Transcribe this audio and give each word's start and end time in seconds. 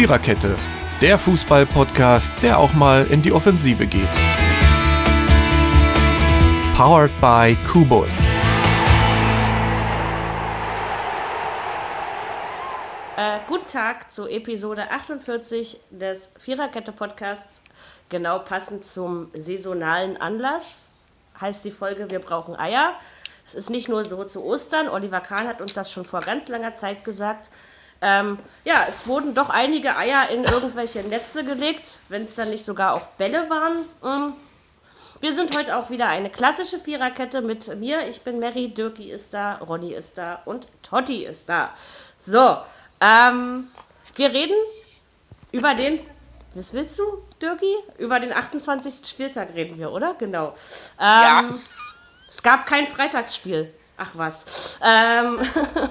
Viererkette, 0.00 0.56
der 1.02 1.18
Fußball-Podcast, 1.18 2.32
der 2.40 2.58
auch 2.58 2.72
mal 2.72 3.06
in 3.08 3.20
die 3.20 3.32
Offensive 3.32 3.86
geht. 3.86 4.10
Powered 6.74 7.10
by 7.20 7.54
Kubus. 7.70 8.08
Äh, 13.18 13.40
guten 13.46 13.66
Tag 13.66 14.10
zu 14.10 14.26
Episode 14.26 14.90
48 14.90 15.78
des 15.90 16.32
Viererkette-Podcasts. 16.38 17.62
Genau 18.08 18.38
passend 18.38 18.86
zum 18.86 19.28
saisonalen 19.34 20.16
Anlass 20.16 20.88
heißt 21.38 21.62
die 21.66 21.70
Folge 21.70 22.10
Wir 22.10 22.20
brauchen 22.20 22.56
Eier. 22.56 22.94
Es 23.46 23.54
ist 23.54 23.68
nicht 23.68 23.90
nur 23.90 24.06
so 24.06 24.24
zu 24.24 24.46
Ostern. 24.46 24.88
Oliver 24.88 25.20
Kahn 25.20 25.46
hat 25.46 25.60
uns 25.60 25.74
das 25.74 25.92
schon 25.92 26.06
vor 26.06 26.22
ganz 26.22 26.48
langer 26.48 26.72
Zeit 26.72 27.04
gesagt. 27.04 27.50
Ähm, 28.02 28.38
ja, 28.64 28.84
es 28.88 29.06
wurden 29.06 29.34
doch 29.34 29.50
einige 29.50 29.96
Eier 29.96 30.30
in 30.30 30.44
irgendwelche 30.44 31.00
Netze 31.00 31.44
gelegt, 31.44 31.98
wenn 32.08 32.24
es 32.24 32.34
dann 32.34 32.50
nicht 32.50 32.64
sogar 32.64 32.94
auch 32.94 33.06
Bälle 33.18 33.50
waren. 33.50 33.84
Ähm, 34.02 34.32
wir 35.20 35.34
sind 35.34 35.56
heute 35.56 35.76
auch 35.76 35.90
wieder 35.90 36.08
eine 36.08 36.30
klassische 36.30 36.78
Viererkette 36.78 37.42
mit 37.42 37.74
mir. 37.76 38.08
Ich 38.08 38.22
bin 38.22 38.40
Mary, 38.40 38.68
Dirki 38.68 39.10
ist 39.10 39.34
da, 39.34 39.56
Ronny 39.56 39.92
ist 39.92 40.16
da 40.16 40.40
und 40.46 40.66
Totti 40.82 41.26
ist 41.26 41.50
da. 41.50 41.74
So, 42.16 42.56
ähm, 43.02 43.68
wir 44.16 44.32
reden 44.32 44.56
über 45.52 45.74
den, 45.74 46.00
was 46.54 46.72
willst 46.72 46.98
du, 46.98 47.04
Dirki? 47.42 47.74
Über 47.98 48.18
den 48.18 48.32
28. 48.32 49.06
Spieltag 49.06 49.54
reden 49.54 49.76
wir, 49.78 49.92
oder? 49.92 50.14
Genau. 50.14 50.54
Ähm, 50.98 51.00
ja. 51.00 51.44
Es 52.30 52.42
gab 52.42 52.66
kein 52.66 52.86
Freitagsspiel. 52.86 53.74
Ach 53.98 54.10
was. 54.14 54.78
Ähm, 54.82 55.40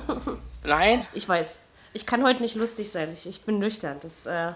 Nein. 0.64 1.06
Ich 1.14 1.30
weiß. 1.30 1.60
Ich 1.94 2.06
kann 2.06 2.24
heute 2.24 2.42
nicht 2.42 2.56
lustig 2.56 2.92
sein. 2.92 3.10
Ich, 3.12 3.28
ich 3.28 3.42
bin 3.42 3.60
nüchtern. 3.60 3.98
Das, 4.02 4.26
äh, 4.26 4.50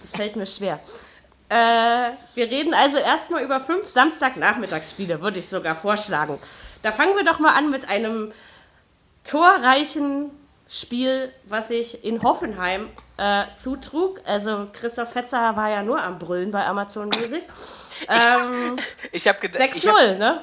das 0.00 0.12
fällt 0.12 0.36
mir 0.36 0.46
schwer. 0.46 0.78
Äh, 1.48 2.12
wir 2.34 2.50
reden 2.50 2.74
also 2.74 2.98
erstmal 2.98 3.42
über 3.42 3.60
fünf 3.60 3.86
Samstagnachmittagsspiele, 3.86 5.20
würde 5.20 5.38
ich 5.38 5.48
sogar 5.48 5.74
vorschlagen. 5.74 6.38
Da 6.82 6.92
fangen 6.92 7.16
wir 7.16 7.24
doch 7.24 7.38
mal 7.38 7.54
an 7.54 7.70
mit 7.70 7.88
einem 7.88 8.32
torreichen 9.24 10.30
Spiel, 10.68 11.32
was 11.44 11.68
sich 11.68 12.04
in 12.04 12.22
Hoffenheim 12.22 12.88
äh, 13.16 13.44
zutrug. 13.54 14.20
Also 14.24 14.68
Christoph 14.72 15.12
Fetzer 15.12 15.56
war 15.56 15.70
ja 15.70 15.82
nur 15.82 16.02
am 16.02 16.18
Brüllen 16.18 16.50
bei 16.50 16.64
Amazon 16.66 17.08
Music. 17.08 17.42
Ähm, 18.08 18.76
ich, 19.12 19.28
habe 19.28 19.38
gedacht. 19.38 19.62
6-0, 19.62 20.14
ne? 20.14 20.42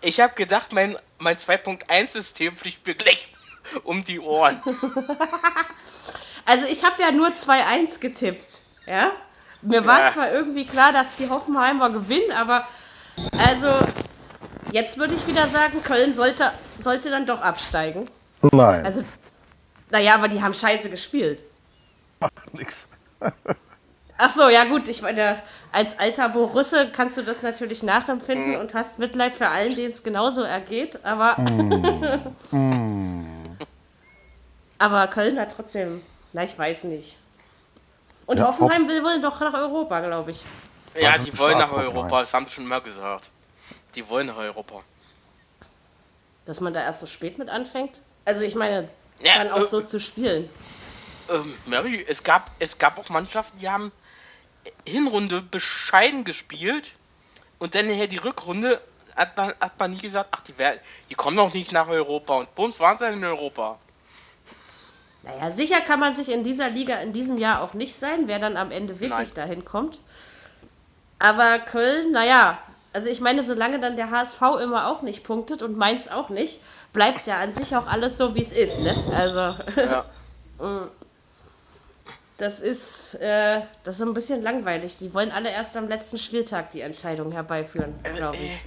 Ich 0.00 0.20
habe 0.20 0.34
gedacht, 0.34 0.72
mein, 0.72 0.96
mein 1.18 1.36
2.1-System 1.36 2.56
fliegt 2.56 2.86
mir 2.86 2.94
gleich 2.94 3.28
um 3.84 4.04
die 4.04 4.20
Ohren. 4.20 4.60
also 6.46 6.66
ich 6.66 6.84
habe 6.84 7.00
ja 7.02 7.10
nur 7.10 7.28
2-1 7.28 8.00
getippt. 8.00 8.62
Ja? 8.86 9.12
Mir 9.62 9.80
ja. 9.80 9.86
war 9.86 10.10
zwar 10.10 10.32
irgendwie 10.32 10.66
klar, 10.66 10.92
dass 10.92 11.16
die 11.16 11.28
Hoffenheimer 11.28 11.90
gewinnen, 11.90 12.32
aber 12.32 12.66
also 13.38 13.70
jetzt 14.72 14.98
würde 14.98 15.14
ich 15.14 15.26
wieder 15.26 15.48
sagen, 15.48 15.82
Köln 15.82 16.14
sollte, 16.14 16.52
sollte 16.78 17.10
dann 17.10 17.26
doch 17.26 17.40
absteigen. 17.40 18.08
Nein. 18.42 18.84
Also, 18.84 19.02
naja, 19.90 20.14
aber 20.14 20.28
die 20.28 20.42
haben 20.42 20.54
scheiße 20.54 20.90
gespielt. 20.90 21.42
Macht 22.20 22.32
nix. 22.52 22.88
Ach 24.16 24.30
so, 24.30 24.48
ja 24.48 24.64
gut, 24.64 24.88
ich 24.88 25.02
meine, 25.02 25.42
als 25.72 25.98
alter 25.98 26.28
Borusse 26.28 26.88
kannst 26.92 27.16
du 27.16 27.22
das 27.22 27.42
natürlich 27.42 27.82
nachempfinden 27.82 28.52
mm. 28.52 28.60
und 28.60 28.74
hast 28.74 29.00
Mitleid 29.00 29.34
für 29.34 29.48
allen, 29.48 29.74
denen 29.74 29.92
es 29.92 30.04
genauso 30.04 30.42
ergeht, 30.42 31.04
aber 31.04 31.36
mm. 31.40 32.56
mm. 32.56 33.43
Aber 34.78 35.06
Köln 35.08 35.38
hat 35.38 35.52
trotzdem, 35.52 36.00
na 36.32 36.44
ich 36.44 36.58
weiß 36.58 36.84
nicht. 36.84 37.16
Und 38.26 38.38
ja, 38.38 38.46
Hoffenheim 38.46 38.88
will 38.88 39.02
wohl 39.02 39.20
doch 39.20 39.40
nach 39.40 39.54
Europa, 39.54 40.00
glaube 40.00 40.30
ich. 40.30 40.44
Ja, 40.98 41.18
die 41.18 41.36
wollen 41.38 41.58
nach 41.58 41.72
Europa, 41.72 42.20
das 42.20 42.32
haben 42.32 42.46
sie 42.46 42.54
schon 42.54 42.66
mal 42.66 42.80
gesagt. 42.80 43.30
Die 43.94 44.08
wollen 44.08 44.26
nach 44.26 44.36
Europa. 44.36 44.82
Dass 46.46 46.60
man 46.60 46.72
da 46.72 46.82
erst 46.82 47.00
so 47.00 47.06
spät 47.06 47.38
mit 47.38 47.48
anfängt? 47.48 48.00
Also 48.24 48.44
ich 48.44 48.54
meine, 48.54 48.88
ja, 49.20 49.42
dann 49.42 49.50
auch 49.50 49.62
äh, 49.62 49.66
so 49.66 49.80
zu 49.80 49.98
spielen. 49.98 50.48
Ähm, 51.30 51.54
Mary, 51.66 52.04
es 52.06 52.22
gab, 52.22 52.50
es 52.58 52.78
gab 52.78 52.98
auch 52.98 53.08
Mannschaften, 53.08 53.58
die 53.58 53.68
haben 53.68 53.92
Hinrunde 54.86 55.42
bescheiden 55.42 56.24
gespielt 56.24 56.92
und 57.58 57.74
dann 57.74 57.88
nachher 57.88 58.06
die 58.06 58.18
Rückrunde 58.18 58.80
hat 59.16 59.36
man, 59.36 59.54
hat 59.60 59.78
man 59.78 59.92
nie 59.92 59.98
gesagt, 59.98 60.30
ach, 60.32 60.40
die, 60.42 60.54
die 61.08 61.14
kommen 61.14 61.36
noch 61.36 61.54
nicht 61.54 61.72
nach 61.72 61.88
Europa 61.88 62.34
und 62.34 62.54
bums 62.54 62.80
waren 62.80 62.98
sie 62.98 63.06
in 63.06 63.24
Europa. 63.24 63.78
Naja, 65.24 65.50
sicher 65.50 65.80
kann 65.80 66.00
man 66.00 66.14
sich 66.14 66.30
in 66.30 66.42
dieser 66.44 66.68
Liga 66.68 66.96
in 66.96 67.12
diesem 67.12 67.38
Jahr 67.38 67.62
auch 67.62 67.74
nicht 67.74 67.94
sein, 67.94 68.28
wer 68.28 68.38
dann 68.38 68.56
am 68.56 68.70
Ende 68.70 69.00
wirklich 69.00 69.28
Nein. 69.28 69.34
dahin 69.34 69.64
kommt. 69.64 70.00
Aber 71.18 71.58
Köln, 71.58 72.12
naja, 72.12 72.58
also 72.92 73.08
ich 73.08 73.20
meine, 73.20 73.42
solange 73.42 73.80
dann 73.80 73.96
der 73.96 74.10
HSV 74.10 74.40
immer 74.62 74.88
auch 74.88 75.02
nicht 75.02 75.24
punktet 75.24 75.62
und 75.62 75.76
Mainz 75.76 76.08
auch 76.08 76.28
nicht, 76.28 76.60
bleibt 76.92 77.26
ja 77.26 77.40
an 77.40 77.52
sich 77.52 77.74
auch 77.74 77.86
alles 77.86 78.18
so, 78.18 78.34
wie 78.34 78.42
es 78.42 78.52
ist, 78.52 78.80
ne? 78.80 78.94
Also. 79.16 79.56
Ja. 79.76 80.04
Mm 80.60 80.86
das 82.36 82.60
ist, 82.60 83.14
äh, 83.14 83.62
das 83.84 83.96
ist 83.96 84.02
ein 84.02 84.14
bisschen 84.14 84.42
langweilig. 84.42 84.96
Die 84.98 85.14
wollen 85.14 85.30
alle 85.30 85.50
erst 85.50 85.76
am 85.76 85.88
letzten 85.88 86.18
Spieltag 86.18 86.70
die 86.70 86.80
Entscheidung 86.80 87.32
herbeiführen, 87.32 87.94
äh, 88.02 88.12
glaube 88.12 88.38
ich. 88.38 88.62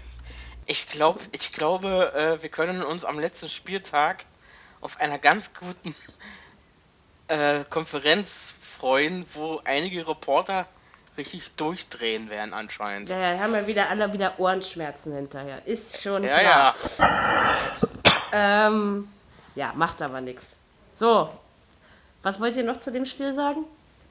Ich, 0.65 0.87
glaub, 0.87 1.19
ich 1.31 1.51
glaube, 1.51 2.13
äh, 2.13 2.41
wir 2.41 2.49
können 2.49 2.81
uns 2.83 3.05
am 3.05 3.19
letzten 3.19 3.49
Spieltag 3.49 4.25
auf 4.81 4.99
einer 4.99 5.17
ganz 5.17 5.53
guten 5.53 5.95
äh, 7.27 7.63
Konferenz 7.69 8.53
freuen, 8.61 9.25
wo 9.33 9.61
einige 9.63 10.07
Reporter 10.07 10.65
richtig 11.17 11.51
durchdrehen 11.55 12.29
werden 12.29 12.53
anscheinend. 12.53 13.09
Ja, 13.09 13.33
ja, 13.33 13.39
haben 13.39 13.53
wir 13.53 13.65
wieder 13.67 13.89
alle 13.89 14.13
wieder 14.13 14.33
Ohrenschmerzen 14.37 15.13
hinterher. 15.13 15.65
Ist 15.65 16.01
schon 16.01 16.23
ja, 16.23 16.39
klar. 16.39 16.75
Ja. 16.99 18.67
ähm, 18.67 19.07
ja, 19.55 19.73
macht 19.75 20.01
aber 20.01 20.21
nichts. 20.21 20.57
So, 20.93 21.29
was 22.21 22.39
wollt 22.39 22.55
ihr 22.55 22.63
noch 22.63 22.77
zu 22.77 22.91
dem 22.91 23.05
Spiel 23.05 23.33
sagen? 23.33 23.65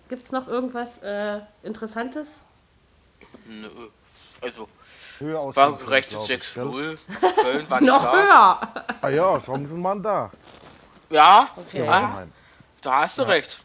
Gibt 0.08 0.24
es 0.24 0.32
noch 0.32 0.48
irgendwas 0.48 0.98
äh, 0.98 1.40
Interessantes? 1.62 2.42
Nö, 3.46 3.68
also 4.40 4.68
höher 5.18 5.56
war 5.56 5.76
gerechnet 5.78 6.20
6-0. 6.20 6.98
Köln 7.42 7.70
war 7.70 7.80
nicht 7.80 7.88
Noch 7.88 8.02
da. 8.02 8.12
höher! 8.12 8.84
Ah 9.00 9.08
ja, 9.08 9.40
Chancen 9.40 9.82
waren 9.82 10.02
da. 10.02 10.30
Ja, 11.10 11.48
okay. 11.56 11.84
ja 11.84 12.26
da 12.86 13.02
hast 13.02 13.18
du 13.18 13.22
ja. 13.22 13.28
recht. 13.28 13.58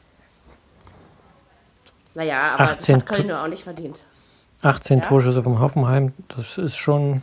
Naja, 2.14 2.42
aber 2.54 2.64
18 2.64 2.96
das 2.96 3.06
hat 3.06 3.16
Köln 3.16 3.28
nur 3.28 3.42
auch 3.42 3.48
nicht 3.48 3.64
verdient. 3.64 4.06
18 4.62 5.00
ja? 5.00 5.06
Torschüsse 5.06 5.44
vom 5.44 5.60
Hoffenheim, 5.60 6.14
das 6.28 6.58
ist 6.58 6.78
schon. 6.78 7.22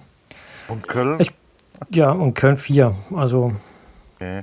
Und 0.69 0.86
Köln? 0.88 1.20
Ich, 1.20 1.32
ja, 1.91 2.10
und 2.10 2.34
Köln 2.34 2.56
4. 2.56 2.94
Also 3.14 3.53
okay. 4.16 4.42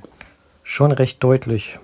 schon 0.62 0.92
recht 0.92 1.22
deutlich. 1.22 1.78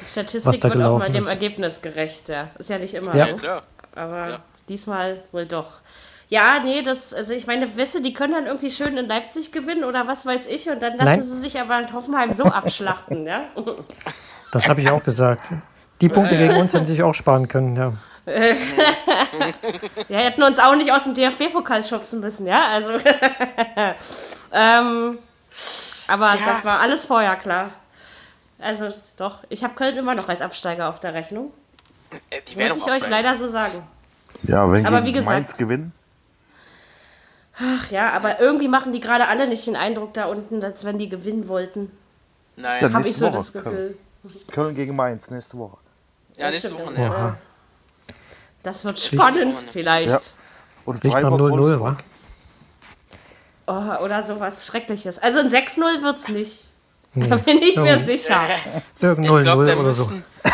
Die 0.00 0.08
Statistik 0.08 0.64
wird 0.64 0.82
auch 0.82 0.98
mal 0.98 1.10
dem 1.10 1.24
ist. 1.24 1.30
Ergebnis 1.30 1.82
gerecht, 1.82 2.28
ja. 2.28 2.50
Ist 2.58 2.70
ja 2.70 2.78
nicht 2.78 2.94
immer 2.94 3.14
ja. 3.14 3.38
so. 3.38 3.44
Ja, 3.44 3.62
Aber 3.94 4.28
ja. 4.28 4.38
diesmal 4.68 5.22
wohl 5.32 5.46
doch. 5.46 5.80
Ja, 6.28 6.60
nee, 6.64 6.80
das, 6.82 7.12
also 7.12 7.34
ich 7.34 7.46
meine, 7.46 7.76
Wesse, 7.76 8.00
die 8.00 8.14
können 8.14 8.32
dann 8.32 8.46
irgendwie 8.46 8.70
schön 8.70 8.96
in 8.96 9.06
Leipzig 9.06 9.52
gewinnen 9.52 9.84
oder 9.84 10.06
was 10.06 10.24
weiß 10.24 10.46
ich 10.46 10.70
und 10.70 10.80
dann 10.80 10.96
lassen 10.96 11.04
Nein. 11.04 11.22
sie 11.22 11.38
sich 11.38 11.60
aber 11.60 11.78
in 11.78 11.92
Hoffenheim 11.92 12.32
so 12.32 12.44
abschlachten, 12.44 13.26
ja. 13.26 13.44
Das 14.52 14.68
habe 14.68 14.80
ich 14.80 14.90
auch 14.90 15.02
gesagt. 15.02 15.50
Die 16.00 16.08
Punkte 16.08 16.36
gegen 16.36 16.56
uns 16.56 16.72
hätten 16.74 16.84
sich 16.84 17.02
auch 17.02 17.14
sparen 17.14 17.48
können, 17.48 17.74
ja. 17.74 17.92
ja, 20.08 20.18
hätten 20.18 20.42
uns 20.44 20.60
auch 20.60 20.76
nicht 20.76 20.92
aus 20.92 21.04
dem 21.04 21.14
DFB-Pokal 21.14 21.82
schubsen 21.82 22.20
müssen, 22.20 22.46
ja, 22.46 22.68
also. 22.68 22.92
ähm, 24.52 25.18
aber 26.08 26.26
ja. 26.26 26.38
das 26.46 26.64
war 26.64 26.80
alles 26.80 27.04
vorher 27.04 27.34
klar. 27.36 27.70
Also 28.60 28.88
doch, 29.16 29.38
ich 29.48 29.64
habe 29.64 29.74
Köln 29.74 29.96
immer 29.96 30.14
noch 30.14 30.28
als 30.28 30.40
Absteiger 30.40 30.88
auf 30.88 31.00
der 31.00 31.14
Rechnung. 31.14 31.52
Äh, 32.30 32.68
Muss 32.68 32.76
ich 32.76 32.92
euch 32.92 33.00
sein. 33.00 33.10
leider 33.10 33.34
so 33.34 33.48
sagen. 33.48 33.82
Ja, 34.44 34.70
wenn 34.70 34.86
aber 34.86 35.04
wie 35.04 35.12
gesagt, 35.12 35.30
Mainz 35.30 35.56
gewinnen. 35.56 35.92
Ach 37.58 37.90
ja, 37.90 38.12
aber 38.12 38.40
irgendwie 38.40 38.68
machen 38.68 38.92
die 38.92 39.00
gerade 39.00 39.28
alle 39.28 39.48
nicht 39.48 39.66
den 39.66 39.76
Eindruck 39.76 40.14
da 40.14 40.26
unten, 40.26 40.62
als 40.62 40.84
wenn 40.84 40.98
die 40.98 41.08
gewinnen 41.08 41.48
wollten. 41.48 41.90
Nein, 42.56 42.92
habe 42.92 43.08
ich 43.08 43.16
so 43.16 43.26
Woche. 43.26 43.36
das 43.36 43.52
Gefühl. 43.52 43.96
Köln 44.50 44.74
gegen 44.74 44.94
Mainz 44.94 45.30
nächste 45.30 45.58
Woche. 45.58 45.78
Ja, 46.36 46.50
nächste 46.50 46.74
Woche. 46.74 46.90
Das, 46.90 46.98
ja. 46.98 47.38
das 48.62 48.84
wird 48.84 49.00
spannend 49.00 49.64
vielleicht. 49.72 50.08
Ja. 50.08 50.20
Und 50.84 51.00
Freiburg 51.00 51.40
0-0, 51.40 51.80
wa? 51.80 51.96
Oh, 53.66 54.04
oder 54.04 54.22
sowas 54.22 54.66
Schreckliches. 54.66 55.18
Also 55.18 55.38
ein 55.38 55.48
6-0 55.48 56.02
wird 56.02 56.18
es 56.18 56.28
nicht. 56.28 56.68
Nee. 57.14 57.28
Da 57.28 57.36
bin 57.36 57.60
ich 57.62 57.76
mir 57.76 58.02
sicher. 58.04 58.48
Irgend 59.00 59.26
ich 59.28 59.42
glaube, 59.42 59.76
oder 59.76 59.92
so. 59.92 60.12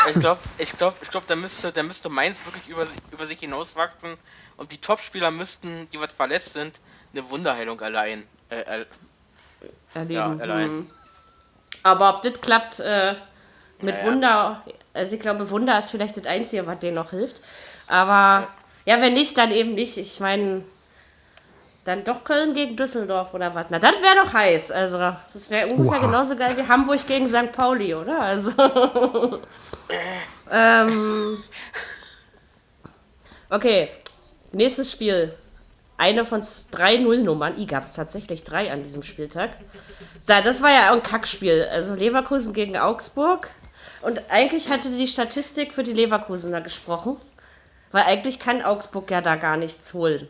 Ich 0.09 0.19
glaube, 0.19 0.41
ich 0.59 0.77
glaube, 0.77 0.97
ich 1.01 1.11
glaube, 1.11 1.27
da 1.29 1.37
müsste, 1.37 1.71
da 1.71 1.83
müsste 1.83 2.09
Mainz 2.09 2.45
wirklich 2.45 2.67
über, 2.69 2.87
über 3.13 3.27
sich 3.27 3.39
hinauswachsen 3.39 4.17
und 4.57 4.73
die 4.73 4.79
Topspieler 4.79 5.31
müssten, 5.31 5.87
die 5.93 6.01
was 6.01 6.13
verletzt 6.13 6.55
sind, 6.55 6.81
eine 7.13 7.31
Wunderheilung 7.31 7.81
allein 7.81 8.25
äh, 8.51 8.61
äh, 8.61 8.87
erleben. 9.95 10.13
Ja, 10.13 10.27
allein. 10.27 10.77
Mhm. 10.79 10.91
Aber 11.85 12.17
ob 12.17 12.23
das 12.23 12.41
klappt 12.41 12.81
äh, 12.81 13.15
mit 13.81 13.95
naja. 13.97 14.07
Wunder, 14.07 14.63
Also 14.95 15.15
ich 15.17 15.21
glaube, 15.21 15.51
Wunder 15.51 15.79
ist 15.79 15.91
vielleicht 15.91 16.17
das 16.17 16.27
Einzige, 16.27 16.67
was 16.67 16.79
denen 16.79 16.97
noch 16.97 17.11
hilft. 17.11 17.41
Aber 17.87 18.49
ja, 18.85 19.01
wenn 19.01 19.15
nicht, 19.15 19.37
dann 19.39 19.51
eben 19.51 19.75
nicht. 19.75 19.97
Ich 19.99 20.21
meine, 20.21 20.63
dann 21.85 22.05
doch 22.05 22.25
Köln 22.25 22.55
gegen 22.55 22.77
Düsseldorf 22.77 23.33
oder 23.35 23.55
was. 23.55 23.67
Na, 23.71 23.79
das 23.79 23.95
wäre 24.03 24.25
doch 24.25 24.33
heiß. 24.33 24.71
Also, 24.73 24.99
das 24.99 25.51
wäre 25.51 25.69
ungefähr 25.69 26.01
Oha. 26.01 26.07
genauso 26.07 26.37
geil 26.37 26.57
wie 26.57 26.69
Hamburg 26.69 27.07
gegen 27.07 27.29
St. 27.29 27.53
Pauli, 27.53 27.95
oder? 27.95 28.21
Also. 28.21 28.51
ähm, 30.53 31.39
okay, 33.51 33.91
nächstes 34.53 34.93
Spiel. 34.93 35.35
Eine 35.97 36.25
von 36.25 36.43
drei 36.71 36.97
Nullnummern. 36.97 37.59
I 37.59 37.67
gab 37.67 37.83
es 37.83 37.93
tatsächlich 37.93 38.45
drei 38.45 38.71
an 38.71 38.83
diesem 38.83 39.03
Spieltag. 39.03 39.51
Das 40.27 40.63
war 40.63 40.71
ja 40.71 40.93
ein 40.93 41.03
Kackspiel. 41.03 41.67
Also 41.73 41.95
Leverkusen 41.95 42.53
gegen 42.53 42.77
Augsburg. 42.77 43.49
Und 44.03 44.23
eigentlich 44.31 44.69
hatte 44.69 44.91
die 44.91 45.09
Statistik 45.09 45.75
für 45.75 45.83
die 45.83 45.93
Leverkusener 45.93 46.61
gesprochen. 46.61 47.17
Weil 47.91 48.05
eigentlich 48.05 48.39
kann 48.39 48.63
Augsburg 48.63 49.11
ja 49.11 49.21
da 49.21 49.37
gar 49.37 49.57
nichts 49.57 49.95
holen. 49.95 50.29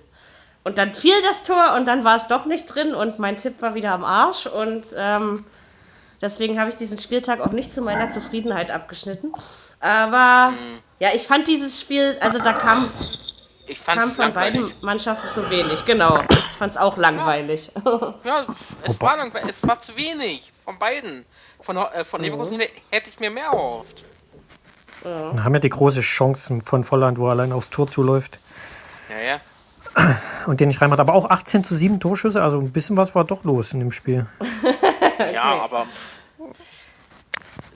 Und 0.65 0.79
dann 0.79 0.95
fiel 0.95 1.15
das 1.23 1.43
Tor 1.43 1.75
und 1.77 1.87
dann 1.87 2.05
war 2.05 2.17
es 2.17 2.27
doch 2.27 2.45
nicht 2.45 2.67
drin 2.67 2.95
und 2.95 3.19
mein 3.19 3.37
Tipp 3.37 3.63
war 3.63 3.75
wieder 3.75 3.93
am 3.93 4.05
Arsch. 4.05 4.47
Und 4.47 4.87
ähm, 4.97 5.45
deswegen 6.21 6.61
habe 6.61 6.71
ich 6.71 6.77
diesen 6.77 6.99
Spieltag 6.99 7.41
auch 7.41 7.53
nicht 7.53 7.73
zu 7.73 7.81
meiner 7.83 8.11
Zufriedenheit 8.11 8.71
abgeschnitten. 8.71 9.33
Aber 9.81 10.51
mhm. 10.51 10.81
ja, 10.99 11.09
ich 11.15 11.27
fand 11.27 11.49
dieses 11.49 11.81
Spiel, 11.81 12.17
also 12.21 12.39
da 12.39 12.53
kam, 12.53 12.91
kam 13.87 14.03
von 14.03 14.25
langweilig. 14.27 14.35
beiden 14.35 14.73
Mannschaften 14.83 15.31
zu 15.31 15.49
wenig. 15.49 15.85
Genau, 15.85 16.23
ich 16.29 16.57
fand 16.57 16.73
es 16.73 16.77
auch 16.77 16.97
langweilig. 16.97 17.71
Ja, 18.25 18.45
es 18.83 19.01
war 19.01 19.17
langweilig, 19.17 19.51
es 19.51 19.67
war 19.67 19.79
zu 19.79 19.97
wenig 19.97 20.53
von 20.65 20.79
beiden. 20.79 21.25
Von, 21.61 21.77
äh, 21.77 22.05
von 22.05 22.21
Leverkusen 22.21 22.59
mhm. 22.59 22.63
hätte 22.91 23.11
ich 23.11 23.21
mir 23.21 23.31
mehr 23.31 23.47
erhofft. 23.47 24.05
Ja. 25.05 25.29
Dann 25.29 25.45
haben 25.45 25.55
ja 25.55 25.61
die 25.61 25.69
große 25.69 26.01
Chancen 26.01 26.61
von 26.61 26.85
Volland, 26.85 27.19
wo 27.19 27.27
er 27.27 27.33
allein 27.33 27.53
aufs 27.53 27.71
Tor 27.71 27.89
zuläuft. 27.89 28.39
Ja, 29.09 29.35
ja. 29.35 29.41
Und 30.47 30.61
den 30.61 30.69
nicht 30.69 30.81
reinmacht. 30.81 31.01
Aber 31.01 31.15
auch 31.15 31.31
18 31.31 31.65
zu 31.65 31.75
7 31.75 32.01
Torschüsse, 32.01 32.43
also 32.43 32.59
ein 32.59 32.73
bisschen 32.73 32.97
was 32.97 33.15
war 33.15 33.25
doch 33.25 33.45
los 33.45 33.73
in 33.73 33.81
dem 33.81 33.93
Spiel. 33.93 34.27
ja, 35.33 35.43
aber 35.43 35.87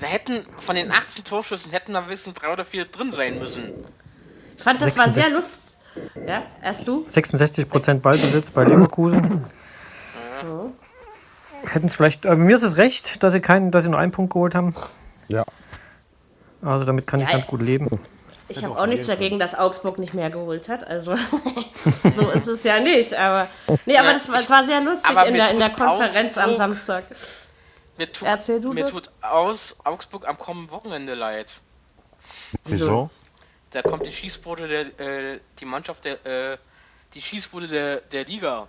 da 0.01 0.07
hätten 0.07 0.45
von 0.59 0.75
den 0.75 0.91
18 0.91 1.25
Torschüssen 1.25 1.73
hätten 1.73 1.93
da 1.93 2.07
wenigstens 2.07 2.35
drei 2.35 2.53
oder 2.53 2.65
vier 2.65 2.85
drin 2.85 3.13
sein 3.13 3.39
müssen. 3.39 3.73
Ich 4.57 4.63
fand, 4.63 4.81
das 4.81 4.95
66. 4.95 4.99
war 4.99 5.13
sehr 5.13 5.35
lustig. 5.35 5.77
Ja, 6.27 6.43
erst 6.63 6.89
du? 6.89 7.05
66 7.09 7.69
Prozent 7.69 8.03
Ballbesitz 8.03 8.51
bei 8.51 8.65
Leverkusen. 8.65 9.45
Ja. 10.43 10.73
Hätten 11.65 11.87
es 11.87 11.97
vielleicht, 11.97 12.25
äh, 12.25 12.35
mir 12.35 12.57
ist 12.57 12.63
es 12.63 12.77
recht, 12.77 13.23
dass 13.23 13.33
sie 13.33 13.41
keinen, 13.41 13.71
dass 13.71 13.85
sie 13.85 13.91
nur 13.91 13.99
einen 13.99 14.13
Punkt 14.13 14.33
geholt 14.33 14.55
haben. 14.55 14.75
Ja. 15.29 15.45
Also 16.63 16.85
damit 16.85 17.07
kann 17.07 17.21
ja, 17.21 17.27
ich 17.27 17.33
ganz 17.33 17.47
gut 17.47 17.63
leben. 17.63 17.89
Ich 18.49 18.65
habe 18.65 18.79
auch 18.79 18.87
nichts 18.87 19.07
dagegen, 19.07 19.39
dass 19.39 19.55
Augsburg 19.55 19.99
nicht 19.99 20.15
mehr 20.15 20.31
geholt 20.31 20.69
hat. 20.69 20.87
Also 20.87 21.17
so 22.17 22.31
ist 22.31 22.49
es 22.49 22.65
ja 22.65 22.81
nicht. 22.81 23.15
Aber 23.15 23.49
nee, 23.87 23.97
aber 23.97 24.13
das 24.13 24.29
war, 24.29 24.37
das 24.37 24.51
war 24.51 24.65
sehr 24.65 24.81
lustig 24.81 25.11
in 25.27 25.35
der, 25.35 25.51
in 25.51 25.59
der 25.59 25.71
Konferenz 25.71 26.37
Augsburg, 26.37 26.45
am 26.45 26.55
Samstag. 26.57 27.05
Mir 27.99 28.11
tut, 28.11 28.29
Erzähl 28.29 28.61
du 28.61 28.73
mir 28.73 28.87
tut 28.87 29.11
aus 29.21 29.77
Augsburg 29.85 30.27
am 30.29 30.39
kommenden 30.39 30.71
Wochenende 30.71 31.15
leid. 31.15 31.61
Wieso? 32.65 33.11
Da 33.71 33.83
kommt 33.83 34.07
die 34.07 34.11
Schießbude 34.11 34.69
der, 34.69 35.01
äh, 35.01 35.41
die 35.59 35.65
Mannschaft 35.65 36.05
der, 36.05 36.25
äh, 36.27 36.59
die 37.15 37.21
Schießbude 37.21 37.69
der, 37.69 37.97
der 38.01 38.25
Liga. 38.25 38.69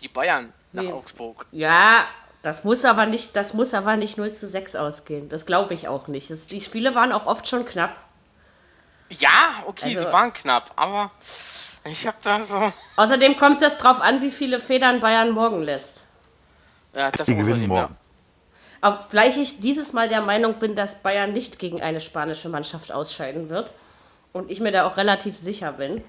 Die 0.00 0.08
Bayern 0.08 0.52
nach 0.72 0.82
nee. 0.82 0.92
Augsburg. 0.92 1.46
Ja, 1.50 2.06
das 2.42 2.64
muss 2.64 2.84
aber 2.84 3.06
nicht, 3.06 3.34
das 3.36 3.54
muss 3.54 3.74
aber 3.74 3.96
nicht 3.96 4.18
0 4.18 4.32
zu 4.32 4.46
6 4.46 4.76
ausgehen. 4.76 5.28
Das 5.28 5.46
glaube 5.46 5.74
ich 5.74 5.88
auch 5.88 6.08
nicht. 6.08 6.30
Das, 6.30 6.46
die 6.46 6.60
Spiele 6.60 6.94
waren 6.94 7.12
auch 7.12 7.26
oft 7.26 7.48
schon 7.48 7.64
knapp. 7.64 7.98
Ja, 9.10 9.64
okay, 9.66 9.86
also, 9.86 10.00
sie 10.00 10.12
waren 10.12 10.32
knapp, 10.32 10.70
aber 10.76 11.10
ich 11.84 12.06
habe 12.06 12.18
da 12.22 12.42
so. 12.42 12.72
Außerdem 12.96 13.38
kommt 13.38 13.62
es 13.62 13.78
drauf 13.78 14.00
an, 14.00 14.20
wie 14.20 14.30
viele 14.30 14.60
Federn 14.60 15.00
Bayern 15.00 15.30
morgen 15.30 15.62
lässt. 15.62 16.06
Ja, 16.94 17.10
das 17.10 17.26
die 17.26 17.34
gewinnen 17.34 17.66
morgen. 17.66 17.96
Obgleich 18.80 19.36
ich 19.38 19.60
dieses 19.60 19.92
Mal 19.92 20.08
der 20.08 20.20
Meinung 20.20 20.54
bin, 20.54 20.74
dass 20.74 20.96
Bayern 20.96 21.32
nicht 21.32 21.58
gegen 21.58 21.82
eine 21.82 22.00
spanische 22.00 22.48
Mannschaft 22.48 22.92
ausscheiden 22.92 23.50
wird. 23.50 23.74
Und 24.32 24.50
ich 24.50 24.60
mir 24.60 24.70
da 24.70 24.86
auch 24.86 24.96
relativ 24.96 25.36
sicher 25.36 25.72
bin. 25.72 26.04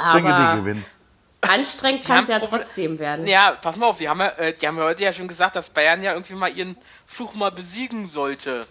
Aber 0.00 0.64
anstrengend 1.40 2.04
kann 2.04 2.22
es 2.22 2.28
ja 2.28 2.38
trotzdem 2.38 2.98
werden. 2.98 3.26
Ja, 3.26 3.52
pass 3.60 3.76
mal 3.76 3.86
auf, 3.86 3.98
die 3.98 4.08
haben 4.08 4.20
ja, 4.20 4.28
äh, 4.30 4.52
die 4.52 4.66
haben 4.66 4.76
ja 4.76 4.84
heute 4.84 5.04
ja 5.04 5.12
schon 5.12 5.28
gesagt, 5.28 5.56
dass 5.56 5.70
Bayern 5.70 6.02
ja 6.02 6.12
irgendwie 6.12 6.34
mal 6.34 6.50
ihren 6.50 6.76
Fluch 7.06 7.34
mal 7.34 7.50
besiegen 7.50 8.06
sollte. 8.06 8.66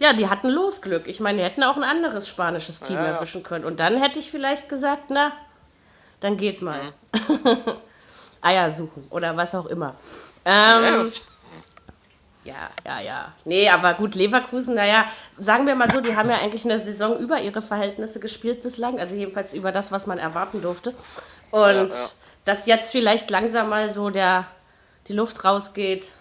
Ja, 0.00 0.12
die 0.12 0.28
hatten 0.28 0.48
Losglück. 0.48 1.06
Ich 1.06 1.20
meine, 1.20 1.38
die 1.38 1.44
hätten 1.44 1.62
auch 1.62 1.76
ein 1.76 1.84
anderes 1.84 2.28
spanisches 2.28 2.80
Team 2.80 2.96
ja, 2.96 3.06
erwischen 3.06 3.42
können. 3.42 3.64
Und 3.64 3.80
dann 3.80 4.00
hätte 4.00 4.18
ich 4.18 4.30
vielleicht 4.30 4.68
gesagt, 4.68 5.04
na, 5.08 5.32
dann 6.20 6.36
geht 6.36 6.62
mal. 6.62 6.80
Mhm. 7.12 7.58
Eier 8.40 8.70
suchen 8.70 9.06
oder 9.10 9.36
was 9.36 9.54
auch 9.54 9.66
immer. 9.66 9.94
Ähm, 10.44 10.84
ja, 10.84 11.04
ja, 12.84 13.00
ja. 13.00 13.32
Nee, 13.44 13.68
aber 13.70 13.94
gut, 13.94 14.14
Leverkusen, 14.14 14.74
naja, 14.74 15.06
sagen 15.38 15.66
wir 15.66 15.74
mal 15.74 15.90
so, 15.90 16.00
die 16.00 16.14
haben 16.14 16.28
ja 16.28 16.36
eigentlich 16.36 16.64
eine 16.64 16.78
Saison 16.78 17.18
über 17.18 17.40
ihre 17.40 17.62
Verhältnisse 17.62 18.20
gespielt 18.20 18.62
bislang. 18.62 18.98
Also 18.98 19.16
jedenfalls 19.16 19.54
über 19.54 19.72
das, 19.72 19.92
was 19.92 20.06
man 20.06 20.18
erwarten 20.18 20.60
durfte. 20.60 20.94
Und 21.50 21.62
ja, 21.62 21.84
ja. 21.84 22.08
dass 22.44 22.66
jetzt 22.66 22.92
vielleicht 22.92 23.30
langsam 23.30 23.70
mal 23.70 23.88
so 23.88 24.10
der, 24.10 24.46
die 25.08 25.14
Luft 25.14 25.44
rausgeht, 25.44 26.12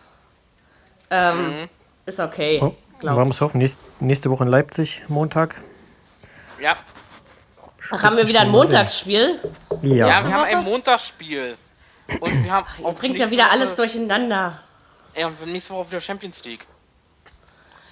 ähm, 1.09 1.35
mhm. 1.35 1.69
ist 2.05 2.19
okay. 2.19 2.59
Oh. 2.61 2.75
Es 3.29 3.41
hoffen. 3.41 3.57
Nächste, 3.57 3.79
nächste 3.99 4.29
Woche 4.29 4.45
in 4.45 4.49
Leipzig, 4.49 5.03
Montag. 5.09 5.61
Ja. 6.61 6.77
Ach, 7.91 8.01
haben 8.01 8.15
wir 8.15 8.29
wieder 8.29 8.39
ein 8.39 8.49
Montagsspiel? 8.49 9.41
Ja, 9.81 10.07
ja 10.07 10.23
wir 10.23 10.33
haben 10.33 10.43
ein 10.43 10.63
Montagsspiel. 10.63 11.57
Und 12.21 12.43
wir 12.45 12.51
haben 12.51 12.65
auch 12.81 12.95
bringt 12.95 13.19
ja 13.19 13.29
wieder 13.29 13.51
alles 13.51 13.75
durcheinander. 13.75 14.59
Ja, 15.15 15.27
und 15.27 15.45
nächste 15.48 15.74
Woche 15.74 15.89
wieder 15.89 16.01
Champions 16.01 16.44
League. 16.45 16.65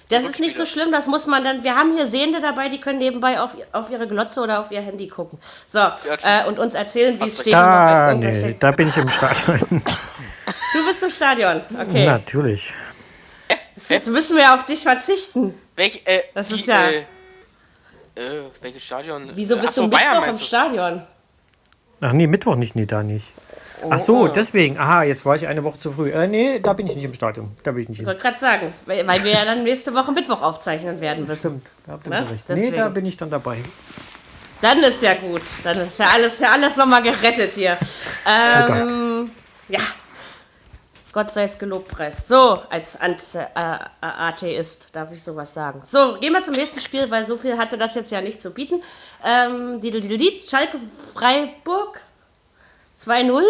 Das 0.08 0.24
ist 0.24 0.40
nicht 0.40 0.54
so 0.54 0.66
schlimm, 0.66 0.92
das 0.92 1.06
muss 1.06 1.26
man 1.26 1.42
dann. 1.42 1.64
Wir 1.64 1.74
haben 1.74 1.94
hier 1.94 2.06
Sehende 2.06 2.40
dabei, 2.40 2.68
die 2.68 2.80
können 2.80 2.98
nebenbei 2.98 3.40
auf, 3.40 3.56
auf 3.72 3.90
ihre 3.90 4.06
Glotze 4.06 4.40
oder 4.40 4.60
auf 4.60 4.70
ihr 4.70 4.82
Handy 4.82 5.08
gucken. 5.08 5.38
So, 5.66 5.78
ja, 5.78 5.94
äh, 6.22 6.46
und 6.46 6.58
uns 6.58 6.74
erzählen, 6.74 7.18
wie 7.18 7.24
es 7.24 7.40
steht. 7.40 7.54
Da, 7.54 8.12
nee, 8.14 8.56
da 8.58 8.72
bin 8.72 8.88
ich 8.88 8.96
im 8.98 9.08
Stadion. 9.08 9.82
Du 10.74 10.86
bist 10.86 11.02
im 11.02 11.10
Stadion, 11.10 11.62
okay. 11.80 12.06
Natürlich. 12.06 12.74
Jetzt 13.88 14.08
müssen 14.08 14.36
wir 14.36 14.54
auf 14.54 14.64
dich 14.64 14.82
verzichten. 14.82 15.54
Welch, 15.76 16.02
äh, 16.04 16.20
das 16.34 16.50
ist 16.50 16.66
ja. 16.66 16.88
Äh, 16.88 17.04
äh, 18.14 18.42
welches 18.60 18.84
Stadion? 18.84 19.30
Wieso 19.34 19.56
bist 19.56 19.70
Achso, 19.70 19.82
du 19.82 19.88
Mittwoch 19.88 20.10
Bayern, 20.10 20.28
im 20.28 20.36
Stadion? 20.36 21.02
Ach 22.00 22.12
nee, 22.12 22.26
Mittwoch 22.26 22.56
nicht, 22.56 22.76
nee, 22.76 22.84
da 22.84 23.02
nicht. 23.02 23.32
Oh, 23.82 23.88
Ach 23.90 23.98
so, 23.98 24.16
oh. 24.16 24.28
deswegen. 24.28 24.78
Aha, 24.78 25.02
jetzt 25.02 25.26
war 25.26 25.34
ich 25.34 25.46
eine 25.46 25.64
Woche 25.64 25.78
zu 25.78 25.92
früh. 25.92 26.10
Äh, 26.10 26.26
nee, 26.28 26.60
da 26.60 26.72
bin 26.72 26.86
ich 26.86 26.94
nicht 26.94 27.04
im 27.04 27.14
Stadion. 27.14 27.50
Da 27.62 27.72
bin 27.72 27.82
ich 27.82 27.88
nicht 27.88 28.00
Ich 28.00 28.06
wollte 28.06 28.20
gerade 28.20 28.38
sagen, 28.38 28.72
weil, 28.86 29.06
weil, 29.06 29.24
wir 29.24 29.32
ja 29.32 29.44
dann 29.44 29.64
nächste 29.64 29.94
Woche 29.94 30.12
Mittwoch 30.12 30.40
aufzeichnen 30.40 31.00
werden 31.00 31.26
müssen. 31.26 31.38
Stimmt, 31.38 31.66
da 31.86 31.92
habt 31.92 32.06
ihr 32.06 32.10
ne? 32.10 32.30
recht. 32.30 32.48
Nee, 32.48 32.70
da 32.70 32.88
bin 32.88 33.06
ich 33.06 33.16
dann 33.16 33.30
dabei. 33.30 33.58
Dann 34.60 34.78
ist 34.84 35.02
ja 35.02 35.14
gut. 35.14 35.42
Dann 35.64 35.80
ist 35.80 35.98
ja 35.98 36.06
alles, 36.10 36.38
ja 36.38 36.52
alles 36.52 36.76
nochmal 36.76 37.02
gerettet 37.02 37.52
hier. 37.52 37.76
Oh 37.80 38.28
ähm, 38.28 39.30
oh 39.30 39.72
ja, 39.72 39.80
Gott 41.12 41.30
sei 41.30 41.42
es 41.42 41.58
gelobt 41.58 41.88
preist. 41.88 42.26
So, 42.26 42.58
als 42.70 42.94
äh, 42.94 43.46
Atheist 44.00 44.96
darf 44.96 45.12
ich 45.12 45.22
sowas 45.22 45.52
sagen. 45.52 45.82
So, 45.84 46.16
gehen 46.18 46.32
wir 46.32 46.42
zum 46.42 46.54
nächsten 46.54 46.80
Spiel, 46.80 47.10
weil 47.10 47.22
so 47.24 47.36
viel 47.36 47.58
hatte 47.58 47.76
das 47.76 47.94
jetzt 47.94 48.10
ja 48.10 48.22
nicht 48.22 48.40
zu 48.40 48.50
bieten. 48.50 48.80
Ähm, 49.22 49.78
Schalke 50.46 50.78
Freiburg 51.12 52.00
2-0. 53.06 53.42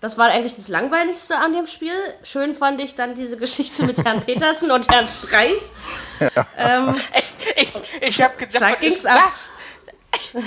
Das 0.00 0.18
war 0.18 0.30
eigentlich 0.30 0.56
das 0.56 0.68
Langweiligste 0.68 1.36
an 1.36 1.52
dem 1.52 1.66
Spiel. 1.66 1.94
Schön 2.24 2.54
fand 2.54 2.80
ich 2.80 2.96
dann 2.96 3.14
diese 3.14 3.36
Geschichte 3.36 3.84
mit 3.84 4.04
Herrn 4.04 4.20
Petersen 4.26 4.70
und 4.70 4.90
Herrn 4.90 5.06
Streich. 5.06 5.70
Ja. 6.18 6.46
Ähm, 6.56 7.00
ich 7.56 7.72
ich 8.00 8.22
habe 8.22 8.36
gedacht, 8.36 8.78
was 8.80 8.86
ist 8.86 9.06
ab. 9.06 9.20
das? 9.24 9.50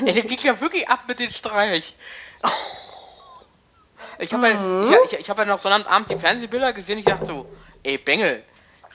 Ey, 0.05 0.13
der 0.13 0.23
ging 0.23 0.39
ja 0.41 0.59
wirklich 0.59 0.87
ab 0.89 1.03
mit 1.07 1.19
dem 1.19 1.31
Streich. 1.31 1.95
Oh. 2.43 2.49
Ich 4.19 4.33
habe 4.33 4.53
mhm. 4.53 4.91
ja, 4.91 4.97
ich, 5.05 5.13
ich, 5.13 5.19
ich 5.19 5.29
hab 5.29 5.37
ja 5.37 5.45
noch 5.45 5.59
Sonnabend 5.59 6.09
die 6.09 6.15
Fernsehbilder 6.15 6.73
gesehen. 6.73 6.99
Ich 6.99 7.05
dachte 7.05 7.25
so, 7.25 7.45
ey 7.83 7.97
Bengel, 7.97 8.43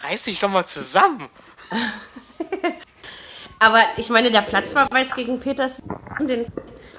reiß 0.02 0.24
dich 0.24 0.38
doch 0.38 0.48
mal 0.48 0.66
zusammen. 0.66 1.28
Aber 3.58 3.82
ich 3.96 4.08
meine, 4.08 4.30
der 4.30 4.40
Platzverweis 4.42 5.14
gegen 5.14 5.38
Peters, 5.38 5.82
den 6.20 6.50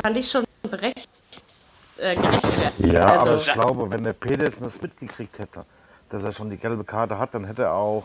fand 0.01 0.17
ich 0.17 0.29
schon 0.29 0.45
berecht, 0.63 1.09
äh, 2.01 2.15
gerecht. 2.15 2.43
Ja, 2.79 3.05
also, 3.05 3.31
aber 3.31 3.35
ich 3.37 3.51
glaube, 3.53 3.91
wenn 3.91 4.03
der 4.03 4.13
Petersen 4.13 4.63
das 4.63 4.81
mitgekriegt 4.81 5.39
hätte, 5.39 5.65
dass 6.09 6.23
er 6.23 6.33
schon 6.33 6.49
die 6.49 6.57
gelbe 6.57 6.83
Karte 6.83 7.17
hat, 7.17 7.33
dann 7.33 7.45
hätte 7.45 7.63
er 7.63 7.73
auch 7.73 8.03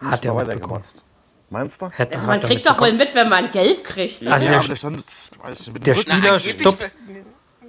hat 0.00 0.24
er 0.24 0.34
weitergemacht. 0.34 1.02
Meinst 1.50 1.82
du? 1.82 1.90
Hätte, 1.90 2.16
also 2.16 2.26
man 2.26 2.40
kriegt 2.40 2.66
doch 2.66 2.80
wohl 2.80 2.92
mit, 2.92 3.14
wenn 3.14 3.28
man 3.28 3.50
gelb 3.50 3.84
kriegt. 3.84 4.26
Also 4.26 4.48
der, 4.48 4.60
der, 4.60 5.78
der 5.80 5.94
Spieler 5.94 6.40
stoppt, 6.40 6.90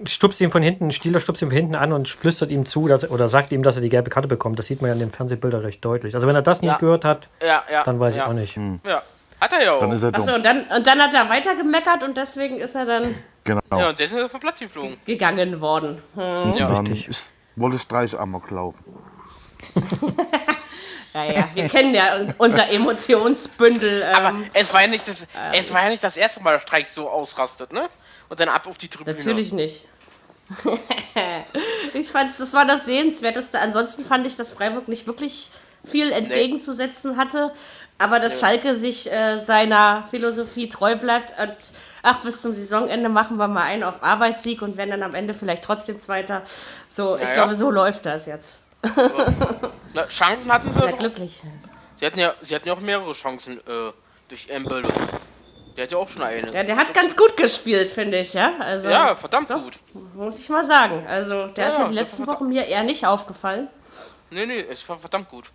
stupst 0.06 0.42
ihn 0.42 0.51
von 0.51 0.63
hinten, 0.63 0.92
Stieler 0.92 1.20
stupst 1.20 1.42
ihn 1.42 1.50
von 1.50 1.56
hinten 1.56 1.75
an 1.75 1.92
und 1.92 2.08
flüstert 2.08 2.50
ihm 2.50 2.65
zu 2.65 2.88
dass, 2.88 3.10
oder 3.10 3.27
sagt 3.27 3.51
ihm, 3.51 3.62
dass 3.62 3.75
er 3.75 3.82
die 3.82 3.89
gelbe 3.89 4.10
Karte 4.10 4.27
bekommt. 4.30 4.58
Das 4.58 4.68
sieht 4.68 4.82
man 4.82 4.88
ja 4.89 4.94
in 4.94 5.00
den 5.00 5.12
Fernsehbildern 5.12 5.62
recht 5.62 5.84
deutlich. 5.84 6.15
Also 6.15 6.27
wenn 6.27 6.36
er 6.36 6.42
das 6.42 6.62
nicht 6.62 6.72
Ja. 6.72 6.77
gehört 6.77 7.03
hat, 7.03 7.30
Ja, 7.42 7.63
ja. 7.72 7.84
dann 7.84 8.00
weiß 8.00 8.15
ja. 8.15 8.24
ich 8.24 8.30
auch 8.30 8.34
nicht. 8.34 8.58
Ja, 8.58 9.01
hat 9.43 9.53
er 9.53 9.63
ja 9.63 9.71
auch. 9.73 9.81
Dann 9.81 9.91
ist 9.91 10.03
er 10.03 10.12
dumm. 10.12 10.21
Achso, 10.21 10.35
und 10.35 10.43
dann, 10.45 10.62
und 10.62 10.88
dann 10.88 11.01
hat 11.01 11.13
er 11.13 11.29
weiter 11.29 11.55
gemeckert 11.55 12.03
und 12.03 12.17
deswegen 12.17 12.57
ist 12.57 12.75
er 12.75 12.85
dann 12.85 13.15
Genau. 13.43 13.62
Ja, 13.71 13.89
und 13.89 14.00
deswegen 14.00 14.19
ist 14.21 14.27
er 14.27 14.29
vom 14.29 14.39
Platz 14.39 14.59
geflogen. 14.59 14.97
gegangen 15.05 15.59
worden. 15.59 16.01
Hm. 16.15 16.53
Ja. 16.55 16.71
dann 16.71 16.88
richtig. 16.88 17.09
ist, 17.09 17.33
wollte 17.55 17.77
Streich 17.79 18.17
amok 18.17 18.50
laufen. 18.51 18.83
Ja, 21.13 21.25
ja, 21.25 21.50
wir 21.53 21.67
kennen 21.67 21.93
ja 21.93 22.25
unser 22.39 22.69
Emotionsbündel. 22.69 24.03
Aber 24.15 24.29
Ähm, 24.29 24.45
es 24.53 24.73
war 24.73 24.81
ja 24.81 24.88
nicht 24.88 25.07
das, 25.07 25.27
es 25.53 25.71
war 25.71 25.83
ja 25.83 25.89
nicht 25.89 26.03
das 26.03 26.17
erste 26.17 26.41
Mal, 26.41 26.53
dass 26.53 26.63
Streich 26.63 26.89
so 26.89 27.07
ausrastet, 27.07 27.71
ne? 27.71 27.88
Und 28.29 28.39
dann 28.39 28.50
ab 28.50 28.65
auf 28.65 28.79
die 28.79 28.89
Tribüne. 28.89 29.15
natürlich 29.15 29.53
nicht. 29.53 29.85
ich 31.93 32.12
fand 32.12 32.31
das 32.38 32.53
war 32.53 32.65
das 32.65 32.85
Sehenswerteste. 32.85 33.59
Ansonsten 33.59 34.03
fand 34.03 34.25
ich, 34.25 34.35
dass 34.35 34.53
Freiburg 34.53 34.88
nicht 34.88 35.05
wirklich 35.05 35.51
viel 35.83 36.12
entgegenzusetzen 36.12 37.15
hatte. 37.17 37.53
Aber 38.03 38.19
dass 38.19 38.39
Schalke 38.39 38.75
sich 38.75 39.12
äh, 39.12 39.38
seiner 39.39 40.03
Philosophie 40.03 40.67
treu 40.69 40.95
bleibt 40.98 41.33
und 41.39 41.55
ach, 42.03 42.19
bis 42.22 42.41
zum 42.41 42.53
Saisonende 42.53 43.10
machen 43.10 43.38
wir 43.38 43.48
mal 43.48 43.63
einen 43.63 43.83
auf 43.83 44.03
Arbeitssieg 44.03 44.62
und 44.62 44.75
werden 44.77 44.91
dann 44.91 45.03
am 45.03 45.15
Ende 45.15 45.33
vielleicht 45.33 45.63
trotzdem 45.63 46.00
Zweiter. 46.00 46.41
So, 46.89 47.15
ich 47.15 47.22
Ja, 47.22 47.27
ja. 47.27 47.33
glaube, 47.33 47.55
so 47.55 47.72
läuft 47.72 48.05
das 48.05 48.25
jetzt. 48.25 48.63
Na, 49.93 50.07
Chancen 50.07 50.51
hatten 50.51 50.72
sie 50.72 50.79
Na, 50.79 50.88
doch. 50.91 50.98
glücklich. 50.98 51.41
Sie 51.95 52.05
hatten 52.05 52.19
ja, 52.19 52.33
sie 52.41 52.55
hatten 52.55 52.67
ja 52.67 52.74
auch 52.74 52.79
mehrere 52.81 53.13
Chancen 53.13 53.57
äh, 53.60 53.91
durch 54.27 54.50
Embel. 54.50 54.83
Der 55.77 55.86
hat 55.86 55.91
ja 55.91 55.98
auch 55.98 56.07
schon 56.07 56.22
eine. 56.24 56.53
Ja, 56.53 56.63
der 56.63 56.75
hat 56.75 56.93
ganz 56.93 57.15
gut 57.17 57.36
gespielt, 57.38 57.89
finde 57.89 58.19
ich, 58.19 58.33
ja. 58.33 58.51
Also, 58.60 58.89
Ja, 58.89 59.15
verdammt 59.15 59.50
gut. 59.50 59.79
muss 60.13 60.38
ich 60.39 60.50
mal 60.50 60.63
sagen. 60.65 61.05
Also, 61.07 61.48
der 61.48 61.63
Ja, 61.65 61.69
ist 61.72 61.77
ja 61.77 61.83
ja, 61.83 61.89
die 61.89 61.95
letzten 61.95 62.27
Wochen 62.27 62.48
mir 62.50 62.65
eher 62.67 62.83
nicht 62.83 63.07
aufgefallen. 63.07 63.69
Nee, 64.29 64.45
nee, 64.45 64.65
es 64.69 64.88
war 64.89 64.98
verdammt 64.98 65.29
gut. 65.29 65.51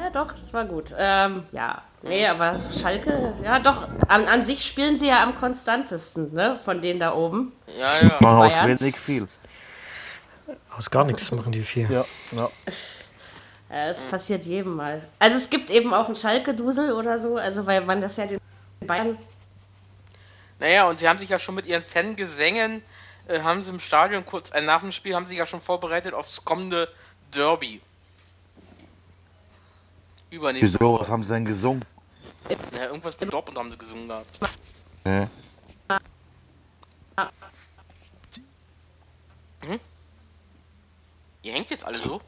Ja, 0.00 0.10
doch, 0.10 0.32
das 0.32 0.52
war 0.52 0.64
gut. 0.64 0.94
Ähm, 0.98 1.44
ja, 1.52 1.82
nee, 2.02 2.26
aber 2.26 2.58
Schalke, 2.58 3.34
ja, 3.42 3.58
doch, 3.58 3.88
an, 4.08 4.26
an 4.26 4.44
sich 4.44 4.64
spielen 4.64 4.96
sie 4.96 5.08
ja 5.08 5.22
am 5.22 5.34
konstantesten, 5.34 6.32
ne, 6.32 6.58
von 6.64 6.80
denen 6.80 7.00
da 7.00 7.14
oben. 7.14 7.52
Ja, 7.78 8.00
ja. 8.00 8.16
Machen 8.20 8.38
aus 8.38 8.64
wenig 8.64 8.98
viel. 8.98 9.28
Aus 10.76 10.90
gar 10.90 11.04
nichts 11.04 11.30
machen 11.30 11.52
die 11.52 11.62
vier. 11.62 11.88
Ja, 11.88 12.04
ja. 12.32 12.50
Es 13.68 14.04
passiert 14.04 14.44
jedem 14.44 14.76
mal. 14.76 15.02
Also 15.18 15.36
es 15.36 15.50
gibt 15.50 15.70
eben 15.70 15.94
auch 15.94 16.06
einen 16.06 16.16
Schalke-Dusel 16.16 16.92
oder 16.92 17.18
so, 17.18 17.36
also 17.36 17.66
weil 17.66 17.84
man 17.84 18.00
das 18.00 18.16
ja 18.16 18.26
den 18.26 18.38
Bayern. 18.80 19.18
Naja, 20.60 20.88
und 20.88 20.98
sie 20.98 21.08
haben 21.08 21.18
sich 21.18 21.28
ja 21.28 21.38
schon 21.38 21.54
mit 21.56 21.66
ihren 21.66 21.82
Fangesängen, 21.82 22.82
äh, 23.26 23.40
haben 23.40 23.62
sie 23.62 23.70
im 23.70 23.80
Stadion 23.80 24.24
kurz 24.24 24.50
äh, 24.50 24.60
nach 24.60 24.80
dem 24.80 24.92
Spiel, 24.92 25.14
haben 25.14 25.26
sie 25.26 25.36
ja 25.36 25.46
schon 25.46 25.60
vorbereitet 25.60 26.14
aufs 26.14 26.44
kommende 26.44 26.88
Derby. 27.34 27.80
Übernächste 30.34 30.78
Wieso? 30.80 30.92
Woche. 30.92 31.00
Was 31.02 31.08
haben 31.08 31.24
sie 31.24 31.32
denn 31.32 31.44
gesungen? 31.44 31.84
Ja, 32.76 32.86
irgendwas 32.86 33.18
mit 33.18 33.32
Dortmund 33.32 33.58
haben 33.58 33.70
sie 33.70 33.78
gesungen 33.78 34.08
gehabt. 34.08 34.40
Ja. 35.06 35.28
Ihr 41.42 41.52
hängt 41.52 41.70
jetzt 41.70 41.84
alle 41.84 41.98
so? 41.98 42.20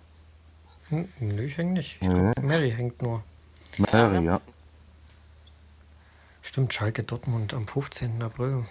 Hm, 0.88 1.08
Nö, 1.20 1.42
ich 1.44 1.56
hänge 1.56 1.72
nicht. 1.72 1.98
Ich 2.00 2.08
glaub, 2.08 2.42
Mary 2.42 2.70
hängt 2.70 3.00
nur. 3.02 3.25
Mary, 3.78 4.25
ja. 4.25 4.40
Stimmt, 6.42 6.72
Schalke 6.72 7.02
Dortmund 7.02 7.54
am 7.54 7.66
15. 7.66 8.22
April. 8.22 8.64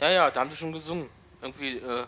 Ja, 0.00 0.10
ja, 0.10 0.30
da 0.30 0.40
haben 0.40 0.50
sie 0.50 0.56
schon 0.56 0.72
gesungen. 0.72 1.08
Irgendwie, 1.42 1.78
äh, 1.78 2.06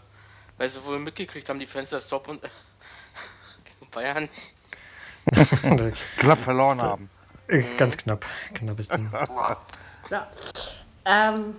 weil 0.59 0.69
sie 0.69 0.85
wohl 0.85 0.99
mitgekriegt 0.99 1.49
haben, 1.49 1.59
die 1.59 1.67
Fans 1.67 1.91
der 1.91 2.01
Stop 2.01 2.29
und 2.29 2.41
Bayern. 3.91 4.29
Knapp 6.19 6.39
verloren 6.39 6.81
haben. 6.83 7.11
Äh, 7.49 7.59
Mhm. 7.59 7.77
Ganz 7.77 7.97
knapp. 7.97 8.25
Knappes 8.55 8.89
Ding. 8.95 9.09
So. 10.09 10.17
Ähm, 11.05 11.55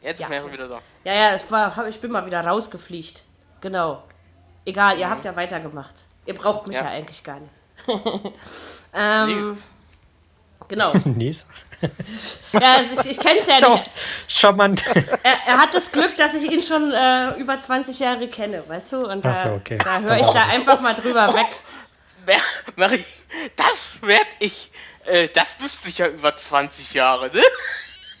Jetzt 0.00 0.20
Ja. 0.20 0.26
ist 0.26 0.30
Mary 0.30 0.52
wieder 0.52 0.68
da. 0.68 0.80
ja, 1.04 1.12
ja, 1.14 1.30
es 1.32 1.50
war, 1.50 1.88
ich 1.88 2.00
bin 2.00 2.12
mal 2.12 2.24
wieder 2.26 2.40
rausgefliegt. 2.46 3.24
Genau. 3.60 4.04
Egal, 4.64 4.96
ihr 4.98 5.10
habt 5.10 5.24
ja 5.24 5.34
weitergemacht. 5.34 6.06
Ihr 6.26 6.34
braucht 6.34 6.68
mich 6.68 6.76
ja, 6.76 6.84
Ja. 6.84 6.90
eigentlich 6.90 7.24
gar 7.24 7.38
nicht. 7.40 7.52
ähm, 8.94 9.50
Nee, 9.50 9.56
genau. 10.68 10.92
nee, 11.04 11.32
so 11.32 11.44
Ja, 12.52 12.76
also 12.76 13.00
ich, 13.02 13.10
ich 13.10 13.20
kenne 13.20 13.40
es 13.40 13.46
ja 13.48 13.58
so 13.60 13.74
nicht. 13.74 13.90
charmant. 14.28 14.84
Er, 15.22 15.32
er 15.46 15.58
hat 15.58 15.74
das 15.74 15.90
Glück, 15.90 16.16
dass 16.16 16.32
ich 16.34 16.50
ihn 16.50 16.60
schon 16.62 16.92
äh, 16.92 17.30
über 17.38 17.58
20 17.58 17.98
Jahre 17.98 18.28
kenne, 18.28 18.62
weißt 18.68 18.92
du? 18.92 19.06
Und 19.10 19.24
da, 19.24 19.32
Ach 19.32 19.42
so, 19.44 19.48
okay. 19.54 19.78
da 19.78 19.98
höre 20.00 20.18
ich 20.18 20.28
da 20.28 20.46
einfach 20.46 20.80
mal 20.80 20.94
drüber 20.94 21.34
weg. 21.34 21.46
Mary, 22.76 23.04
das 23.56 24.02
werd 24.02 24.26
ich. 24.40 24.70
Äh, 25.06 25.28
das 25.34 25.60
wüsste 25.60 25.88
ich 25.88 25.98
ja 25.98 26.08
über 26.08 26.34
20 26.34 26.94
Jahre, 26.94 27.26
ne? 27.34 27.42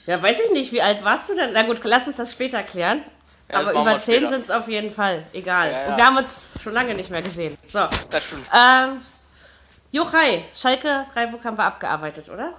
Ja, 0.06 0.20
weiß 0.22 0.38
ich 0.44 0.50
nicht, 0.52 0.72
wie 0.72 0.82
alt 0.82 1.02
warst 1.04 1.30
du 1.30 1.34
denn? 1.34 1.52
Na 1.54 1.62
gut, 1.62 1.80
lass 1.84 2.06
uns 2.06 2.16
das 2.18 2.32
später 2.32 2.62
klären. 2.62 3.02
Ja, 3.50 3.60
Aber 3.60 3.72
über 3.72 3.98
10 3.98 4.14
später. 4.16 4.28
sind 4.28 4.42
es 4.42 4.50
auf 4.50 4.68
jeden 4.68 4.90
Fall. 4.90 5.26
Egal. 5.32 5.70
Ja, 5.70 5.78
ja. 5.82 5.86
Und 5.88 5.96
wir 5.96 6.06
haben 6.06 6.16
uns 6.18 6.54
schon 6.62 6.72
lange 6.74 6.94
nicht 6.94 7.10
mehr 7.10 7.22
gesehen. 7.22 7.56
So. 7.66 7.86
Das 8.10 8.24
stimmt. 8.24 8.48
Ähm, 8.54 9.00
Jochai, 9.92 10.44
Schalke, 10.54 11.04
Freiburg 11.12 11.44
haben 11.44 11.56
wir 11.56 11.64
abgearbeitet, 11.64 12.28
oder? 12.28 12.52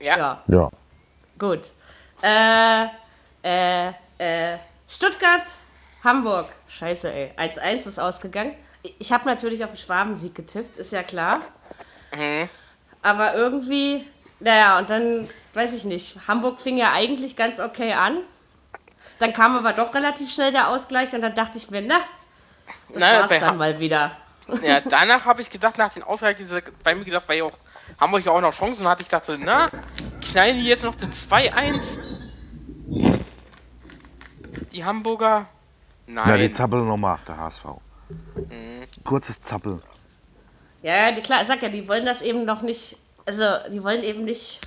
Ja. 0.00 0.16
Ja, 0.18 0.42
Ja. 0.48 0.70
gut. 1.38 1.60
Äh, 2.22 2.86
äh, 3.42 3.88
äh, 4.18 4.58
Stuttgart, 4.88 5.44
Hamburg. 6.02 6.50
Scheiße, 6.68 7.10
ey. 7.12 7.32
1-1 7.38 7.86
ist 7.88 7.98
ausgegangen. 7.98 8.54
Ich 8.98 9.12
habe 9.12 9.24
natürlich 9.26 9.64
auf 9.64 9.70
den 9.70 9.78
Schwabensieg 9.78 10.34
getippt, 10.34 10.76
ist 10.78 10.92
ja 10.92 11.02
klar. 11.02 11.40
Aber 13.02 13.34
irgendwie, 13.34 14.06
naja, 14.40 14.78
und 14.78 14.90
dann, 14.90 15.28
weiß 15.54 15.74
ich 15.74 15.84
nicht, 15.84 16.18
Hamburg 16.28 16.60
fing 16.60 16.76
ja 16.76 16.92
eigentlich 16.92 17.36
ganz 17.36 17.60
okay 17.60 17.92
an. 17.94 18.18
Dann 19.18 19.32
kam 19.32 19.56
aber 19.56 19.72
doch 19.72 19.94
relativ 19.94 20.32
schnell 20.32 20.52
der 20.52 20.68
Ausgleich 20.68 21.12
und 21.12 21.20
dann 21.20 21.34
dachte 21.34 21.56
ich 21.58 21.70
mir, 21.70 21.82
na, 21.82 21.96
das 22.92 23.00
Na, 23.00 23.20
war's 23.20 23.30
dann 23.30 23.50
Ha- 23.50 23.54
mal 23.54 23.78
wieder. 23.78 24.12
Ja, 24.62 24.80
danach 24.80 25.24
habe 25.24 25.40
ich 25.40 25.48
gedacht, 25.50 25.78
nach 25.78 25.92
den 25.92 26.02
Ausgleich, 26.02 26.36
bei 26.82 26.94
mir 26.94 27.04
gedacht, 27.04 27.24
weil 27.26 27.38
ja 27.38 27.44
auch 27.44 27.56
Hamburg 27.98 28.24
ja 28.24 28.32
auch 28.32 28.40
noch 28.40 28.52
Chancen 28.52 28.86
hatte, 28.86 29.02
ich 29.02 29.08
dachte, 29.08 29.38
na, 29.40 29.68
knallen 30.20 30.56
die 30.56 30.66
jetzt 30.66 30.84
noch 30.84 30.94
zu 30.94 31.06
2-1? 31.06 31.98
Die 34.72 34.84
Hamburger? 34.84 35.46
Ja, 36.06 36.36
die 36.36 36.42
Nein. 36.44 36.54
zappeln 36.54 36.86
nochmal, 36.86 37.18
der 37.26 37.38
HSV. 37.38 37.64
Kurzes 39.04 39.40
Zappeln. 39.40 39.82
Ja, 40.82 41.12
die, 41.12 41.22
klar, 41.22 41.40
ich 41.40 41.48
sag 41.48 41.62
ja, 41.62 41.68
die 41.68 41.88
wollen 41.88 42.04
das 42.04 42.22
eben 42.22 42.44
noch 42.44 42.62
nicht, 42.62 42.98
also 43.26 43.44
die 43.72 43.82
wollen 43.82 44.02
eben 44.02 44.24
nicht 44.24 44.60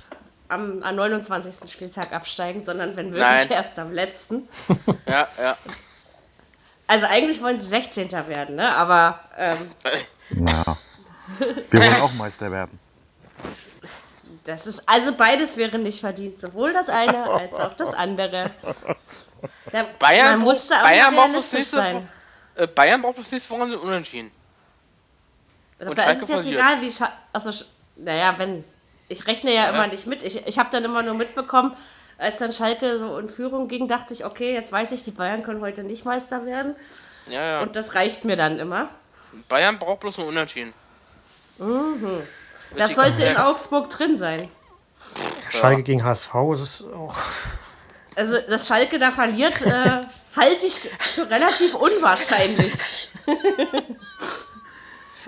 am, 0.48 0.82
am 0.82 0.96
29. 0.96 1.70
Spieltag 1.70 2.12
absteigen, 2.12 2.64
sondern 2.64 2.96
wenn 2.96 3.10
möglich 3.10 3.22
Nein. 3.22 3.50
erst 3.50 3.78
am 3.78 3.92
letzten. 3.92 4.48
ja, 5.06 5.28
ja. 5.38 5.56
Also 6.86 7.06
eigentlich 7.06 7.40
wollen 7.42 7.58
sie 7.58 7.66
16. 7.66 8.10
werden, 8.10 8.56
ne? 8.56 8.74
Aber 8.74 9.20
ähm, 9.36 9.70
Ja. 10.46 10.76
Wir 11.70 11.80
wollen 11.80 12.00
auch 12.00 12.12
Meister 12.14 12.50
werden. 12.50 12.78
das 14.44 14.66
ist, 14.66 14.88
also 14.88 15.14
beides 15.14 15.56
wäre 15.56 15.78
nicht 15.78 16.00
verdient, 16.00 16.40
sowohl 16.40 16.72
das 16.72 16.88
eine 16.88 17.30
als 17.30 17.60
auch 17.60 17.74
das 17.74 17.94
andere. 17.94 18.50
Da, 19.70 19.84
Bayern 20.00 20.38
man 20.38 20.48
musste 20.48 20.76
auch 20.76 20.82
Bayern 20.82 21.14
nächste 21.30 21.62
sein. 21.62 22.08
Äh, 22.58 22.66
Bayern 22.66 23.00
braucht 23.00 23.16
bis 23.16 23.30
nächste 23.30 23.50
Woche 23.50 23.78
unentschieden. 23.78 24.30
Also, 25.78 25.92
Und 25.92 25.98
da 25.98 26.10
ist 26.10 26.22
es 26.22 26.28
jetzt 26.28 26.42
verliert. 26.42 26.60
egal, 26.60 26.80
wie 26.80 26.90
Scha 26.90 27.12
also, 27.32 27.64
naja, 27.96 28.34
wenn, 28.38 28.64
ich 29.08 29.26
rechne 29.26 29.54
ja, 29.54 29.68
immer 29.68 29.86
nicht 29.86 30.06
mit. 30.06 30.24
Ich, 30.24 30.44
ich 30.46 30.58
habe 30.58 30.68
dann 30.70 30.84
immer 30.84 31.02
nur 31.02 31.14
mitbekommen, 31.14 31.76
als 32.18 32.40
dann 32.40 32.52
Schalke 32.52 32.98
so 32.98 33.16
in 33.18 33.28
Führung 33.28 33.68
ging, 33.68 33.86
dachte 33.86 34.12
ich, 34.12 34.24
okay, 34.24 34.52
jetzt 34.52 34.72
weiß 34.72 34.90
ich, 34.90 35.04
die 35.04 35.12
Bayern 35.12 35.44
können 35.44 35.60
heute 35.60 35.84
nicht 35.84 36.04
Meister 36.04 36.44
werden. 36.44 36.74
Ja, 37.28 37.44
ja. 37.44 37.60
Und 37.62 37.76
das 37.76 37.94
reicht 37.94 38.24
mir 38.24 38.34
dann 38.34 38.58
immer. 38.58 38.88
Bayern 39.48 39.78
braucht 39.78 40.00
bloß 40.00 40.18
ein 40.18 40.26
Unentschieden. 40.26 40.74
Das 42.76 42.96
sollte 42.96 43.22
in 43.22 43.36
Augsburg 43.36 43.88
drin 43.88 44.16
sein. 44.16 44.50
Schalke 45.50 45.84
gegen 45.84 46.02
HSV 46.02 46.34
ist 46.54 46.60
es 46.60 46.84
auch. 46.92 47.14
Also, 48.16 48.36
dass 48.40 48.66
Schalke 48.66 48.98
da 48.98 49.12
verliert, 49.12 49.62
äh, 49.62 50.00
halte 50.38 50.66
ich 50.66 50.88
für 51.14 51.28
relativ 51.30 51.74
unwahrscheinlich. 51.74 52.72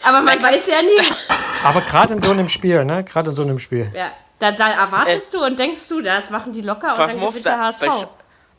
Aber 0.03 0.23
man 0.23 0.43
weiß 0.43 0.67
ja 0.69 0.83
nie. 0.83 1.37
Aber 1.63 1.83
gerade 1.83 2.15
in 2.15 2.23
so 2.23 2.31
einem 2.31 2.49
Spiel, 2.49 2.85
ne? 2.85 3.05
Gerade 3.05 3.31
in 3.31 3.37
so 3.37 3.43
einem 3.43 3.59
Spiel. 3.59 3.91
Ja, 3.95 4.11
da, 4.39 4.51
da 4.53 4.71
erwartest 4.71 5.35
du 5.35 5.45
und 5.45 5.59
denkst 5.59 5.87
du, 5.89 6.01
das 6.01 6.31
machen 6.31 6.53
die 6.53 6.63
locker 6.63 6.93
und 6.93 6.99
dann 6.99 7.21
gewinnt 7.21 7.45
der 7.45 7.57
da, 7.57 7.65
HSV. 7.67 8.07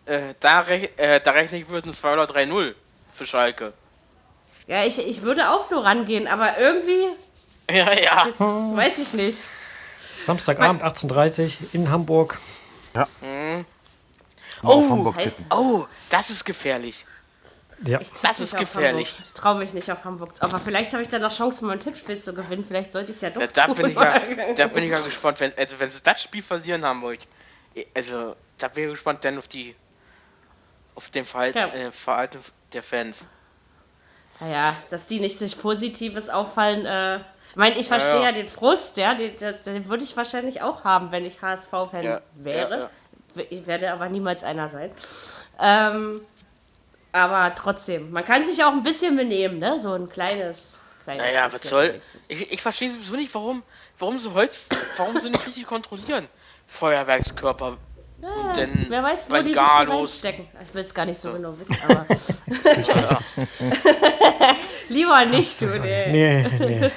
bei, 0.06 0.14
äh, 0.14 0.34
da, 0.40 0.60
rech, 0.60 0.90
äh, 0.98 1.20
da 1.20 1.32
rechne 1.32 1.58
ich 1.60 1.68
mit 1.68 1.84
einem 1.84 1.94
2 1.94 2.14
oder 2.14 2.26
3-0 2.26 2.76
für 3.12 3.26
Schalke. 3.26 3.74
Ja, 4.68 4.84
ich, 4.84 5.00
ich 5.06 5.24
würde 5.24 5.50
auch 5.50 5.62
so 5.64 5.80
rangehen, 5.80 6.28
aber 6.28 6.60
irgendwie, 6.60 7.08
Ja, 7.72 7.92
ja. 7.94 8.26
jetzt, 8.28 8.40
weiß 8.40 9.00
ich 9.00 9.14
nicht. 9.14 9.38
Samstagabend 10.14 10.84
18.30 10.84 11.42
Uhr 11.44 11.50
in 11.74 11.90
Hamburg. 11.90 12.38
Mal 12.94 13.04
auf 13.04 13.10
Oh, 14.64 14.90
Hamburg 14.90 15.16
das 15.18 15.26
heißt-. 15.26 15.46
Oh, 15.52 15.86
das 16.10 16.30
ist 16.30 16.46
gefährlich. 16.46 17.06
Ja. 17.84 18.00
Das 18.22 18.40
ist 18.40 18.56
gefährlich. 18.56 19.10
Hamburg. 19.12 19.26
Ich 19.26 19.34
traue 19.34 19.56
mich 19.56 19.74
nicht 19.74 19.92
auf 19.92 20.06
Hamburg. 20.06 20.34
Aber 20.40 20.60
vielleicht 20.60 20.94
habe 20.94 21.02
ich 21.02 21.10
dann 21.10 21.22
noch 21.24 21.36
Chance, 21.36 21.66
mein 21.66 21.80
Tippspiel 21.80 22.20
zu 22.20 22.34
gewinnen. 22.34 22.64
Vielleicht 22.64 22.92
sollte 22.94 23.12
ich 23.12 23.16
es 23.16 23.22
ja 23.22 23.32
doch 23.32 23.42
Da, 23.42 23.48
da, 23.48 23.66
tun. 23.66 23.76
bin 23.76 23.88
ich 23.90 23.96
ja, 23.96 24.54
da 24.54 24.68
bin 24.68 24.84
ich 24.84 24.92
ja 24.92 25.00
gespannt, 25.00 25.40
wenn, 25.40 25.52
also 25.58 25.80
wenn 25.80 25.90
sie 25.90 26.02
das 26.04 26.22
Spiel 26.22 26.44
verlieren, 26.44 26.86
Hamburg. 26.86 27.20
Also, 27.96 28.36
da 28.60 28.68
bin 28.68 28.84
ich 28.86 28.90
gespannt 28.92 29.24
dann 29.26 29.38
auf 29.40 29.48
die 29.48 29.76
auf 30.94 31.10
den 31.10 31.26
Verhalten, 31.26 31.58
Ja. 31.58 31.68
äh, 31.70 31.92
Verhalten 31.92 32.40
der 32.74 32.84
Fans. 32.84 33.26
Naja, 34.40 34.76
dass 34.90 35.06
die 35.08 35.20
nicht 35.20 35.40
durch 35.42 35.58
Positives 35.58 36.30
auffallen. 36.30 36.86
Äh, 36.86 37.18
ich 37.52 37.56
meine, 37.56 37.78
ich 37.78 37.88
verstehe 37.88 38.16
ja. 38.20 38.24
ja. 38.26 38.32
den 38.32 38.48
Frust, 38.48 38.98
ja, 38.98 39.14
den, 39.16 39.36
den, 39.36 39.56
den 39.66 39.88
würde 39.90 40.04
ich 40.04 40.16
wahrscheinlich 40.18 40.62
auch 40.62 40.84
haben, 40.84 41.12
wenn 41.12 41.26
ich 41.26 41.42
HSV-Fan 41.42 42.04
Ja, 42.04 42.22
wäre. 42.36 42.90
Ja, 43.36 43.44
Ich 43.50 43.68
werde 43.68 43.92
aber 43.92 44.10
niemals 44.10 44.44
einer 44.44 44.70
sein. 44.70 44.92
Ähm, 45.60 46.22
aber 47.12 47.54
trotzdem, 47.56 48.12
man 48.12 48.24
kann 48.24 48.46
sich 48.46 48.64
auch 48.64 48.72
ein 48.72 48.84
bisschen 48.84 49.18
benehmen, 49.18 49.60
ne? 49.60 49.80
So 49.80 49.94
ein 49.94 50.10
kleines. 50.10 50.82
kleines 51.04 51.24
Naja, 51.24 51.52
was 51.52 51.64
soll. 51.64 52.00
Ich, 52.30 52.52
ich 52.52 52.62
verstehe 52.62 52.90
sowieso 52.90 53.16
nicht, 53.16 53.34
warum, 53.36 53.64
warum 54.00 54.18
sie 54.18 54.34
Holz, 54.34 54.70
warum 54.98 55.20
sie 55.20 55.30
nicht 55.30 55.46
richtig 55.46 55.66
kontrollieren. 55.66 56.28
Feuerwerkskörper. 56.68 57.78
und 58.22 58.58
dann 58.58 58.86
Wer 58.88 59.04
weiß, 59.04 59.30
wo 59.30 59.36
die 59.42 59.50
sich 59.50 59.58
reinstecken. 59.58 60.48
Ich 60.66 60.74
will 60.74 60.84
es 60.84 60.94
gar 60.94 61.06
nicht 61.06 61.20
so 61.20 61.34
genau 61.34 61.58
wissen, 61.60 61.78
aber. 61.84 62.06
Lieber 64.90 65.26
nicht, 65.26 65.62
du, 65.62 65.80
nee. 65.80 66.12
Nee, 66.12 66.48
nee. 66.60 66.92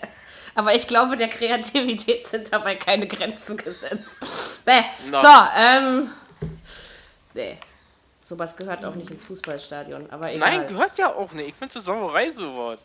Aber 0.56 0.74
ich 0.74 0.88
glaube, 0.88 1.16
der 1.16 1.28
Kreativität 1.28 2.26
sind 2.26 2.52
dabei 2.52 2.74
keine 2.74 3.06
Grenzen 3.06 3.56
gesetzt. 3.58 4.64
Bäh. 4.64 4.82
Na. 5.10 5.22
So, 5.22 5.60
ähm. 5.60 6.10
Nee. 7.34 7.58
Sowas 8.20 8.56
gehört 8.56 8.84
auch 8.84 8.94
nicht 8.96 9.10
ins 9.10 9.22
Fußballstadion, 9.24 10.10
aber 10.10 10.32
egal. 10.32 10.58
Nein, 10.58 10.66
gehört 10.66 10.98
ja 10.98 11.14
auch 11.14 11.30
nicht. 11.32 11.50
Ich 11.50 11.54
finde 11.54 11.78
Sauerei 11.80 12.32
sowas. 12.32 12.80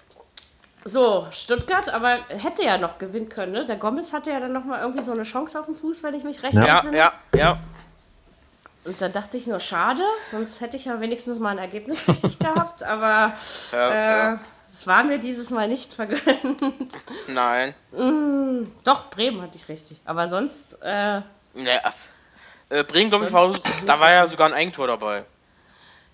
So, 0.84 1.28
Stuttgart, 1.32 1.90
aber 1.90 2.20
hätte 2.28 2.63
ja 2.63 2.78
noch 2.78 2.98
gewinnen 3.00 3.30
können, 3.30 3.54
ne? 3.54 3.66
Der 3.66 3.78
Gomez 3.78 4.13
hatte 4.13 4.32
ja 4.32 4.40
dann 4.40 4.51
nochmal 4.54 4.82
irgendwie 4.82 5.04
so 5.04 5.12
eine 5.13 5.24
Chance 5.24 5.60
auf 5.60 5.66
den 5.68 5.75
Fuß, 5.75 6.04
wenn 6.04 6.13
ich 6.13 6.24
mich 6.24 6.44
recht 6.44 6.56
Ja, 6.56 6.75
entsinne. 6.78 6.98
ja, 6.98 7.13
ja. 7.36 7.58
Und 8.84 9.00
da 9.00 9.08
dachte 9.10 9.38
ich 9.38 9.46
nur, 9.48 9.60
schade, 9.60 10.01
sonst 10.32 10.60
hätte 10.60 10.75
ich 10.75 10.86
ja 10.86 11.00
wenigstens 11.00 11.38
mal 11.40 11.50
ein 11.51 11.60
Ergebnis 11.60 12.08
richtig 12.08 12.38
gehabt, 12.40 12.82
aber 12.84 13.34
ja, 13.72 13.90
äh, 13.92 14.18
ja. 14.34 14.40
Es 14.72 14.88
war 14.88 15.04
mir 15.04 15.20
dieses 15.20 15.50
Mal 15.50 15.68
nicht 15.68 15.94
vergönnt. 15.94 16.62
Nein. 17.28 17.74
Doch, 18.84 19.10
Bremen 19.10 19.42
hatte 19.42 19.58
ich 19.58 19.68
richtig, 19.70 20.00
aber 20.06 20.28
sonst, 20.28 20.74
äh, 20.82 21.22
Naja. 21.54 21.94
Äh, 22.70 22.84
Bremen, 22.86 23.10
glaube 23.10 23.25
ich, 23.25 23.34
war, 23.34 23.54
da 23.86 24.00
war 24.00 24.12
ja 24.12 24.28
sogar 24.28 24.48
ein 24.48 24.54
Eigentor 24.54 24.88
dabei. 24.88 25.25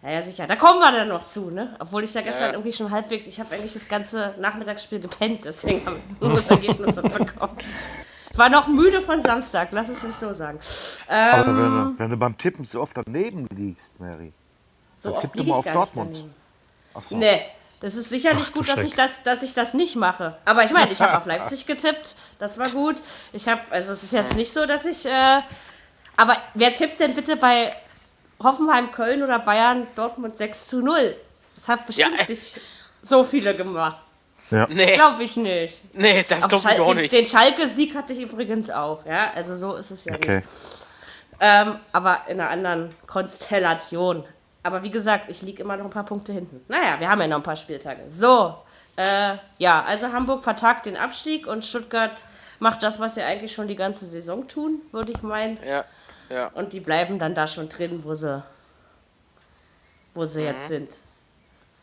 Ja, 0.02 0.10
ja, 0.12 0.22
sicher. 0.22 0.48
Da 0.48 0.56
kommen 0.56 0.80
wir 0.80 0.92
dann 0.92 1.08
noch 1.08 1.26
zu, 1.26 1.50
ne? 1.52 1.76
Obwohl 1.80 2.04
ich 2.04 2.14
da 2.14 2.22
gestern 2.22 2.48
Ja. 2.48 2.54
irgendwie 2.54 2.72
schon 2.74 2.90
halbwegs, 2.92 3.28
ich 3.28 3.40
habe 3.40 3.54
eigentlich 3.54 3.74
das 3.74 3.88
ganze 3.88 4.34
Nachmittagsspiel 4.40 5.00
gepennt, 5.00 5.46
deswegen 5.46 5.86
habe 5.86 5.98
ich 5.98 6.22
nur 6.22 6.32
das 6.32 6.50
Ergebnis 6.50 6.96
bekommen. 7.02 7.58
Ich 8.32 8.38
war 8.38 8.50
noch 8.50 8.68
müde 8.68 9.02
von 9.02 9.22
Samstag, 9.22 9.70
lass 9.72 9.90
es 9.90 10.04
mich 10.04 10.16
so 10.16 10.34
sagen. 10.34 10.60
Aber 11.08 11.48
Ähm, 11.48 11.48
wenn 11.48 11.56
du, 11.56 12.00
wenn 12.00 12.10
du 12.12 12.18
beim 12.18 12.38
Tippen 12.38 12.66
so 12.66 12.82
oft 12.82 12.96
daneben 12.98 13.48
liegst, 13.56 14.00
Mary. 14.00 14.32
so 14.98 15.10
dann 15.10 15.18
oft 15.20 15.36
liege 15.36 15.50
mal 15.50 15.54
ich 15.54 15.58
auf 15.60 15.66
gar 15.66 15.74
Dortmund. 15.74 16.10
nicht 16.12 16.22
daneben. 16.22 16.36
Achso. 16.94 17.18
Nee, 17.18 17.42
das 17.80 17.96
ist 17.96 18.10
sicherlich 18.10 18.48
Ach, 18.50 18.54
gut, 18.54 18.70
dass 18.70 18.80
ich, 18.80 18.96
das, 18.96 19.24
dass 19.24 19.44
ich 19.44 19.54
das 19.54 19.74
nicht 19.74 19.96
mache. 19.96 20.36
Aber 20.46 20.64
ich 20.64 20.72
meine, 20.72 20.92
ich 20.92 21.02
habe 21.02 21.18
auf 21.18 21.26
Leipzig 21.28 21.66
getippt, 21.68 22.16
das 22.40 22.58
war 22.58 22.70
gut. 22.70 22.96
Ich 23.34 23.48
habe, 23.48 23.62
also 23.70 23.94
es 23.94 24.04
ist 24.04 24.14
jetzt 24.14 24.36
nicht 24.36 24.52
so, 24.52 24.66
dass 24.66 24.86
ich, 24.86 25.06
äh, 25.06 25.42
aber 26.16 26.38
wer 26.56 26.74
tippt 26.74 27.00
denn 27.00 27.14
bitte 27.14 27.36
bei 27.38 27.72
Hoffenheim, 28.44 28.92
Köln 28.92 29.24
oder 29.24 29.40
Bayern, 29.40 29.86
Dortmund 29.96 30.36
6 30.38 30.68
zu 30.68 30.82
0? 30.82 31.16
Das 31.56 31.68
hat 31.68 31.86
bestimmt 31.86 32.18
Ja, 32.18 32.24
äh. 32.24 32.30
nicht 32.30 32.60
so 33.04 33.24
viele 33.24 33.56
gemacht. 33.56 33.98
Nee, 34.50 34.96
Glaube 34.96 35.24
ich 35.24 35.36
nicht. 35.36 35.82
nee, 35.94 36.24
das 36.28 36.48
glaube 36.48 36.72
ich 36.74 36.80
auch 36.80 36.88
den, 36.88 36.98
nicht. 36.98 37.12
den 37.12 37.26
Schalke-Sieg 37.26 37.94
hatte 37.96 38.14
ich 38.14 38.20
übrigens 38.20 38.70
auch, 38.70 39.06
ja. 39.06 39.32
Also 39.36 39.56
so 39.56 39.76
ist 39.76 39.92
es 39.92 40.06
ja 40.06 40.16
Okay. 40.16 40.38
nicht. 40.38 40.48
Ähm, 41.40 41.80
aber 41.92 42.22
in 42.28 42.40
einer 42.40 42.50
anderen 42.50 42.96
Konstellation. 43.08 44.24
Aber 44.64 44.84
wie 44.84 44.92
gesagt, 44.92 45.30
ich 45.30 45.42
liege 45.42 45.64
immer 45.64 45.78
noch 45.78 45.86
ein 45.86 45.92
paar 45.92 46.04
Punkte 46.06 46.34
hinten. 46.34 46.62
Naja, 46.68 47.00
wir 47.00 47.10
haben 47.10 47.22
ja 47.22 47.28
noch 47.28 47.38
ein 47.38 47.44
paar 47.44 47.56
Spieltage. 47.56 48.02
So, 48.08 48.58
äh, 48.98 49.36
ja, 49.58 49.84
also 49.84 50.12
Hamburg 50.12 50.44
vertagt 50.44 50.86
den 50.88 50.98
Abstieg 50.98 51.48
und 51.48 51.64
Stuttgart 51.64 52.26
macht 52.60 52.82
das, 52.84 53.00
was 53.00 53.16
sie 53.16 53.22
eigentlich 53.22 53.54
schon 53.54 53.68
die 53.68 53.76
ganze 53.76 54.06
Saison 54.06 54.48
tun, 54.48 54.82
würde 54.92 55.12
ich 55.12 55.22
meinen. 55.22 55.60
Ja, 55.66 55.86
ja. 56.30 56.48
Und 56.50 56.74
die 56.74 56.80
bleiben 56.80 57.20
dann 57.20 57.34
da 57.36 57.48
schon 57.48 57.70
drin, 57.70 58.04
wo 58.04 58.14
sie, 58.16 58.44
wo 60.14 60.26
sie 60.26 60.42
Mhm. 60.42 60.46
jetzt 60.48 60.68
sind. 60.68 60.90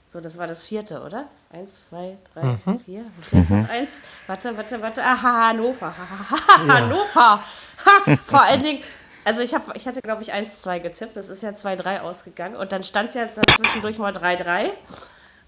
So, 0.09 0.21
das 0.21 0.37
war 0.39 0.47
das 0.47 0.63
vierte, 0.63 1.01
oder? 1.03 1.27
Eins, 1.53 1.89
zwei, 1.89 2.17
drei, 2.35 2.57
vier. 2.85 3.05
Fehlt 3.23 3.51
noch 3.51 3.69
eins. 3.69 4.01
Warte, 4.27 4.57
warte, 4.57 4.81
warte. 4.83 5.03
Aha, 5.03 5.49
Hannover. 5.49 5.87
Hahaha, 5.97 6.69
Hannover. 6.75 7.41
Ha, 7.85 8.17
vor 8.27 8.43
allen 8.43 8.63
Dingen, 8.63 8.83
also 9.25 9.41
ich, 9.43 9.55
hab, 9.55 9.75
ich 9.77 9.87
hatte, 9.87 10.03
glaube 10.03 10.23
ich, 10.23 10.33
1-2 10.35 10.81
getippt. 10.81 11.17
Das 11.17 11.29
ist 11.29 11.43
ja 11.43 11.51
2-3 11.51 12.01
ausgegangen. 12.01 12.57
Und 12.57 12.73
dann 12.73 12.83
stand 12.83 13.11
es 13.11 13.15
ja 13.15 13.27
zwischendurch 13.31 13.99
mal 13.99 14.13
3-3. 14.13 14.65
Und 14.67 14.73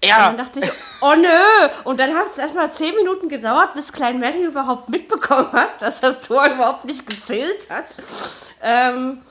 Ja, 0.03 0.27
dann 0.27 0.37
dachte 0.37 0.59
ich, 0.59 0.71
oh 1.01 1.15
nö! 1.15 1.69
Und 1.83 1.99
dann 1.99 2.13
hat 2.15 2.31
es 2.31 2.37
erstmal 2.37 2.71
10 2.71 2.95
Minuten 2.95 3.29
gedauert, 3.29 3.73
bis 3.73 3.91
Klein 3.91 4.19
Mary 4.19 4.43
überhaupt 4.45 4.89
mitbekommen 4.89 5.51
hat, 5.53 5.81
dass 5.81 6.01
das 6.01 6.21
Tor 6.21 6.45
überhaupt 6.47 6.85
nicht 6.85 7.07
gezählt 7.07 7.69
hat. 7.69 7.95
Ähm, 8.61 9.21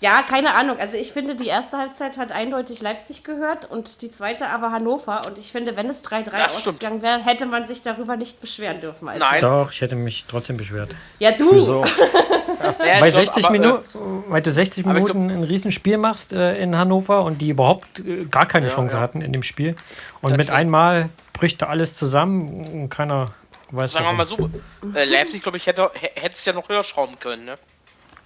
ja, 0.00 0.22
keine 0.22 0.54
Ahnung. 0.54 0.78
Also 0.78 0.96
ich 0.98 1.12
finde, 1.12 1.34
die 1.36 1.46
erste 1.46 1.78
Halbzeit 1.78 2.18
hat 2.18 2.30
eindeutig 2.32 2.82
Leipzig 2.82 3.24
gehört 3.24 3.70
und 3.70 4.02
die 4.02 4.10
zweite 4.10 4.48
aber 4.48 4.70
Hannover. 4.72 5.22
Und 5.26 5.38
ich 5.38 5.50
finde, 5.52 5.76
wenn 5.76 5.88
es 5.88 6.04
3-3 6.04 6.30
Das 6.36 6.60
stimmt. 6.60 6.76
ausgegangen 6.76 7.02
wäre, 7.02 7.24
hätte 7.24 7.46
man 7.46 7.66
sich 7.66 7.82
darüber 7.82 8.16
nicht 8.16 8.40
beschweren 8.40 8.80
dürfen. 8.80 9.08
Als 9.08 9.20
Nein. 9.20 9.40
Doch, 9.40 9.72
ich 9.72 9.80
hätte 9.80 9.94
mich 9.96 10.26
trotzdem 10.28 10.56
beschwert. 10.58 10.94
Ja, 11.18 11.32
du! 11.32 11.50
Wieso? 11.54 11.82
ja, 11.84 13.00
Bei 13.00 13.08
glaub, 13.10 13.24
60 13.24 13.44
aber, 13.46 13.54
äh, 13.54 13.58
Minuten, 13.58 14.24
weil 14.28 14.42
du 14.42 14.52
60 14.52 14.86
aber 14.86 14.98
ich 14.98 15.04
glaub- 15.06 15.16
Minuten 15.16 15.38
ein 15.38 15.44
Riesenspiel 15.44 15.96
machst 15.98 16.32
äh, 16.32 16.58
in 16.58 16.76
Hannover 16.76 17.24
und 17.24 17.40
die 17.40 17.48
überhaupt 17.50 18.00
äh, 18.00 18.24
gar 18.26 18.46
keine 18.46 18.68
Ja, 18.68 18.74
Chance 18.74 18.96
ja. 18.96 19.02
hatten 19.02 19.22
in 19.22 19.32
dem 19.32 19.42
Spiel. 19.42 19.76
Und 20.20 20.30
Das 20.30 20.36
mit 20.36 20.46
stimmt. 20.46 20.58
einmal 20.58 21.08
bricht 21.32 21.62
da 21.62 21.66
alles 21.66 21.96
zusammen 21.96 22.48
und 22.82 22.88
keiner 22.90 23.26
weiß 23.70 23.92
Sagen 23.92 24.04
wir 24.04 24.18
warum. 24.18 24.50
mal 24.52 24.92
so, 24.92 24.98
äh, 24.98 25.04
Leipzig, 25.04 25.42
glaube 25.42 25.56
ich, 25.58 25.66
hätte 25.66 25.90
hätte 25.94 26.30
es 26.32 26.44
ja 26.44 26.52
noch 26.52 26.68
höher 26.68 26.82
schrauben 26.84 27.18
können, 27.18 27.44
ne? 27.46 27.58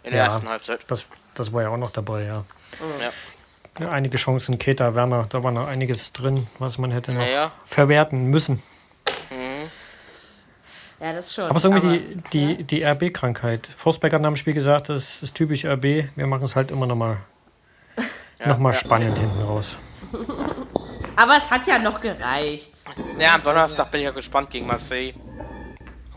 In 0.02 0.10
der 0.10 0.20
Ja. 0.20 0.24
ersten 0.26 0.48
Halbzeit. 0.48 0.80
Das, 0.88 1.06
das 1.40 1.52
war 1.52 1.62
ja 1.62 1.68
auch 1.70 1.76
noch 1.76 1.90
dabei, 1.90 2.24
ja. 2.24 2.44
Ja. 3.00 3.12
ja 3.80 3.90
einige 3.90 4.16
Chancen, 4.16 4.58
Keta, 4.58 4.94
Werner, 4.94 5.26
da 5.28 5.42
war 5.42 5.50
noch 5.50 5.66
einiges 5.66 6.12
drin, 6.12 6.46
was 6.58 6.78
man 6.78 6.90
hätte 6.90 7.12
noch 7.12 7.20
Naja. 7.20 7.52
verwerten 7.66 8.26
müssen. 8.26 8.62
Ja, 11.00 11.14
das 11.14 11.34
schon. 11.34 11.44
Aber 11.44 11.56
es 11.56 11.64
ist 11.64 11.70
irgendwie 11.70 12.20
die, 12.32 12.56
die, 12.56 12.64
die 12.64 12.84
RB-Krankheit. 12.84 13.66
Forsberg 13.74 14.12
hat 14.12 14.20
nach 14.20 14.28
dem 14.28 14.36
Spiel 14.36 14.52
gesagt, 14.52 14.90
das 14.90 15.22
ist 15.22 15.34
typisch 15.34 15.64
RB, 15.64 16.10
wir 16.14 16.26
machen 16.26 16.44
es 16.44 16.54
halt 16.54 16.70
immer 16.70 16.86
noch 16.86 16.96
mal, 16.96 17.16
noch 18.44 18.58
mal 18.58 18.74
ja. 18.74 18.78
spannend 18.78 19.18
hinten 19.18 19.40
raus. 19.40 19.76
aber 21.16 21.36
es 21.38 21.50
hat 21.50 21.66
ja 21.66 21.78
noch 21.78 22.00
gereicht. 22.00 22.84
Ja, 23.18 23.34
am 23.34 23.42
Donnerstag 23.42 23.90
bin 23.90 24.02
ich 24.02 24.04
ja 24.04 24.10
gespannt 24.10 24.50
gegen 24.50 24.66
Marseille. 24.66 25.14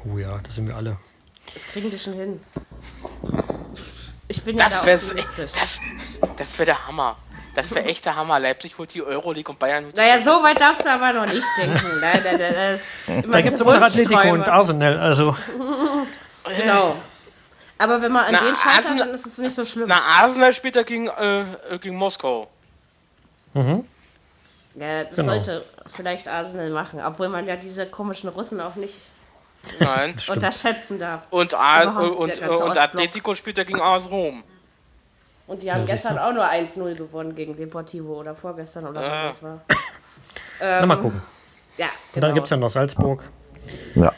Oh 0.03 0.17
ja, 0.17 0.37
da 0.37 0.51
sind 0.51 0.67
wir 0.67 0.75
alle. 0.75 0.97
Das 1.53 1.63
kriegen 1.63 1.89
die 1.89 1.97
schon 1.97 2.13
hin. 2.13 2.41
Ich 4.37 4.43
bin 4.43 4.57
ja 4.57 4.65
Das 4.65 4.79
da 4.81 4.85
wäre 4.85 4.97
optimistisch. 4.99 5.51
das, 5.59 5.79
das 6.37 6.57
wär 6.59 6.65
der 6.65 6.87
Hammer. 6.87 7.15
Das 7.55 7.73
wäre 7.75 7.85
echt 7.85 8.03
der 8.05 8.15
Hammer. 8.15 8.39
Leipzig 8.39 8.75
holt 8.79 8.91
die 8.95 9.03
Euroleague 9.03 9.51
und 9.51 9.59
Bayern 9.59 9.85
holt 9.85 9.95
die 9.95 10.01
Naja, 10.01 10.17
so 10.19 10.41
weit 10.41 10.59
darfst 10.59 10.83
du 10.85 10.89
aber 10.89 11.13
noch 11.13 11.25
nicht 11.31 11.45
denken. 11.57 11.79
Das 12.01 12.81
ist 12.81 12.87
immer 13.25 13.33
Da 13.33 13.41
gibt 13.41 13.55
es 13.55 13.61
aber 13.61 13.77
noch 13.79 13.85
Atletico 13.87 14.29
und. 14.31 14.47
Arsenal, 14.49 14.97
also 14.99 15.35
Genau. 16.57 16.95
Aber 17.77 18.01
wenn 18.01 18.11
man 18.11 18.25
an 18.25 18.31
Na, 18.33 18.39
den 18.39 18.55
scheitert, 18.55 18.77
Arsenal- 18.85 19.05
dann 19.05 19.15
ist 19.15 19.25
es 19.25 19.37
nicht 19.37 19.53
so 19.55 19.65
schlimm. 19.65 19.85
Na, 19.87 20.01
Arsenal 20.01 20.53
spielt 20.53 20.75
ja 20.75 20.83
gegen, 20.83 21.07
äh, 21.07 21.41
äh, 21.75 21.79
gegen 21.79 21.95
Moskau. 21.95 22.47
ja, 23.53 25.03
das 25.03 25.15
Genau. 25.15 25.33
sollte 25.33 25.65
vielleicht 25.85 26.27
Arsenal 26.27 26.69
machen, 26.71 27.01
obwohl 27.05 27.29
man 27.29 27.45
ja 27.47 27.55
diese 27.55 27.85
komischen 27.85 28.29
Russen 28.29 28.59
auch 28.61 28.75
nicht 28.75 28.99
Nein. 29.79 30.15
unterschätzen 30.29 30.99
darf. 30.99 31.27
Und, 31.31 31.53
A 31.53 31.83
Überhaupt, 31.83 32.15
und, 32.17 32.37
der 32.37 32.49
und, 32.51 32.61
und. 32.63 32.77
Atletico 32.77 33.33
spielt 33.33 33.57
ja 33.57 33.63
gegen 33.63 33.81
AS 33.81 34.09
Rom. 34.11 34.43
Und 35.47 35.61
die 35.61 35.71
haben 35.71 35.81
Ja, 35.81 35.85
gestern 35.85 36.17
auch 36.17 36.33
nur 36.33 36.45
1-0 36.45 36.95
gewonnen 36.95 37.35
gegen 37.35 37.55
Deportivo 37.55 38.19
oder 38.19 38.33
vorgestern 38.35 38.87
oder 38.87 39.01
Ah. 39.01 39.11
wann 39.11 39.25
das 39.27 39.43
war. 39.43 39.61
na, 40.59 40.85
mal 40.85 40.95
gucken. 40.97 41.21
Ja, 41.77 41.85
Und 41.87 41.91
genau. 42.13 42.27
dann 42.27 42.35
gibt 42.35 42.45
es 42.45 42.51
ja 42.51 42.57
noch 42.57 42.69
Salzburg. 42.69 43.29
Ja. 43.95 44.13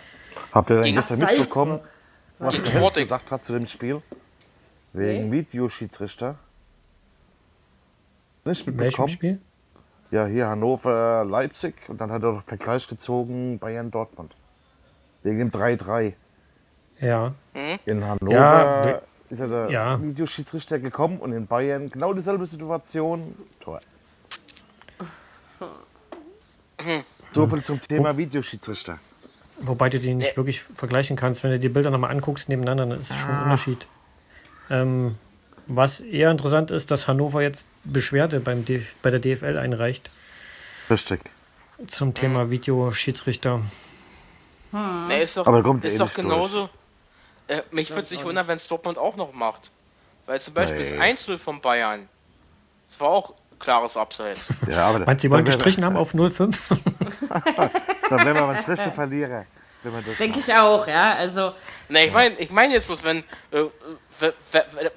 Habt 0.52 0.70
ihr 0.70 0.76
denn 0.76 0.84
Gegen 0.84 0.96
gestern 0.98 1.18
Salzburg. 1.18 1.40
mitbekommen, 1.40 1.80
was 2.40 2.54
Gegen 2.54 2.64
der 2.66 2.72
Sporting. 2.74 3.04
gesagt 3.06 3.32
hat 3.32 3.46
zu 3.46 3.54
dem 3.54 3.68
Spiel? 3.68 4.02
Wegen 4.94 5.32
Videoschiedsrichter? 5.32 6.36
Nicht 8.46 8.66
Welchem 8.66 8.76
mitbekommen? 8.78 9.10
Spiel? 9.10 9.42
Ja, 10.12 10.26
hier 10.28 10.48
Hannover, 10.48 11.26
Leipzig 11.26 11.74
und 11.88 12.00
dann 12.00 12.12
hat 12.12 12.22
er 12.24 12.34
doch 12.34 12.44
Vergleich 12.44 12.88
gezogen 12.88 13.58
Bayern 13.60 13.90
Dortmund. 13.92 14.36
Wegen 15.26 15.40
dem 15.40 15.50
3-3. 15.52 16.14
Ja. 17.02 17.34
In 17.86 18.06
Hannover 18.06 18.32
Ja, 18.32 19.02
ist 19.32 19.40
ja 19.40 19.48
der 19.48 19.70
Ja. 19.72 20.02
Videoschiedsrichter 20.02 20.78
gekommen 20.80 21.18
und 21.20 21.34
in 21.34 21.48
Bayern 21.48 21.90
genau 21.90 22.14
dieselbe 22.14 22.46
Situation. 22.46 23.36
Tor. 23.60 23.82
So 27.34 27.48
viel 27.48 27.64
zum 27.64 27.82
Thema 27.82 28.16
Videoschiedsrichter. 28.16 29.00
Wobei 29.58 29.90
du 29.90 29.98
die 30.00 30.14
nicht 30.14 30.34
Äh. 30.34 30.38
wirklich 30.38 30.62
vergleichen 30.62 31.16
kannst. 31.16 31.44
Wenn 31.44 31.52
du 31.52 31.60
die 31.60 31.70
Bilder 31.70 31.90
nochmal 31.90 32.12
anguckst 32.12 32.48
nebeneinander, 32.48 32.86
dann 32.86 33.02
ist 33.02 33.10
es 33.10 33.18
schon 33.18 33.32
ein 33.32 33.44
Unterschied. 33.44 33.88
Ähm, 34.70 35.16
was 35.66 36.02
eher 36.02 36.30
interessant 36.30 36.70
ist, 36.70 36.92
dass 36.92 37.08
Hannover 37.08 37.42
jetzt 37.42 37.68
Beschwerde 37.84 38.40
beim 38.40 38.64
DF 38.64 38.94
bei 39.02 39.10
der 39.10 39.20
DFL 39.20 39.58
einreicht 39.58 40.12
Richtig. 40.90 41.22
zum 41.88 42.14
Thema 42.14 42.52
Videoschiedsrichter. 42.52 43.62
Ne, 45.08 45.22
ist 45.22 45.38
doch, 45.38 45.48
Aber 45.48 45.64
kommt 45.64 45.84
eh 45.84 45.88
ist 45.88 46.00
doch 46.00 46.06
nicht 46.06 46.18
durch. 46.18 46.26
genauso. 46.28 46.70
Äh, 47.48 47.62
mich 47.72 47.90
würde 47.92 48.02
es 48.02 48.12
nicht 48.12 48.24
wundern, 48.26 48.48
wenn 48.48 48.58
es 48.58 48.68
Dortmund 48.68 48.98
auch 48.98 49.16
noch 49.16 49.32
macht. 49.34 49.72
Weil 50.26 50.42
zum 50.42 50.54
Beispiel 50.54 50.80
das 50.80 50.92
Nee. 50.92 51.00
1-0 51.00 51.38
von 51.38 51.62
Bayern. 51.62 52.10
Das 52.90 53.00
war 53.00 53.10
auch 53.10 53.34
klares 53.60 53.96
Abseits. 53.98 54.48
Ja, 54.68 54.88
aber 54.88 55.00
Meinst 55.00 55.24
du, 55.24 55.28
sie 55.28 55.32
wollen 55.32 55.46
gestrichen 55.46 55.86
haben 55.86 55.96
auf 55.96 56.12
05? 56.12 56.70
Dann 58.10 58.26
wir 58.26 58.36
aber 58.42 58.50
ein 58.54 58.64
schlechter 58.64 58.92
Verlierer. 58.92 59.46
Wenn 59.84 59.94
man 59.94 60.04
das 60.06 60.18
Denke 60.18 60.40
ich 60.40 60.54
auch, 60.54 60.88
ja. 60.88 61.14
Also, 61.16 61.52
Ne, 61.88 62.06
ich 62.08 62.14
meine 62.14 62.34
ich 62.40 62.50
mein 62.50 62.72
jetzt 62.72 62.88
bloß, 62.88 63.04
wenn, 63.04 63.20
äh, 63.52 63.66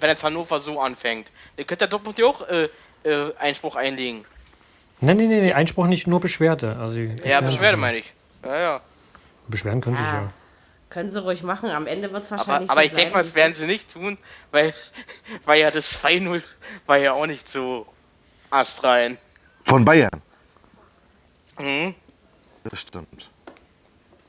wenn 0.01 0.09
jetzt 0.11 0.25
Hannover 0.25 0.59
so 0.59 0.81
anfängt, 0.81 1.31
dann 1.57 1.67
könnte 1.67 1.81
der 1.87 1.88
Dortmund 1.88 2.19
ja 2.19 2.25
auch 2.25 2.49
äh, 2.49 2.69
äh, 3.05 3.35
Einspruch 3.38 3.77
einlegen. 3.77 4.25
nein, 5.03 5.19
nein, 5.19 5.29
nein, 5.29 5.53
Einspruch 5.53 5.87
nicht, 5.87 6.07
nur 6.07 6.19
Beschwerde. 6.21 6.77
Also, 6.81 6.97
Ja, 6.97 7.43
Beschwerde 7.43 7.77
sich. 7.77 7.81
meine 7.83 7.99
ich. 7.99 8.14
Ja, 8.43 8.59
ja. 8.59 8.81
Beschweren 9.49 9.81
können 9.81 9.97
sich 9.97 10.05
Ja. 10.07 10.31
können 10.91 11.11
sie 11.11 11.21
ruhig 11.23 11.43
machen. 11.43 11.71
Am 11.71 11.87
Ende 11.87 12.13
wird 12.13 12.25
es 12.25 12.33
Aber, 12.33 12.41
wahrscheinlich 12.41 12.71
aber 12.71 12.81
so 12.81 12.87
ich 12.87 12.95
denke 12.95 13.13
mal, 13.15 13.19
das 13.23 13.35
werden 13.35 13.55
sie 13.55 13.67
nicht 13.67 13.93
tun, 13.93 14.19
weil, 14.51 14.73
weil 15.45 15.61
ja 15.61 15.71
das 15.71 16.03
2-0 16.05 16.43
war 16.87 16.97
ja 16.97 17.13
auch 17.13 17.27
nicht 17.27 17.49
so 17.49 17.87
astrein. 18.51 19.19
Von 19.67 19.85
Bayern. 19.85 20.23
Mhm. 21.59 21.95
Das 22.65 22.81
stimmt. 22.81 23.29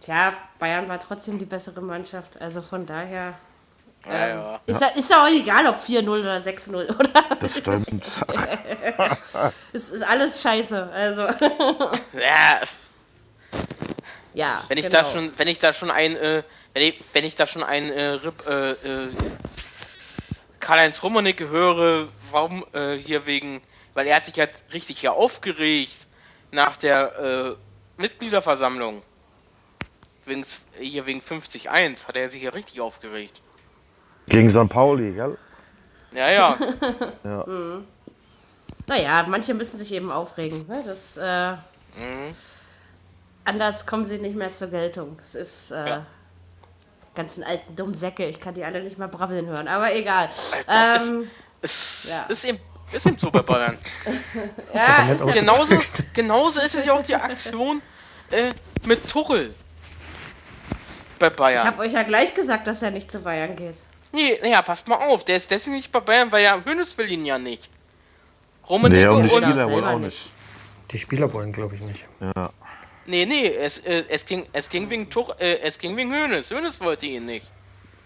Tja, 0.02 0.34
Bayern 0.60 0.88
war 0.90 1.00
trotzdem 1.00 1.40
die 1.40 1.46
bessere 1.46 1.82
Mannschaft. 1.82 2.42
Also 2.42 2.62
von 2.62 2.86
daher 2.86 3.34
Ja, 4.06 4.28
ja. 4.28 4.60
ist 4.66 4.80
ja, 4.82 4.88
ist 4.88 5.10
ja 5.10 5.24
auch 5.24 5.30
egal, 5.30 5.68
ob 5.68 5.76
4-0 5.78 6.08
oder 6.10 6.38
6-0, 6.38 6.74
oder? 7.00 7.38
Das 7.42 7.58
stimmt. 7.58 8.04
Es 9.74 9.90
ist 9.90 10.02
alles 10.04 10.42
scheiße. 10.42 10.90
Also, 10.92 11.24
ja. 11.24 12.60
Ja. 14.34 14.64
Wenn 14.68 14.78
ich 14.78 14.86
genau. 14.86 15.00
da 15.00 15.06
schon, 15.06 15.32
wenn 15.38 15.48
ich 15.48 15.60
da 15.60 15.74
schon 15.74 15.92
ein, 15.92 16.16
äh, 16.16 16.44
wenn 16.74 16.84
ich, 16.84 17.02
wenn 17.14 17.26
ich 17.26 17.36
da 17.36 17.46
schon 17.46 17.64
ein 17.64 17.92
äh, 17.92 18.06
Rip, 18.10 18.48
äh, 18.48 18.72
äh, 18.72 19.10
Karl-Heinz 20.60 21.02
Rummenigge 21.04 21.50
höre, 21.50 22.08
warum 22.32 22.66
äh, 22.74 22.96
hier 22.96 23.26
wegen, 23.26 23.62
weil 23.94 24.08
er 24.08 24.18
hat 24.18 24.26
sich 24.26 24.36
jetzt 24.36 24.64
richtig 24.74 25.00
hier 25.00 25.14
aufgeregt 25.14 26.08
nach 26.52 26.78
der 26.78 27.20
äh, 27.20 28.02
Mitgliederversammlung. 28.02 29.02
Wegen, 30.26 30.46
hier 30.80 31.06
wegen 31.08 31.22
50-1 31.22 32.08
hat 32.08 32.16
er 32.16 32.30
sich 32.30 32.42
hier 32.42 32.54
richtig 32.54 32.82
aufgeregt. 32.82 33.42
Gegen 34.28 34.52
St. 34.52 34.70
Pauli, 34.70 35.14
gell? 35.14 35.38
Ja, 36.12 36.30
ja. 36.30 36.58
Naja, 38.90 39.24
manche 39.28 39.54
müssen 39.54 39.78
sich 39.78 39.94
eben 39.94 40.12
aufregen. 40.12 40.66
Ne? 40.68 40.82
Das, 40.84 41.16
äh, 41.16 41.52
mhm. 41.52 42.36
Anders 43.50 43.86
kommen 43.86 44.06
sie 44.06 44.18
nicht 44.20 44.36
mehr 44.36 44.54
zur 44.54 44.68
Geltung. 44.70 45.18
Es 45.22 45.36
ist 45.36 45.72
äh, 45.72 45.90
Ja. 45.90 46.06
ganzen 47.16 47.44
alten 47.44 47.76
dummen 47.76 47.94
Säcke. 47.96 48.26
Ich 48.26 48.40
kann 48.40 48.54
die 48.54 48.64
alle 48.64 48.82
nicht 48.84 48.98
mehr 48.98 49.08
brabbeln 49.08 49.46
hören. 49.48 49.68
Aber 49.68 49.94
egal. 49.94 50.30
Alter, 50.68 50.96
ist- 50.96 51.08
Ähm, 51.10 51.28
Ist, 51.62 52.06
Ja. 52.10 52.22
ist, 52.30 52.46
eben, 52.46 52.60
ist 52.92 53.06
eben 53.06 53.18
so 53.20 53.30
bei 53.32 53.42
Bayern. 53.42 53.78
ja, 54.74 55.12
ist 55.12 55.26
ja, 55.26 55.32
genauso, 55.34 55.78
genauso 56.14 56.62
ist 56.62 56.76
es 56.76 56.86
ja 56.86 56.94
auch 56.94 57.02
die 57.02 57.16
Aktion 57.16 57.82
äh, 58.32 58.52
mit 58.86 59.10
Tuchel. 59.10 59.54
Bei 61.20 61.30
Bayern. 61.30 61.60
ich 61.62 61.68
habe 61.68 61.80
euch 61.82 61.92
ja 61.92 62.04
gleich 62.04 62.34
gesagt, 62.34 62.66
dass 62.68 62.82
er 62.82 62.92
nicht 62.92 63.12
zu 63.12 63.20
Bayern 63.20 63.56
geht. 63.58 63.76
Nee, 64.14 64.40
naja, 64.42 64.62
passt 64.62 64.88
mal 64.88 64.96
auf. 64.96 65.26
Der 65.26 65.36
ist 65.36 65.52
deswegen 65.52 65.76
nicht 65.76 65.92
bei 65.92 66.00
Bayern, 66.00 66.32
weil 66.32 66.44
ja 66.46 66.58
Hönes 66.64 66.98
will 66.98 67.12
ihn 67.12 67.26
ja 67.26 67.38
nicht. 67.38 67.70
Rummenigge 68.70 69.02
Nee, 69.02 69.08
und 69.10 69.24
die 69.26 69.32
und... 69.34 69.44
Spieler. 69.44 69.52
Spieler 69.52 69.66
wohl 69.66 69.74
selber 69.74 69.90
auch 69.90 70.00
nicht. 70.00 70.04
nicht. 70.24 70.32
Die 70.92 70.98
Spieler 70.98 71.34
wollen, 71.34 71.52
glaube 71.52 71.76
ich, 71.76 71.82
nicht. 71.82 72.06
Ja. 72.22 72.52
Nee, 73.10 73.26
nee, 73.26 73.48
es, 73.48 73.80
äh, 73.80 74.04
es, 74.10 74.26
ging, 74.26 74.46
es 74.54 74.70
ging 74.70 74.90
wegen 74.90 75.10
Tuch, 75.10 75.36
äh, 75.40 75.60
es 75.62 75.80
ging 75.80 75.98
wegen 75.98 76.14
Hönes. 76.14 76.52
Hönes 76.52 76.80
wollte 76.80 77.08
ihn 77.08 77.26
nicht. 77.26 77.50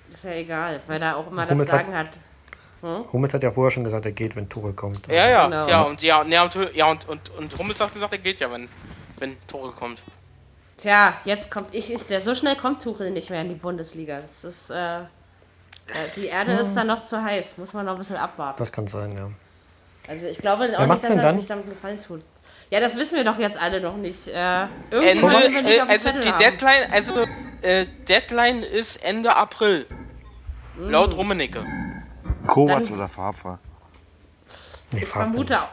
Ist 0.09 0.23
ja 0.23 0.31
egal, 0.31 0.79
weil 0.87 1.01
er 1.01 1.17
auch 1.17 1.27
immer 1.27 1.45
das 1.45 1.51
Hummels 1.51 1.71
hat- 1.71 1.79
Sagen 1.85 1.97
hat. 1.97 2.19
Hummels 3.13 3.33
hat 3.33 3.43
ja 3.43 3.51
vorher 3.51 3.71
schon 3.71 3.85
gesagt, 3.85 4.05
er 4.05 4.11
geht, 4.11 4.35
wenn 4.35 4.49
Tuchel 4.49 4.73
kommt. 4.73 5.07
Ja, 5.07 5.29
ja, 5.29 5.45
Genau. 5.45 5.67
ja, 5.69 5.81
und 5.83 6.01
ja, 6.01 6.19
und, 6.21 6.29
ja, 6.29 6.43
und, 6.43 6.75
ja, 6.75 6.85
und, 6.91 7.07
und, 7.07 7.29
und 7.29 7.57
Hummels 7.57 7.79
hat 7.79 7.93
gesagt, 7.93 8.11
er 8.11 8.19
geht 8.19 8.41
ja, 8.41 8.51
wenn, 8.51 8.67
wenn 9.19 9.37
Tore 9.47 9.71
kommt. 9.71 10.01
Tja, 10.75 11.13
jetzt 11.23 11.49
kommt 11.49 11.73
ich, 11.73 11.91
ist 11.93 12.09
der 12.09 12.19
so 12.19 12.35
schnell 12.35 12.57
kommt 12.57 12.81
Tuchel 12.83 13.11
nicht 13.11 13.29
mehr 13.29 13.41
in 13.41 13.47
die 13.49 13.55
Bundesliga. 13.55 14.19
Das 14.19 14.43
ist 14.43 14.69
äh, 14.69 14.99
äh, 14.99 15.03
die 16.17 16.25
Erde 16.25 16.53
ist 16.53 16.73
dann 16.73 16.87
noch 16.87 17.03
zu 17.05 17.23
heiß, 17.23 17.57
muss 17.57 17.71
man 17.73 17.85
noch 17.85 17.93
ein 17.93 17.99
bisschen 17.99 18.17
abwarten. 18.17 18.57
Das 18.57 18.71
kann 18.71 18.87
sein, 18.87 19.15
ja. 19.17 19.29
Also 20.09 20.27
ich 20.27 20.39
glaube 20.39 20.65
auch 20.77 20.85
macht's 20.85 21.03
nicht, 21.03 21.11
dass 21.13 21.17
er 21.17 21.21
dann? 21.23 21.39
sich 21.39 21.47
damit 21.47 21.63
einen 21.65 21.73
Gefallen 21.73 21.99
tut. 21.99 22.21
Ja, 22.69 22.79
das 22.79 22.97
wissen 22.97 23.17
wir 23.17 23.23
doch 23.23 23.37
jetzt 23.37 23.61
alle 23.61 23.81
noch 23.81 23.97
nicht. 23.97 24.27
Äh, 24.27 24.63
Ende, 24.91 25.25
nicht 25.61 25.77
äh, 25.77 25.81
auf 25.81 25.87
dem 25.87 25.89
also 25.89 26.07
Zettel 26.09 26.21
die 26.21 26.29
haben. 26.29 26.39
Deadline, 26.39 26.91
also 26.91 27.25
äh, 27.61 27.85
Deadline 28.07 28.63
ist 28.63 28.97
Ende 29.03 29.35
April. 29.35 29.85
Mm. 30.77 30.89
Laut 30.89 31.15
Rummenigge. 31.15 31.65
Kovac 32.47 32.89
oder 32.91 33.07
Favre. 33.07 33.59
Ich 34.91 35.07
vermute 35.07 35.59
auch. 35.59 35.69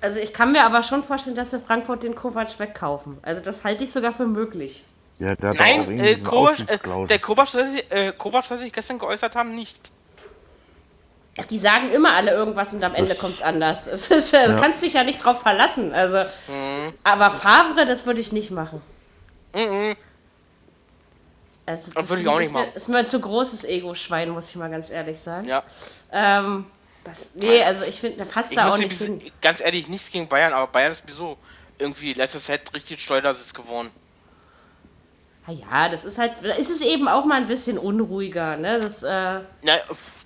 Also 0.00 0.18
ich 0.18 0.32
kann 0.32 0.52
mir 0.52 0.64
aber 0.64 0.82
schon 0.82 1.02
vorstellen, 1.02 1.36
dass 1.36 1.52
wir 1.52 1.60
Frankfurt 1.60 2.02
den 2.02 2.14
Kovac 2.14 2.58
wegkaufen. 2.58 3.18
Also 3.22 3.42
das 3.42 3.64
halte 3.64 3.84
ich 3.84 3.92
sogar 3.92 4.14
für 4.14 4.26
möglich. 4.26 4.84
Ja, 5.18 5.34
der 5.34 5.50
hat 5.50 5.58
doch 5.58 5.64
auch 5.64 5.86
Nein, 5.86 6.00
äh, 6.00 6.14
Kovac, 6.16 6.60
äh, 6.60 7.06
der 7.06 7.18
Kovac, 7.18 7.46
soll 7.48 7.68
sich- 7.68 7.92
äh, 7.92 8.12
Kovac 8.16 8.44
soll 8.44 8.58
sich 8.58 8.72
gestern 8.72 8.98
geäußert 8.98 9.36
haben, 9.36 9.54
nicht. 9.54 9.90
Ach, 11.38 11.46
die 11.46 11.58
sagen 11.58 11.90
immer 11.92 12.12
alle 12.12 12.32
irgendwas 12.32 12.74
und 12.74 12.82
am 12.82 12.94
Ende 12.94 13.14
kommt 13.14 13.34
es 13.36 13.42
anders. 13.42 13.86
Es 13.92 14.08
ist, 14.10 14.32
Du 14.32 14.36
Ja. 14.36 14.52
kannst 14.60 14.82
dich 14.82 14.94
ja 14.94 15.04
nicht 15.04 15.24
drauf 15.24 15.40
verlassen. 15.42 15.92
Also, 15.92 16.24
Aber 17.04 17.30
Favre, 17.30 17.86
das 17.86 18.04
würde 18.06 18.20
ich 18.20 18.32
nicht 18.32 18.50
machen. 18.50 18.82
Mhm. 19.54 19.96
Also, 21.66 21.92
Das 21.92 22.08
würde 22.08 22.22
ich 22.22 22.28
auch 22.28 22.38
nicht 22.38 22.46
ist 22.46 22.52
mir, 22.52 22.58
machen. 22.60 22.72
ist 22.74 22.88
mir 22.88 22.98
ein 22.98 23.06
zu 23.06 23.20
großes 23.20 23.64
Ego-Schwein, 23.64 24.30
muss 24.30 24.48
ich 24.48 24.56
mal 24.56 24.70
ganz 24.70 24.90
ehrlich 24.90 25.18
sagen. 25.18 25.46
Ja. 25.46 25.62
Ähm, 26.12 26.66
das, 27.04 27.30
nee, 27.34 27.62
also 27.62 27.84
ich 27.86 28.00
finde, 28.00 28.18
der 28.18 28.24
passt 28.26 28.50
Ich 28.50 28.56
da 28.56 28.68
auch 28.68 28.74
ein 28.74 28.80
nicht 28.80 28.98
hin. 29.00 29.18
bisschen, 29.18 29.32
ganz 29.40 29.60
ehrlich, 29.60 29.88
nichts 29.88 30.10
gegen 30.10 30.28
Bayern, 30.28 30.52
aber 30.52 30.70
Bayern 30.70 30.92
ist 30.92 31.02
sowieso 31.02 31.38
irgendwie 31.78 32.12
letzter 32.12 32.40
Zeit 32.40 32.74
richtig 32.74 33.00
Steuersitz 33.00 33.54
geworden. 33.54 33.90
Ja, 35.46 35.88
das 35.88 36.04
ist 36.04 36.18
halt, 36.18 36.32
da 36.42 36.50
ist 36.50 36.70
es 36.70 36.80
eben 36.82 37.08
auch 37.08 37.24
mal 37.24 37.36
ein 37.36 37.46
bisschen 37.48 37.78
unruhiger, 37.78 38.56
ne? 38.56 38.78
Das, 38.80 39.02
äh, 39.02 39.40
pff. 39.88 40.19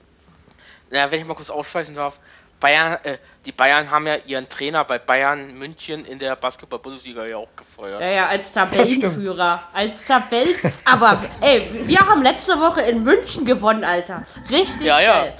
Na, 0.94 1.11
wenn 1.11 1.20
ich 1.20 1.26
mal 1.26 1.35
kurz 1.35 1.50
ausschweifen 1.50 1.94
darf, 1.94 2.20
Bayern, 2.61 2.98
äh, 3.02 3.18
die 3.44 3.52
Bayern 3.52 3.90
haben 3.90 4.07
ja 4.07 4.14
ihren 4.26 4.48
Trainer 4.48 4.85
bei 4.85 4.98
Bayern 4.98 5.59
München 5.59 6.04
in 6.07 6.18
der 6.18 6.37
Basketball-Bundesliga 6.37 7.26
ja 7.26 7.37
auch 7.37 7.48
gefeuert. 7.57 8.00
ja, 8.00 8.11
ja, 8.11 8.26
als 8.28 8.52
Tabellenführer. 8.52 9.62
Als 9.72 10.04
Tabellen. 10.04 10.54
Aber, 10.85 11.18
ey, 11.40 11.66
wir 11.87 11.98
haben 11.98 12.22
letzte 12.22 12.59
Woche 12.61 12.83
in 12.83 13.02
München 13.02 13.44
gewonnen, 13.44 13.85
Alter. 13.85 14.22
Richtig 14.50 14.87
Ja, 14.87 15.00
ja. 15.00 15.20
geil. 15.24 15.35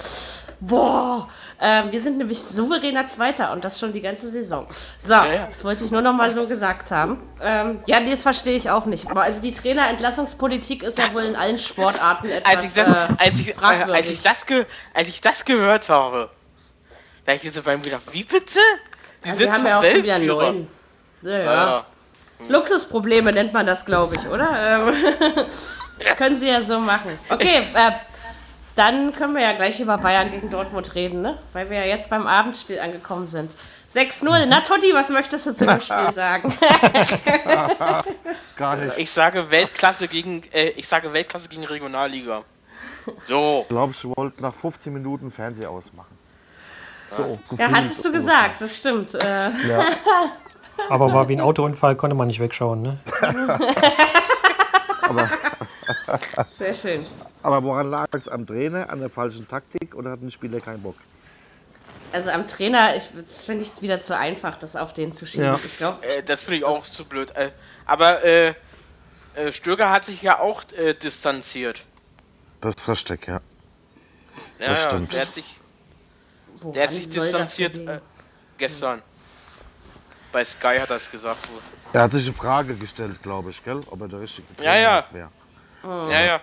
Boah. 0.59 1.29
Ähm, 1.59 1.91
wir 1.91 2.01
sind 2.01 2.17
nämlich 2.17 2.39
souveräner 2.39 3.07
Zweiter 3.07 3.51
und 3.53 3.63
das 3.63 3.79
schon 3.79 3.93
die 3.93 4.01
ganze 4.01 4.29
Saison. 4.29 4.67
So, 4.99 5.13
ja. 5.13 5.47
das 5.49 5.63
wollte 5.63 5.85
ich 5.85 5.91
nur 5.91 6.01
noch 6.01 6.13
mal 6.13 6.31
so 6.31 6.47
gesagt 6.47 6.91
haben. 6.91 7.21
Ähm, 7.41 7.79
ja, 7.85 7.99
nee, 7.99 8.11
das 8.11 8.23
verstehe 8.23 8.55
ich 8.55 8.69
auch 8.69 8.85
nicht. 8.85 9.09
Aber 9.09 9.23
also 9.23 9.41
die 9.41 9.53
Trainerentlassungspolitik 9.53 10.83
ist 10.83 10.97
ja 10.97 11.13
wohl 11.13 11.23
in 11.23 11.35
allen 11.35 11.57
Sportarten 11.57 12.29
etwas 12.29 12.55
Als 12.55 12.65
ich 12.65 12.73
das, 12.73 12.87
äh, 12.87 13.13
als 13.17 13.39
ich, 13.39 13.49
äh, 13.49 13.53
fragwürdig. 13.53 13.95
als 13.95 14.09
ich 14.09 14.21
das, 14.21 14.45
als 14.93 15.07
ich 15.07 15.21
das 15.21 15.45
gehört 15.45 15.89
habe, 15.89 16.29
da 17.25 17.31
hab 17.31 17.37
ich 17.37 17.43
jetzt 17.43 17.63
bei 17.63 17.75
mir 17.75 17.83
gedacht, 17.83 18.03
wie 18.11 18.23
bitte? 18.23 18.59
Die 19.23 19.29
ja, 19.29 19.35
sie 19.35 19.51
haben 19.51 19.65
ja 19.65 19.79
auch 19.79 19.83
schon 19.83 20.03
wieder 20.03 20.19
neun. 20.19 20.67
Ja, 21.21 21.31
ja. 21.31 21.37
Ja, 21.37 21.53
ja. 21.53 21.85
Luxusprobleme 22.49 23.31
nennt 23.31 23.53
man 23.53 23.65
das, 23.65 23.85
glaube 23.85 24.15
ich, 24.15 24.27
oder? 24.27 24.49
Ähm, 24.87 24.93
können 26.17 26.35
sie 26.35 26.49
ja 26.49 26.61
so 26.61 26.79
machen. 26.79 27.17
Okay, 27.29 27.63
äh, 27.73 27.91
dann 28.75 29.13
können 29.13 29.33
wir 29.35 29.41
ja 29.41 29.53
gleich 29.53 29.79
über 29.79 29.97
Bayern 29.97 30.31
gegen 30.31 30.49
Dortmund 30.49 30.95
reden, 30.95 31.21
ne? 31.21 31.37
Weil 31.53 31.69
wir 31.69 31.79
ja 31.79 31.85
jetzt 31.85 32.09
beim 32.09 32.27
Abendspiel 32.27 32.79
angekommen 32.79 33.27
sind. 33.27 33.55
6-0. 33.91 34.45
Na, 34.47 34.61
Totti, 34.61 34.93
was 34.93 35.09
möchtest 35.09 35.45
du 35.45 35.53
zu 35.53 35.65
dem 35.65 35.79
Spiel 35.79 36.11
sagen? 36.11 36.53
Gar 38.57 38.75
nicht. 38.77 38.97
Ich 38.97 39.11
sage 39.11 39.49
Weltklasse 39.51 40.07
gegen, 40.07 40.43
äh, 40.51 40.69
ich 40.69 40.87
sage 40.87 41.13
Weltklasse 41.13 41.49
gegen 41.49 41.63
Regionalliga. 41.65 42.43
So. 43.27 43.61
Ich 43.63 43.67
glaube, 43.69 43.93
ich 43.93 44.03
wollte 44.17 44.41
nach 44.41 44.53
15 44.53 44.91
Minuten 44.91 45.31
Fernseher 45.31 45.69
ausmachen. 45.69 46.17
So, 47.15 47.37
ja, 47.57 47.69
hattest 47.71 47.99
du 48.03 48.09
so. 48.09 48.11
gesagt, 48.11 48.59
das 48.59 48.77
stimmt. 48.77 49.13
Äh, 49.15 49.49
Ja. 49.67 49.85
Aber 50.89 51.13
war 51.13 51.29
wie 51.29 51.33
ein 51.37 51.39
Autounfall, 51.41 51.95
konnte 51.95 52.17
man 52.17 52.27
nicht 52.27 52.41
wegschauen, 52.41 52.81
ne? 52.81 52.97
sehr 56.51 56.73
schön. 56.73 57.05
Aber 57.43 57.63
woran 57.63 57.89
lag 57.89 58.07
es? 58.13 58.27
Am 58.27 58.45
Trainer, 58.45 58.89
an 58.89 58.99
der 58.99 59.09
falschen 59.09 59.47
Taktik 59.47 59.95
oder 59.95 60.11
hatten 60.11 60.25
die 60.27 60.31
Spieler 60.31 60.59
keinen 60.59 60.81
Bock? 60.81 60.95
Also 62.11 62.31
am 62.31 62.47
Trainer, 62.47 62.95
ich, 62.95 63.09
das 63.19 63.43
finde 63.43 63.63
ich 63.65 63.81
wieder 63.81 63.99
zu 63.99 64.15
einfach, 64.17 64.57
das 64.57 64.75
auf 64.75 64.93
den 64.93 65.11
zu 65.11 65.25
schieben. 65.25 65.45
Ja. 65.47 65.53
Ich 65.53 65.77
glaube, 65.77 66.05
Äh, 66.05 66.23
das 66.23 66.41
finde 66.41 66.57
ich 66.59 66.63
auch 66.63 66.83
zu 66.83 67.05
blöd. 67.05 67.31
Äh, 67.35 67.51
aber 67.85 68.23
äh, 68.23 68.53
äh, 69.35 69.51
Stöger 69.51 69.89
hat 69.91 70.05
sich 70.05 70.21
ja 70.21 70.39
auch 70.39 70.63
äh, 70.77 70.93
distanziert. 70.93 71.85
Das 72.61 72.75
ist 72.77 72.87
richtig, 72.89 73.27
ja. 73.27 73.41
Ja, 74.59 74.67
Das 74.67 74.67
ja, 74.83 74.89
stimmt. 74.89 75.13
der 75.13 75.21
hat 75.21 75.27
sich, 75.27 75.59
woran 76.55 76.73
der 76.73 76.83
hat 76.83 76.91
sich 76.93 77.05
das 77.05 77.13
distanziert 77.15 77.77
äh, 77.77 77.99
gestern. 78.57 79.01
Bei 80.31 80.43
Sky 80.43 80.77
hat 80.79 80.89
er 80.89 80.97
es 80.97 81.09
gesagt. 81.11 81.47
Er 81.93 82.01
hat 82.03 82.11
sich 82.11 82.25
eine 82.25 82.33
Frage 82.35 82.75
gestellt, 82.75 83.21
glaube 83.23 83.51
ich, 83.51 83.63
gell? 83.63 83.81
Ob 83.89 84.01
er 84.01 84.07
der 84.07 84.19
richtige 84.21 84.47
Ja, 84.61 84.75
ja. 84.75 85.05
wäre. 85.11 85.29
Ja, 85.85 86.21
ja. 86.21 86.39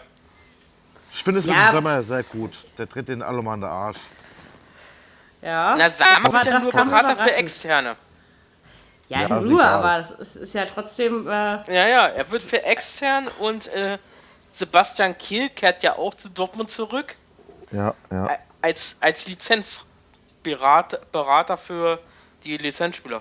Ich 1.14 1.22
finde 1.22 1.40
es 1.40 1.46
mit 1.46 1.55
Ja. 1.55 1.70
dem 1.70 1.74
Sommer 1.76 2.02
sehr 2.02 2.22
gut. 2.22 2.52
Der 2.78 2.88
tritt 2.88 3.09
den 3.09 3.22
alle 3.22 3.42
mal 3.42 3.55
an 3.55 3.61
den 3.61 3.70
Arsch. 3.70 3.98
Ja, 5.42 5.74
Na, 5.76 5.87
ja 5.88 6.42
das 6.44 6.62
nur 6.64 6.72
Berater 6.72 7.16
für. 7.16 7.35
Externe. 7.35 7.96
ja, 9.09 9.22
Ja, 9.28 9.38
ist 9.38 9.44
nur, 9.46 9.64
aber 9.64 9.98
es 9.98 10.11
ist, 10.12 10.37
ist 10.37 10.55
ja 10.55 10.64
trotzdem, 10.66 11.26
äh, 11.26 11.31
Ja, 11.31 11.88
ja, 11.88 12.07
er 12.07 12.31
wird 12.31 12.42
für 12.44 12.62
extern 12.64 13.28
und 13.40 13.66
äh, 13.68 13.98
Sebastian 14.52 15.18
Kiel 15.18 15.48
kehrt 15.50 15.83
ja 15.83 15.96
auch 15.96 16.14
zu 16.14 16.28
Dortmund 16.28 16.70
zurück 16.70 17.16
Ja, 17.72 17.94
ja. 18.11 18.38
als, 18.61 18.96
als 19.00 19.26
Lizenzberater 19.26 21.00
Berater 21.11 21.57
für 21.57 21.98
die 22.44 22.57
Lizenzspieler. 22.57 23.20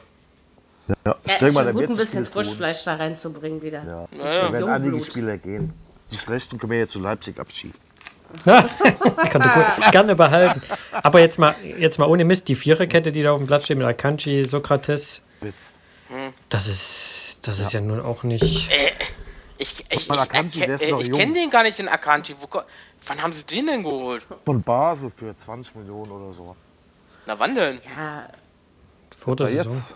ja. 0.87 0.95
ja, 1.05 1.15
Ich 1.23 1.41
ist 1.41 1.53
mal, 1.55 1.63
schon 1.65 1.73
gut, 1.73 1.89
ein 1.89 1.97
bisschen. 1.97 2.25
Frischfleisch 2.25 2.83
da 2.83 2.95
reinzubringen 2.95 3.61
wieder. 3.61 3.83
Ja. 3.83 4.07
Ja, 4.25 4.43
ja. 4.43 4.51
werden 4.53 4.69
einige. 4.69 4.99
Spieler 5.03 5.37
gehen. 5.37 5.73
Die 6.11 6.17
schlechten 6.17 6.57
können 6.57 6.71
wir 6.71 6.79
jetzt 6.79 6.91
zu 6.93 6.99
Leipzig 6.99 7.39
abschieben. 7.39 7.79
Kann 8.45 9.41
gut, 9.41 9.91
gerne 9.91 10.15
behalten. 10.15 10.61
Aber 10.91 11.19
jetzt 11.19 11.37
mal, 11.37 11.55
jetzt 11.77 11.99
mal 11.99 12.07
ohne 12.07 12.23
Mist, 12.23 12.47
die 12.47 12.55
Viererkette, 12.55 13.11
die 13.11 13.23
da 13.23 13.31
auf 13.33 13.39
dem 13.39 13.47
Platz 13.47 13.65
steht 13.65 13.77
mit 13.77 13.87
Akanji, 13.87 14.45
Sokrates, 14.45 15.21
Witz. 15.41 15.71
das 16.49 16.67
ist, 16.67 17.39
das 17.47 17.59
ist 17.59 17.73
ja 17.73 17.81
nun 17.81 17.99
auch 17.99 18.23
nicht. 18.23 18.71
Äh, 18.71 18.91
ich 19.57 19.85
ich, 19.89 20.09
ich, 20.09 20.11
Akanji, 20.11 20.63
äh, 20.63 20.75
ich 20.75 21.07
jung. 21.07 21.19
kenne 21.19 21.33
den 21.33 21.49
gar 21.49 21.63
nicht, 21.63 21.77
den 21.77 21.87
Akanji. 21.87 22.35
Wo, 22.39 22.47
wann 23.07 23.21
haben 23.21 23.31
sie 23.31 23.45
den 23.45 23.67
denn 23.67 23.83
geholt? 23.83 24.25
Von 24.45 24.61
Basel 24.61 25.11
für 25.15 25.35
20 25.37 25.75
Millionen 25.75 26.11
oder 26.11 26.33
so. 26.33 26.55
Na 27.27 27.37
wann 27.37 27.53
denn? 27.53 27.79
Ja, 27.95 28.27
Vor 29.17 29.35
der 29.35 29.47
Saison. 29.47 29.73
jetzt? 29.75 29.95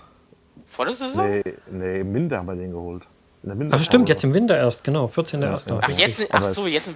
Vor 0.67 0.85
der 0.85 0.93
Saison? 0.93 1.29
Nee, 1.29 1.43
nee, 1.71 1.99
im 2.01 2.13
Winter 2.13 2.37
haben 2.37 2.47
wir 2.47 2.55
den 2.55 2.71
geholt. 2.71 3.03
In 3.45 3.69
der 3.69 3.79
Ach 3.79 3.83
stimmt, 3.83 4.09
jetzt 4.09 4.23
im 4.23 4.33
Winter 4.33 4.57
erst, 4.57 4.83
genau, 4.83 5.05
14.01. 5.05 5.69
Ja, 5.69 5.79
Ach, 5.81 5.89
jetzt, 5.89 6.27
ach 6.31 6.43
so, 6.43 6.65
jetzt. 6.65 6.89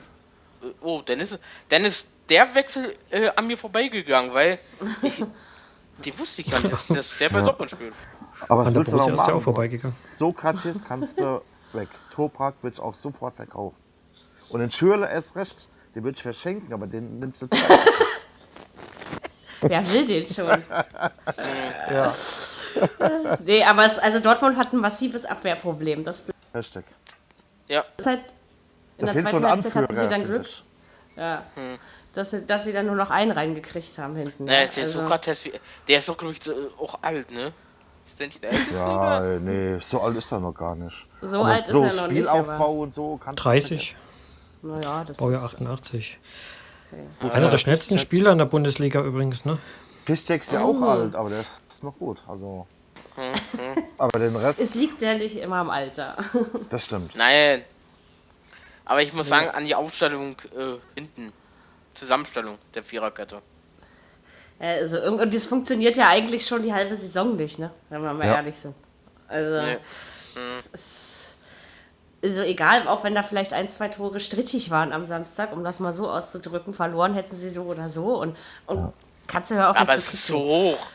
Oh, 0.82 1.02
dann 1.06 1.20
ist, 1.20 1.40
dann 1.70 1.86
ist 1.86 2.10
der 2.30 2.54
Wechsel 2.56 2.96
äh, 3.12 3.30
an 3.36 3.48
mir 3.48 3.58
vorbeigegangen, 3.58 4.34
weil 4.34 4.60
ich, 5.04 5.24
die 6.06 6.18
wusste 6.20 6.42
ich 6.42 6.52
gar 6.52 6.60
nicht, 6.60 6.74
dass, 6.74 6.88
dass 6.88 7.18
der 7.18 7.30
bei 7.30 7.42
Dortmund 7.42 7.72
spielt. 7.72 7.94
Aber 8.48 8.64
der 8.64 8.76
willst 8.76 8.92
du 8.92 8.98
noch 8.98 9.10
machen? 9.10 9.34
auch 9.34 9.42
vorbeigegangen. 9.42 9.96
Sokrates 9.96 10.84
kannst 10.84 11.20
du 11.20 11.42
weg. 11.74 11.90
Toprak 12.14 12.56
wird 12.62 12.76
ich 12.76 12.80
auch 12.80 12.94
sofort 12.96 13.36
verkaufen. 13.36 13.76
Und 14.50 14.60
den 14.62 14.72
Schürle 14.72 15.10
erst 15.10 15.36
recht. 15.36 15.68
Den 15.96 16.04
würde 16.04 16.16
ich 16.18 16.22
verschenken, 16.24 16.74
aber 16.74 16.86
den 16.88 17.20
nimmst 17.20 17.42
du 17.42 17.48
jetzt 17.48 17.64
wer 19.62 19.92
will 19.92 20.06
den 20.06 20.28
schon? 20.28 20.64
ja. 21.92 22.12
Nee, 23.44 23.64
aber 23.64 23.86
es, 23.86 23.98
also 23.98 24.20
Dortmund 24.20 24.56
hat 24.58 24.72
ein 24.72 24.80
massives 24.80 25.26
Abwehrproblem. 25.26 26.04
Das 26.04 26.26
Hashtag. 26.54 26.84
Ja, 27.68 27.84
Zeit, 28.02 28.22
in 28.98 29.06
Da 29.06 29.14
der 29.14 29.22
zweiten 29.24 29.46
Halbzeit 29.46 29.76
hatten 29.76 29.96
sie 29.96 30.08
dann 30.08 30.26
Glück, 30.26 30.42
ich. 30.42 30.64
ja, 31.16 31.44
dass, 32.14 32.32
sie, 32.32 32.46
dass 32.46 32.64
sie 32.66 32.74
dann 32.74 32.88
nur 32.88 32.96
noch 32.96 33.12
einen 33.12 33.32
reingekriegt 33.32 33.98
haben 34.00 34.16
hinten. 34.16 34.46
na, 34.46 34.54
ja. 34.54 34.60
jetzt 34.62 34.78
der 34.78 34.86
Also- 34.86 35.02
Sokrates, 35.02 35.50
der 35.88 35.98
ist 36.00 36.10
doch, 36.10 36.18
glaube 36.18 36.34
ich, 36.34 36.42
so, 36.44 36.54
auch 36.80 37.00
alt, 37.02 37.30
ne? 37.32 37.52
Ist 38.06 38.20
der 38.20 38.28
nicht 38.28 38.42
der 38.44 38.52
älteste? 38.52 38.74
Ja, 38.76 39.22
nee, 39.40 39.78
so 39.80 40.02
alt 40.02 40.18
ist 40.18 40.32
er 40.32 40.40
noch 40.40 40.54
gar 40.54 40.76
nicht. 40.76 41.06
So 41.22 41.38
aber 41.42 41.46
alt 41.50 41.68
ist 41.68 41.74
so 41.74 41.84
er 41.84 41.94
noch 41.94 42.08
nicht, 42.08 42.26
Spielaufbau 42.28 42.80
und 42.80 42.94
so 42.94 43.18
kannst 43.24 43.40
du 43.40 43.44
30, 43.44 43.96
Naja, 44.64 45.04
das 45.06 45.18
Baujahr 45.18 45.46
ist, 45.46 45.54
88. 45.56 46.18
Ah, 47.22 47.28
Einer 47.30 47.50
der 47.50 47.60
schnellsten 47.60 48.00
Spieler 48.00 48.32
in 48.32 48.40
der 48.40 48.46
Bundesliga 48.46 49.02
übrigens, 49.04 49.46
ne? 49.46 49.60
Piszczek 50.06 50.42
ist 50.42 50.52
ja 50.52 50.64
Oh. 50.66 50.76
auch 50.76 50.82
alt, 50.90 51.14
aber 51.16 51.30
der 51.30 51.40
ist 51.42 51.84
noch 51.84 51.96
gut. 52.00 52.18
Also. 52.28 52.66
Aber 53.98 54.20
den 54.20 54.36
Rest, 54.36 54.60
es 54.60 54.76
liegt 54.76 55.02
ja 55.02 55.14
nicht 55.16 55.36
immer 55.38 55.58
am 55.58 55.70
Alter. 55.70 56.16
das 56.70 56.86
stimmt. 56.86 57.16
Nein. 57.16 57.64
Aber 58.86 59.02
ich 59.02 59.14
muss 59.14 59.28
sagen, 59.30 59.50
an 59.50 59.66
die 59.66 59.76
Aufstellung 59.76 60.36
äh, 60.58 60.78
hinten. 60.96 61.32
Zusammenstellung 61.96 62.58
der 62.76 62.84
Viererkette. 62.84 63.42
Also, 64.58 64.98
irgend- 64.98 65.22
und 65.22 65.34
das 65.34 65.46
funktioniert 65.46 65.96
ja 65.98 66.08
eigentlich 66.10 66.46
schon 66.46 66.64
die 66.64 66.74
halbe 66.74 66.96
Saison 66.96 67.36
nicht, 67.36 67.60
ne? 67.60 67.72
Wenn 67.90 68.02
wir 68.02 68.14
mal 68.14 68.26
Ja. 68.28 68.36
ehrlich 68.36 68.56
sind. 68.56 68.74
Also, 69.28 69.62
Nee. 69.62 69.78
es 70.48 70.66
ist 70.68 71.36
also 72.24 72.42
egal, 72.42 72.88
auch 72.88 73.04
wenn 73.04 73.16
da 73.16 73.24
vielleicht 73.24 73.54
ein, 73.54 73.70
zwei 73.70 73.88
Tore 73.90 74.20
strittig 74.20 74.70
waren 74.72 74.92
am 74.92 75.06
Samstag, 75.06 75.54
um 75.54 75.64
das 75.64 75.80
mal 75.80 75.94
so 75.94 76.10
auszudrücken, 76.10 76.74
verloren 76.74 77.14
hätten 77.14 77.36
sie 77.36 77.50
so 77.50 77.64
oder 77.64 77.88
so. 77.90 78.20
Und, 78.20 78.36
und 78.66 78.92
Katze, 79.28 79.56
hör 79.56 79.70
auf, 79.70 79.78
Aber 79.78 79.88
mich 79.96 79.98
es 80.00 80.06
zu 80.08 80.14
ist 80.16 80.28
so 80.28 80.34
kitzeln. 80.40 80.50
hoch. 80.76 80.88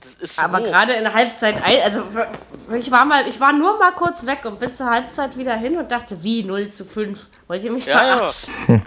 Das 0.00 0.14
ist 0.14 0.36
so 0.36 0.42
Aber 0.42 0.58
hoch. 0.60 0.64
gerade 0.64 0.94
in 0.94 1.04
der 1.04 1.12
Halbzeit, 1.14 1.62
also 1.62 2.06
ich 2.74 2.90
war 2.90 3.04
mal, 3.04 3.28
ich 3.28 3.38
war 3.40 3.52
nur 3.52 3.78
mal 3.78 3.92
kurz 3.92 4.24
weg 4.26 4.44
und 4.44 4.58
bin 4.58 4.72
zur 4.72 4.88
Halbzeit 4.90 5.36
wieder 5.36 5.54
hin 5.56 5.76
und 5.76 5.90
dachte, 5.92 6.22
wie 6.22 6.42
0 6.42 6.70
zu 6.70 6.84
5? 6.84 7.28
Wollt 7.48 7.62
ihr 7.64 7.70
mich 7.72 7.84
Ja, 7.86 8.04
ja. 8.06 8.16
verarschen? 8.16 8.82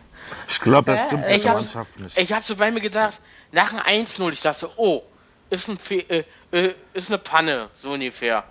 Ich 0.49 0.59
glaube, 0.61 0.91
das 0.95 1.05
stimmt 1.07 1.25
ich 1.27 1.33
für 1.33 1.39
die 1.39 1.49
hab's- 1.49 1.63
Mannschaft 1.65 1.99
nicht. 1.99 2.17
Ich 2.17 2.31
habe 2.33 2.43
so 2.43 2.55
bei 2.55 2.71
mir 2.71 2.81
gedacht, 2.81 3.19
nach 3.51 3.69
dem 3.69 3.79
1-0, 3.79 4.31
ich 4.31 4.41
dachte, 4.41 4.69
oh, 4.77 5.03
ist, 5.49 5.67
ein 5.69 5.77
Fe 5.77 5.99
äh, 6.09 6.23
äh, 6.51 6.73
ist 6.93 7.09
eine 7.09 7.19
Panne, 7.19 7.69
so 7.75 7.91
ungefähr. 7.91 8.43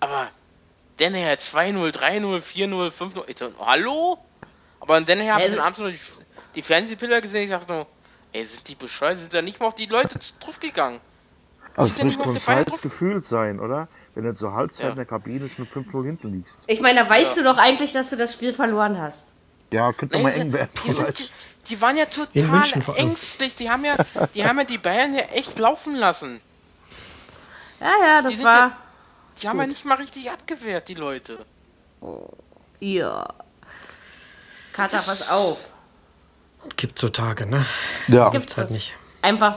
Aber 0.00 0.28
dann 0.98 1.12
her 1.14 1.38
2-0, 1.38 1.90
3-0, 1.92 2.40
4-0, 2.40 2.90
5-0, 2.90 3.24
ich 3.26 3.36
dachte, 3.36 3.54
hallo? 3.60 4.18
Aber 4.80 5.00
dann 5.00 5.18
her 5.20 5.34
habe 5.34 5.44
ich 5.44 5.50
Also- 5.50 5.62
abends 5.62 5.78
noch 5.78 5.88
die, 5.90 6.00
die 6.54 6.62
Fernsehbilder 6.62 7.20
gesehen, 7.20 7.44
ich 7.44 7.50
dachte 7.50 7.70
nur, 7.72 7.86
ey, 8.32 8.44
sind 8.44 8.66
die 8.68 8.74
bescheuert, 8.74 9.18
sind 9.18 9.34
da 9.34 9.42
nicht 9.42 9.60
mal 9.60 9.66
auf 9.66 9.74
die 9.74 9.86
Leute 9.86 10.18
drauf 10.40 10.58
gegangen. 10.58 11.00
Also 11.76 11.92
es 11.92 11.98
ja 11.98 12.04
nicht 12.04 12.18
muss 12.18 12.26
ein 12.28 12.32
die 12.34 12.40
scheiß? 12.40 12.80
Gefühl 12.82 13.22
sein, 13.22 13.60
oder? 13.60 13.88
Wenn 14.14 14.24
du 14.24 14.34
zur 14.34 14.52
Halbzeit 14.54 14.84
Ja. 14.84 14.90
in 14.90 14.96
der 14.96 15.06
Kabine 15.06 15.48
schon 15.48 15.66
5-0 15.66 16.04
hinten 16.04 16.32
liegst. 16.32 16.58
Ich 16.66 16.80
meine, 16.80 17.00
da 17.02 17.08
weißt 17.08 17.36
du 17.38 17.42
doch 17.44 17.56
eigentlich, 17.56 17.92
dass 17.92 18.10
du 18.10 18.16
das 18.16 18.34
Spiel 18.34 18.52
verloren 18.52 19.00
hast. 19.00 19.32
Ja, 19.72 19.90
könnte 19.92 20.16
Nee, 20.18 20.22
mal 20.22 20.32
die, 20.32 20.40
eng 20.40 20.52
werden. 20.52 20.70
die, 20.84 20.90
sind, 20.90 21.18
die, 21.18 21.28
die 21.68 21.80
waren 21.80 21.96
ja 21.96 22.04
total 22.04 22.62
ängstlich, 22.96 23.54
die 23.54 23.70
haben 23.70 23.84
ja, 23.86 23.96
die 24.34 24.44
haben 24.46 24.58
ja 24.58 24.64
die 24.64 24.76
Bayern 24.76 25.14
ja 25.14 25.22
echt 25.32 25.58
laufen 25.58 25.94
lassen. 25.96 26.42
Ja, 27.80 27.90
ja, 28.06 28.22
das 28.22 28.34
sind 28.36 28.44
war. 28.44 28.54
ja- 28.54 28.76
Die 29.40 29.48
haben 29.48 29.58
ja 29.58 29.66
nicht 29.66 29.84
mal 29.86 29.94
richtig 29.96 30.30
abgewehrt, 30.30 30.88
die 30.88 30.94
Leute. 30.94 31.38
Ja. 32.80 33.26
Kater, 34.74 34.98
pass 34.98 35.30
auf. 35.30 35.72
Gibt 36.76 36.98
so 36.98 37.08
Tage, 37.08 37.46
ne? 37.46 37.64
Ja, 38.08 38.28
Gibt's 38.30 38.56
halt 38.58 38.68
das? 38.68 38.74
nicht. 38.74 38.92
Einfach 39.22 39.56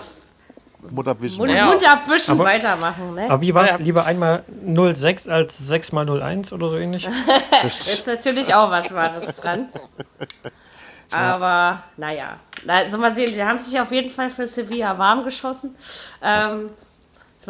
Mutterwischen. 0.92 1.38
Mund, 1.38 1.52
Ja. 1.52 1.66
Mund 1.66 1.88
abwischen, 1.88 2.32
Aber- 2.34 2.46
weitermachen, 2.46 3.14
ne? 3.16 3.26
Aber 3.30 3.42
wie 3.42 3.54
war 3.54 3.64
es? 3.66 3.72
Ja. 3.72 3.78
Lieber 3.78 4.06
einmal 4.06 4.44
06 4.66 5.28
als 5.28 5.58
6 5.58 5.92
mal 5.92 6.06
01 6.10 6.52
oder 6.54 6.70
so 6.70 6.78
ähnlich? 6.78 7.08
Ist 7.66 8.08
natürlich 8.08 8.54
auch 8.54 8.70
was 8.72 8.94
Wahres 8.94 9.28
dran. 9.36 9.70
Aber, 11.12 11.84
naja. 11.98 12.38
Na, 12.66 12.90
so 12.90 12.98
mal 12.98 13.12
sehen, 13.12 13.34
sie 13.34 13.44
haben 13.44 13.60
sich 13.60 13.80
auf 13.80 13.92
jeden 13.92 14.10
Fall 14.10 14.30
für 14.30 14.48
Sevilla 14.48 14.98
warm 14.98 15.24
geschossen. 15.24 15.76
Ähm, 16.22 16.70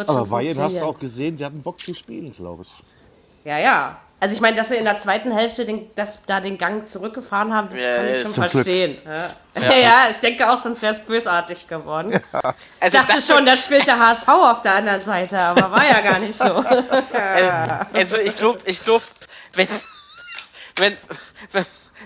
Aber 0.08 0.26
Bayern 0.26 0.58
hast 0.60 0.82
du 0.82 0.86
auch 0.86 1.00
gesehen, 1.00 1.38
die 1.38 1.46
hatten 1.46 1.62
Bock 1.62 1.80
zu 1.80 1.94
spielen, 1.96 2.34
glaube 2.34 2.64
ich. 2.64 2.84
Ja, 3.46 3.58
ja. 3.58 3.98
Also 4.26 4.34
ich 4.34 4.42
meine, 4.42 4.56
dass 4.58 4.70
sie 4.70 4.76
in 4.78 4.86
der 4.86 4.98
zweiten 4.98 5.32
Hälfte 5.32 5.66
den, 5.66 5.94
dass 5.94 6.18
da 6.26 6.40
den 6.40 6.58
Gang 6.58 6.88
zurückgefahren 6.90 7.54
haben, 7.54 7.70
das 7.70 7.80
Ja, 7.80 7.98
kann 7.98 8.08
ich 8.08 8.22
schon 8.24 8.34
verstehen. 8.34 8.98
Ja. 9.06 9.30
Ja. 9.62 10.08
ich 10.10 10.18
denke 10.18 10.50
auch, 10.50 10.58
sonst 10.58 10.82
wäre 10.82 10.96
es 10.96 11.00
bösartig 11.00 11.68
geworden. 11.68 12.12
Ich 12.12 12.22
Also 12.80 12.98
dachte 12.98 13.14
das- 13.18 13.28
schon, 13.28 13.46
da 13.46 13.56
spielt 13.56 13.86
der 13.86 14.00
HSV 14.00 14.28
auf 14.28 14.64
der 14.64 14.74
anderen 14.74 15.00
Seite, 15.00 15.38
aber 15.38 15.70
war 15.70 15.86
ja 15.86 16.02
gar 16.02 16.18
nicht 16.18 16.34
so. 16.34 16.66
Also 17.94 18.18
ich 18.18 18.36
glaube, 18.36 18.62
ich 18.66 18.84
glaube, 18.84 19.04
wenn, 19.54 19.68
wenn, 20.78 20.98
wenn, 21.52 21.66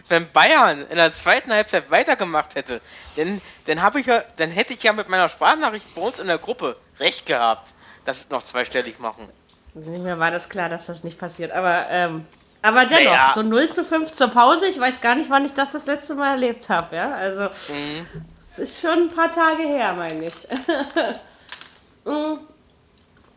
wenn 0.09 0.31
Bayern 0.33 0.85
in 0.89 0.97
der 0.97 1.13
zweiten 1.13 1.53
Halbzeit 1.53 1.89
weitergemacht 1.89 2.55
hätte, 2.55 2.81
dann, 3.15 3.41
dann 3.65 3.79
ich 3.97 4.07
ja, 4.07 4.23
dann 4.35 4.51
hätte 4.51 4.73
ich 4.73 4.83
ja 4.83 4.91
mit 4.91 5.07
meiner 5.07 5.29
Sprachnachricht 5.29 5.95
bei 5.95 6.01
uns 6.01 6.19
in 6.19 6.27
der 6.27 6.37
Gruppe 6.37 6.75
recht 6.99 7.25
gehabt, 7.25 7.71
dass 8.03 8.17
es 8.19 8.29
noch 8.29 8.43
zweistellig 8.43 8.99
machen. 8.99 9.29
Mir 9.73 10.19
war 10.19 10.31
das 10.31 10.49
klar, 10.49 10.69
dass 10.69 10.87
das 10.87 11.03
nicht 11.03 11.17
passiert. 11.19 11.51
Aber, 11.51 11.85
ähm, 11.89 12.23
aber 12.61 12.85
dennoch, 12.85 13.11
Naja. 13.11 13.31
so 13.33 13.41
0 13.43 13.69
zu 13.69 13.83
5 13.85 14.11
zur 14.11 14.27
Pause, 14.29 14.67
ich 14.67 14.79
weiß 14.79 14.99
gar 15.01 15.15
nicht, 15.15 15.29
wann 15.29 15.45
ich 15.45 15.53
das 15.53 15.71
das 15.71 15.85
letzte 15.85 16.15
Mal 16.15 16.31
erlebt 16.31 16.67
habe. 16.69 16.95
Ja? 16.95 17.13
Also, 17.13 17.43
Mhm. 17.43 18.05
es 18.39 18.59
ist 18.59 18.81
schon 18.81 19.03
ein 19.03 19.09
paar 19.09 19.31
Tage 19.31 19.63
her, 19.63 19.93
meine 19.93 20.25
ich. 20.25 20.47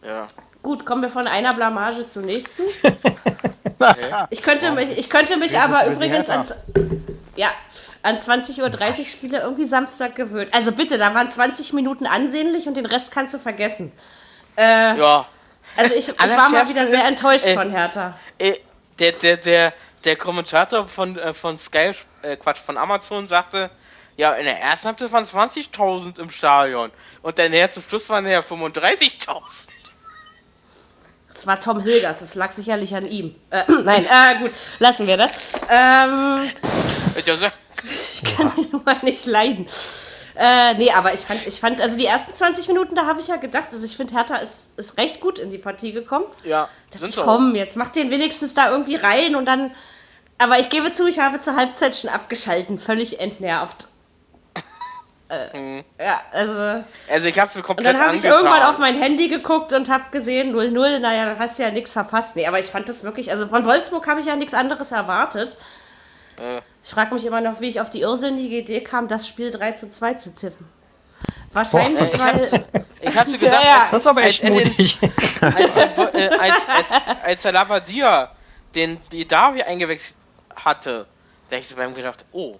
Ja. 0.04 0.26
Gut, 0.62 0.84
kommen 0.84 1.02
wir 1.02 1.10
von 1.10 1.26
einer 1.28 1.54
Blamage 1.54 2.06
zur 2.06 2.22
nächsten. 2.22 2.62
Ich 4.30 4.42
könnte 4.42 4.70
mich, 4.70 4.96
ich 4.96 5.10
könnte 5.10 5.36
mich 5.36 5.58
aber 5.58 5.86
übrigens 5.86 6.30
ans. 6.30 6.54
ja, 7.34 7.48
an 8.04 8.16
20.30 8.16 8.60
Uhr 9.00 9.04
Spiele 9.04 9.40
irgendwie 9.40 9.64
Samstag 9.64 10.14
gewöhnt. 10.14 10.54
Also 10.54 10.70
bitte, 10.70 10.98
da 10.98 11.14
waren 11.14 11.28
20 11.28 11.72
Minuten 11.72 12.06
ansehnlich 12.06 12.68
und 12.68 12.76
den 12.76 12.86
Rest 12.86 13.10
kannst 13.10 13.34
du 13.34 13.38
vergessen. 13.40 13.90
Äh, 14.56 14.96
Ja. 14.98 15.26
Also 15.76 15.94
ich, 15.94 16.08
ich 16.08 16.18
war 16.18 16.50
mal 16.50 16.68
wieder 16.68 16.86
sehr 16.86 17.06
enttäuscht 17.06 17.46
äh, 17.46 17.54
von 17.54 17.70
Hertha. 17.70 18.18
Äh, 18.38 18.54
der, 18.98 19.12
der, 19.12 19.36
der, 19.36 19.74
der 20.04 20.16
Kommentator 20.16 20.86
von, 20.88 21.18
äh, 21.18 21.32
von 21.32 21.58
Sky, 21.58 21.92
äh, 22.22 22.36
Quatsch, 22.36 22.58
von 22.58 22.76
Amazon 22.76 23.28
sagte, 23.28 23.70
ja, 24.16 24.32
in 24.32 24.44
der 24.44 24.60
ersten 24.60 24.88
Halbzeit 24.88 25.12
waren 25.12 25.24
20.000 25.24 26.20
im 26.20 26.30
Stadion. 26.30 26.90
Und 27.22 27.38
dann 27.38 27.50
näher 27.50 27.70
zum 27.70 27.82
Schluss 27.82 28.08
waren 28.10 28.26
ja 28.26 28.40
35.000. 28.40 29.40
Das 31.28 31.46
war 31.46 31.58
Tom 31.58 31.80
Hilgers, 31.80 32.20
das 32.20 32.34
lag 32.34 32.52
sicherlich 32.52 32.94
an 32.94 33.06
ihm. 33.06 33.34
Äh, 33.50 33.64
nein, 33.84 34.04
äh, 34.04 34.38
gut, 34.38 34.52
lassen 34.78 35.06
wir 35.06 35.16
das. 35.16 35.32
Ähm, 35.70 36.40
Ich 37.84 38.22
kann 38.36 38.52
ihn 38.56 38.70
nur 38.70 38.82
nicht 39.02 39.26
leiden. 39.26 39.66
Äh, 40.34 40.74
nee, 40.74 40.90
aber 40.90 41.12
ich 41.12 41.20
fand, 41.20 41.46
ich 41.46 41.60
fand, 41.60 41.80
also 41.80 41.96
die 41.96 42.06
ersten 42.06 42.34
20 42.34 42.68
Minuten, 42.68 42.94
da 42.94 43.06
habe 43.06 43.20
ich 43.20 43.28
ja 43.28 43.36
gedacht, 43.36 43.68
also 43.72 43.84
ich 43.84 43.96
finde, 43.96 44.14
Hertha 44.14 44.36
ist, 44.36 44.70
ist 44.76 44.96
recht 44.98 45.20
gut 45.20 45.38
in 45.38 45.50
die 45.50 45.58
Partie 45.58 45.92
gekommen. 45.92 46.24
ja, 46.44 46.68
sind 46.90 47.08
ich, 47.08 47.14
so. 47.14 47.22
komm, 47.22 47.54
jetzt 47.54 47.76
mach 47.76 47.88
den 47.88 48.10
wenigstens 48.10 48.54
da 48.54 48.70
irgendwie 48.70 48.96
rein 48.96 49.36
und 49.36 49.44
dann. 49.44 49.74
Aber 50.38 50.58
ich 50.58 50.70
gebe 50.70 50.92
zu, 50.92 51.06
ich 51.06 51.18
habe 51.18 51.40
zur 51.40 51.56
Halbzeit 51.56 51.94
schon 51.94 52.10
abgeschalten, 52.10 52.78
völlig 52.78 53.20
entnervt. 53.20 53.88
Äh, 55.28 55.76
ja, 56.00 56.20
also. 56.32 56.84
Also 57.10 57.26
ich 57.26 57.38
hab's 57.38 57.54
mir 57.54 57.60
Und 57.60 57.66
komplett 57.66 57.98
dann 57.98 58.06
habe 58.06 58.16
ich 58.16 58.24
irgendwann 58.24 58.62
auf 58.62 58.78
mein 58.78 58.96
Handy 58.96 59.28
geguckt 59.28 59.72
und 59.72 59.90
habe 59.90 60.04
gesehen 60.10 60.54
0-0. 60.54 60.98
Naja, 60.98 61.26
dann 61.26 61.38
hast 61.38 61.58
du 61.58 61.62
ja 61.62 61.70
nichts 61.70 61.92
verpasst. 61.92 62.36
Nee, 62.36 62.46
aber 62.46 62.58
ich 62.58 62.66
fand 62.66 62.88
das 62.88 63.04
wirklich. 63.04 63.30
Also 63.30 63.46
von 63.48 63.64
Wolfsburg 63.64 64.06
habe 64.06 64.20
ich 64.20 64.26
ja 64.26 64.36
nichts 64.36 64.54
anderes 64.54 64.92
erwartet. 64.92 65.56
Äh. 66.38 66.62
Ich 66.84 66.90
frage 66.90 67.14
mich 67.14 67.24
immer 67.24 67.40
noch, 67.40 67.60
wie 67.60 67.68
ich 67.68 67.80
auf 67.80 67.90
die 67.90 68.00
irrsinnige 68.00 68.56
Idee 68.58 68.80
kam, 68.82 69.06
das 69.08 69.28
Spiel 69.28 69.50
3 69.50 69.72
zu 69.72 69.88
2 69.88 70.14
zu 70.14 70.34
tippen. 70.34 70.68
Wahrscheinlich, 71.52 72.10
Boah, 72.12 72.14
ich 72.14 72.20
weil. 72.52 72.64
Ich 73.02 73.16
hab's 73.16 73.30
mir 73.30 73.38
gedacht, 73.38 73.64
Ja, 73.64 73.86
Das 73.90 74.02
ist 74.02 74.06
aber 74.06 74.24
echt 74.24 74.42
als, 74.44 74.54
den- 74.54 74.68
mutig. 74.68 74.98
als, 75.42 75.74
der- 75.74 76.14
äh, 76.14 76.28
als, 76.38 76.68
als, 76.68 76.92
als 77.24 77.42
der 77.42 77.52
Lavadia 77.52 78.30
den 78.74 78.98
die 79.12 79.26
Davi 79.26 79.62
eingewechselt 79.62 80.16
hatte, 80.56 81.06
da 81.50 81.56
ich 81.56 81.68
so 81.68 81.76
beim 81.76 81.92
gedacht, 81.94 82.24
oh, 82.32 82.56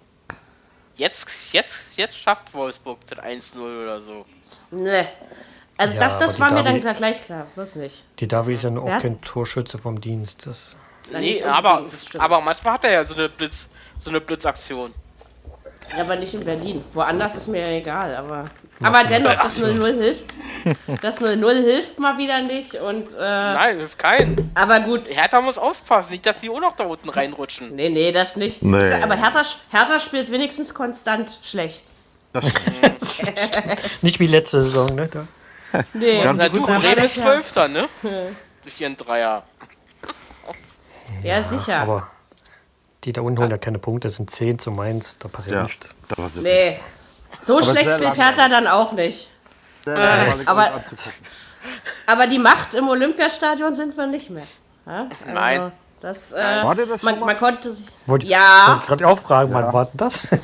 jetzt, 0.95 1.53
jetzt, 1.53 1.97
jetzt 1.97 2.15
schafft 2.17 2.53
Wolfsburg 2.53 2.99
das 3.09 3.17
1-0 3.19 3.57
oder 3.83 3.99
so. 4.01 4.25
Ne. 4.71 5.07
Also 5.75 5.95
Ja, 5.95 5.99
das, 6.01 6.17
das 6.19 6.39
war 6.39 6.51
mir 6.51 6.59
Davi- 6.59 6.63
dann 6.65 6.79
gleich- 6.81 6.97
gleich 6.97 7.25
klar. 7.25 7.47
Bloß 7.55 7.77
nicht. 7.77 8.05
Die 8.19 8.27
Davi 8.27 8.53
ist 8.53 8.63
ja 8.63 8.69
auch 8.77 9.01
kein 9.01 9.19
Torschütze 9.21 9.79
vom 9.79 9.99
Dienst. 9.99 10.45
Das, 10.45 10.75
Nee, 11.11 11.43
aber, 11.43 11.85
aber 12.17 12.41
manchmal 12.41 12.73
hat 12.73 12.85
er 12.85 12.91
ja 12.91 13.03
so 13.03 13.13
eine 13.15 13.29
Blitz, 13.29 13.69
so 13.97 14.09
eine 14.09 14.21
Blitzaktion. 14.21 14.93
Ja, 15.95 16.03
aber 16.03 16.15
nicht 16.15 16.33
in 16.33 16.43
Berlin. 16.43 16.83
Woanders 16.93 17.35
ist 17.35 17.47
mir 17.47 17.61
ja 17.61 17.77
egal, 17.77 18.15
aber. 18.15 18.45
Aber 18.81 19.03
dennoch, 19.03 19.35
das 19.35 19.57
0-0 19.57 19.97
hilft. 20.01 20.25
Das 21.01 21.21
0-0 21.21 21.63
hilft 21.63 21.99
mal 21.99 22.17
wieder 22.17 22.41
nicht. 22.41 22.75
Und, 22.75 23.13
äh, 23.13 23.19
Nein, 23.19 23.77
hilft 23.77 23.99
keinen. 23.99 24.51
aber 24.55 24.79
gut. 24.81 25.09
Hertha 25.09 25.41
muss 25.41 25.57
aufpassen, 25.57 26.11
nicht, 26.13 26.25
dass 26.25 26.39
die 26.39 26.49
auch 26.49 26.59
noch 26.59 26.73
da 26.75 26.85
unten 26.85 27.09
reinrutschen. 27.09 27.75
Nee, 27.75 27.89
nee, 27.89 28.11
das 28.11 28.35
nicht. 28.35 28.63
Nee. 28.63 28.83
Sag, 28.83 29.03
Aber 29.03 29.15
Hertha, 29.15 29.41
Hertha 29.71 29.99
spielt 29.99 30.31
wenigstens 30.31 30.73
konstant 30.73 31.39
schlecht. 31.43 31.85
nicht 34.01 34.19
wie 34.19 34.27
letzte 34.27 34.61
Saison, 34.61 34.95
ne? 34.95 35.07
Da. 35.07 35.27
Nee. 35.93 36.23
Na 36.33 36.49
du. 36.49 36.65
Bremen 36.65 37.05
ist. 37.05 37.15
Zwölfter, 37.15 37.67
ne? 37.67 37.87
Durch 38.63 38.81
ihren 38.81 38.97
Dreier. 38.97 39.43
Ja, 41.23 41.41
sicher. 41.41 41.77
Aber 41.79 42.07
die 43.03 43.13
da 43.13 43.21
unten 43.21 43.39
holen 43.39 43.51
ja 43.51 43.57
keine 43.57 43.79
Punkte, 43.79 44.07
das 44.07 44.15
sind 44.17 44.29
10 44.31 44.59
zu 44.59 44.71
Mainz, 44.71 45.17
da 45.19 45.27
passiert 45.27 45.55
Ja, 45.55 45.63
nichts. 45.63 45.95
da 46.09 46.25
es 46.27 46.35
nee. 46.35 46.79
So 47.41 47.59
es 47.59 47.69
schlecht 47.69 47.91
spielt. 47.91 48.17
Hertha 48.17 48.47
dann 48.47 48.67
auch 48.67 48.91
nicht. 48.93 49.29
sehr 49.83 49.95
langweilig, 49.95 50.47
aber-. 50.47 50.71
Aber 52.05 52.27
die 52.27 52.39
Macht 52.39 52.73
im 52.73 52.87
Olympiastadion 52.89 53.73
sind 53.73 53.95
wir 53.97 54.05
nicht 54.07 54.29
mehr. 54.29 54.43
Ja? 54.85 55.07
Also, 55.09 55.33
Nein. 55.33 55.71
Das, 56.01 56.33
äh, 56.33 56.63
War 56.63 56.75
das 56.75 57.01
man, 57.01 57.19
man 57.21 57.37
konnte 57.37 57.71
sich. 57.71 57.87
Wollte 58.05 58.27
Ja. 58.27 58.65
wollte 58.75 58.87
gerade 58.87 59.07
auch 59.07 59.19
fragen, 59.19 59.53
wann 59.53 59.71
war 59.73 59.85
denn 59.85 59.97
das? 59.97 60.27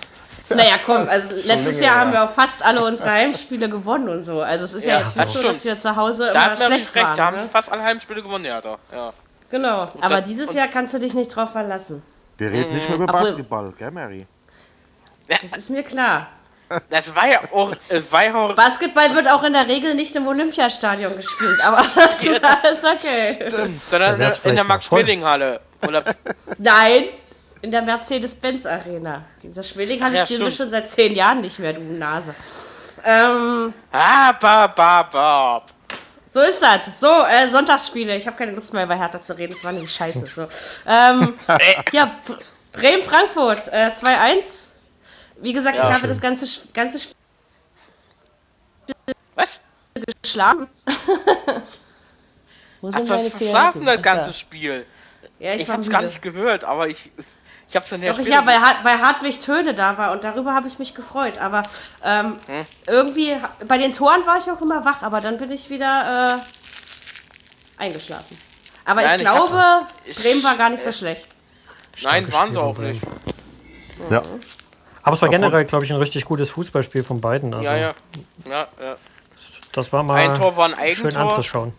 Naja, 0.52 0.80
komm, 0.84 1.08
also 1.08 1.36
letztes 1.44 1.80
Jahr 1.80 1.94
ja. 1.94 2.00
haben 2.02 2.12
wir 2.12 2.24
auch 2.24 2.30
fast 2.30 2.66
alle 2.66 2.84
unsere 2.84 3.12
Heimspiele 3.12 3.70
gewonnen 3.70 4.10
und 4.10 4.24
so. 4.24 4.42
Also 4.42 4.66
es 4.66 4.74
ist 4.74 4.86
ja, 4.88 4.96
Ja, 4.98 5.06
jetzt 5.06 5.16
nicht 5.16 5.32
so, 5.32 5.44
dass 5.44 5.64
wir 5.64 5.80
zu 5.80 5.96
Hause 5.96 6.24
Da 6.26 6.32
immer 6.32 6.42
hat 6.42 6.50
man 6.50 6.58
schlecht 6.70 6.72
nicht 6.88 6.96
recht, 6.96 7.10
da 7.12 7.18
waren. 7.18 7.26
haben 7.28 7.38
sie 7.40 7.46
Ne? 7.46 7.52
fast 7.52 7.72
alle 7.72 7.84
Heimspiele 7.84 8.24
gewonnen, 8.24 8.44
die 8.46 8.50
Hertha. 8.50 8.80
Ja. 8.92 9.14
Genau, 9.50 9.82
aber 9.82 10.08
da- 10.10 10.22
dieses 10.22 10.50
und- 10.50 10.56
Jahr 10.58 10.68
kannst 10.68 10.94
du 10.94 11.00
dich 11.00 11.14
nicht 11.14 11.36
drauf 11.36 11.52
verlassen. 11.52 12.02
Wir 12.38 12.52
reden 12.52 12.74
nicht 12.74 12.88
mehr 12.88 12.98
über 12.98 13.06
Obwohl- 13.14 13.24
Basketball, 13.26 13.74
gell, 13.78 13.92
Mary? 13.92 14.26
Das 15.28 15.54
ist 15.58 15.70
mir 15.70 15.84
klar. 15.84 16.28
Das 16.92 17.16
war 17.16 17.28
ja 17.28 17.40
auch, 17.52 17.74
war 18.12 18.26
ja 18.26 18.36
auch 18.36 18.56
Basketball 18.56 19.16
wird 19.16 19.28
auch 19.28 19.42
in 19.44 19.54
der 19.54 19.68
Regel 19.68 19.96
nicht 19.96 20.16
im 20.16 20.28
Olympiastadion 20.28 21.16
gespielt, 21.16 21.60
aber 21.66 21.78
das 21.96 22.24
ist 22.24 22.44
alles 22.46 22.84
okay. 22.84 23.50
sondern 23.50 24.12
Da 24.14 24.20
wär's 24.20 24.38
in 24.46 24.54
der. 24.56 24.64
Max-Schmeling-Halle. 24.66 25.62
Oder 25.82 26.04
Nein, 26.60 27.06
in 27.64 27.72
der 27.72 27.82
Mercedes-Benz 27.82 28.68
Arena. 28.68 29.24
Dieser 29.42 29.64
Schwelinghalle 29.64 30.14
Ach 30.14 30.20
ja, 30.20 30.26
spielen 30.28 30.42
wir 30.42 30.52
stimmt. 30.52 30.58
schon 30.66 30.70
seit 30.70 30.90
zehn 30.92 31.16
Jahren 31.16 31.42
nicht 31.42 31.58
mehr, 31.58 31.74
du 31.74 31.82
Nase. 31.82 32.36
Ähm, 33.04 33.74
Ah, 33.92 34.34
ba, 34.34 34.68
ba, 34.68 35.04
ba. 35.04 35.64
So 36.30 36.42
ist 36.42 36.62
das. 36.62 37.00
So, 37.00 37.26
äh, 37.26 37.48
Sonntagsspiele. 37.48 38.16
Ich 38.16 38.28
habe 38.28 38.38
keine 38.38 38.52
Lust 38.52 38.74
mehr 38.74 38.84
über 38.84 38.96
Hertha 38.96 39.20
zu 39.22 39.36
reden. 39.38 39.52
Das 39.54 39.64
war 39.64 39.72
nämlich 39.72 39.92
scheiße. 39.92 40.26
So. 40.28 40.48
Ähm, 40.86 41.34
ja, 41.92 42.16
Bremen-Frankfurt 42.74 43.68
äh, 43.70 43.92
2-1. 43.96 44.68
Wie 45.38 45.54
gesagt, 45.54 45.78
ich 45.78 45.84
habe 45.84 46.00
schön. 46.00 46.10
das 46.10 46.22
ganze, 46.22 46.46
ganze 46.74 47.00
Spiel 47.00 47.16
Was? 49.36 49.62
geschlagen. 50.22 50.68
Wo 52.82 52.94
Hast 52.94 53.10
du 53.10 53.14
das 53.14 53.28
verschlafen, 53.30 53.80
Zigaretten? 53.80 53.86
das 53.86 54.02
ganze. 54.02 54.34
Spiel? 54.34 54.86
Ja, 55.40 55.54
ich, 55.54 55.62
Ich 55.62 55.68
war 55.68 55.78
hab's 55.78 55.90
gar 55.90 56.02
nicht 56.02 56.22
gehört, 56.22 56.64
aber 56.64 56.88
ich, 56.88 57.12
ich 57.70 57.76
hab's 57.76 57.90
dann 57.90 58.02
ja 58.02 58.14
Doch, 58.14 58.20
ja, 58.26 58.46
weil, 58.46 58.60
weil 58.84 59.00
Hartwig 59.02 59.40
Töne 59.40 59.74
da 59.74 59.98
war 59.98 60.12
und 60.12 60.24
darüber 60.24 60.54
habe 60.54 60.68
ich 60.68 60.80
mich 60.80 60.96
gefreut. 60.96 61.38
Aber 61.38 61.64
ähm, 62.04 62.36
Hm? 62.48 62.66
irgendwie, 62.88 63.36
bei 63.68 63.78
den 63.78 63.92
Toren 63.92 64.26
war 64.26 64.38
ich 64.38 64.50
auch 64.52 64.62
immer 64.62 64.84
wach, 64.86 65.02
aber 65.04 65.22
dann 65.22 65.38
bin 65.38 65.52
ich 65.52 65.70
wieder 65.70 66.40
äh, 67.78 67.82
eingeschlafen. 67.82 68.38
Aber 68.86 69.02
Nein, 69.02 69.20
ich 69.20 69.26
ich 69.26 69.32
glaube, 69.32 69.64
ich- 70.06 70.18
Bremen 70.22 70.44
war 70.44 70.58
gar 70.58 70.70
nicht 70.70 70.82
so 70.84 70.92
schlecht. 70.92 71.28
Nein, 72.02 72.26
Starkes 72.26 72.34
waren 72.34 72.52
sie 72.54 72.62
auch 72.62 72.78
nicht. 72.78 73.02
Ja. 74.10 74.22
Aber 75.04 75.14
es 75.16 75.22
war 75.22 75.30
generell, 75.30 75.66
glaube 75.66 75.86
ich, 75.86 75.92
ein 75.92 75.98
richtig 75.98 76.26
gutes 76.26 76.50
Fußballspiel 76.52 77.04
von 77.04 77.22
beiden. 77.22 77.54
Also, 77.54 77.66
Ja, 77.66 77.76
ja. 77.76 77.94
Ja, 78.50 78.68
ja. 78.82 78.96
Das 79.74 79.94
war 79.94 80.02
mal 80.04 80.16
Ein 80.16 80.36
Tor 80.36 80.56
war 80.58 80.66
ein 80.66 80.72
schön 80.96 81.06
Eigentor 81.06 81.30
anzuschauen. 81.30 81.74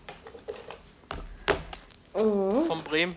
von 2.13 2.83
Bremen. 2.85 3.17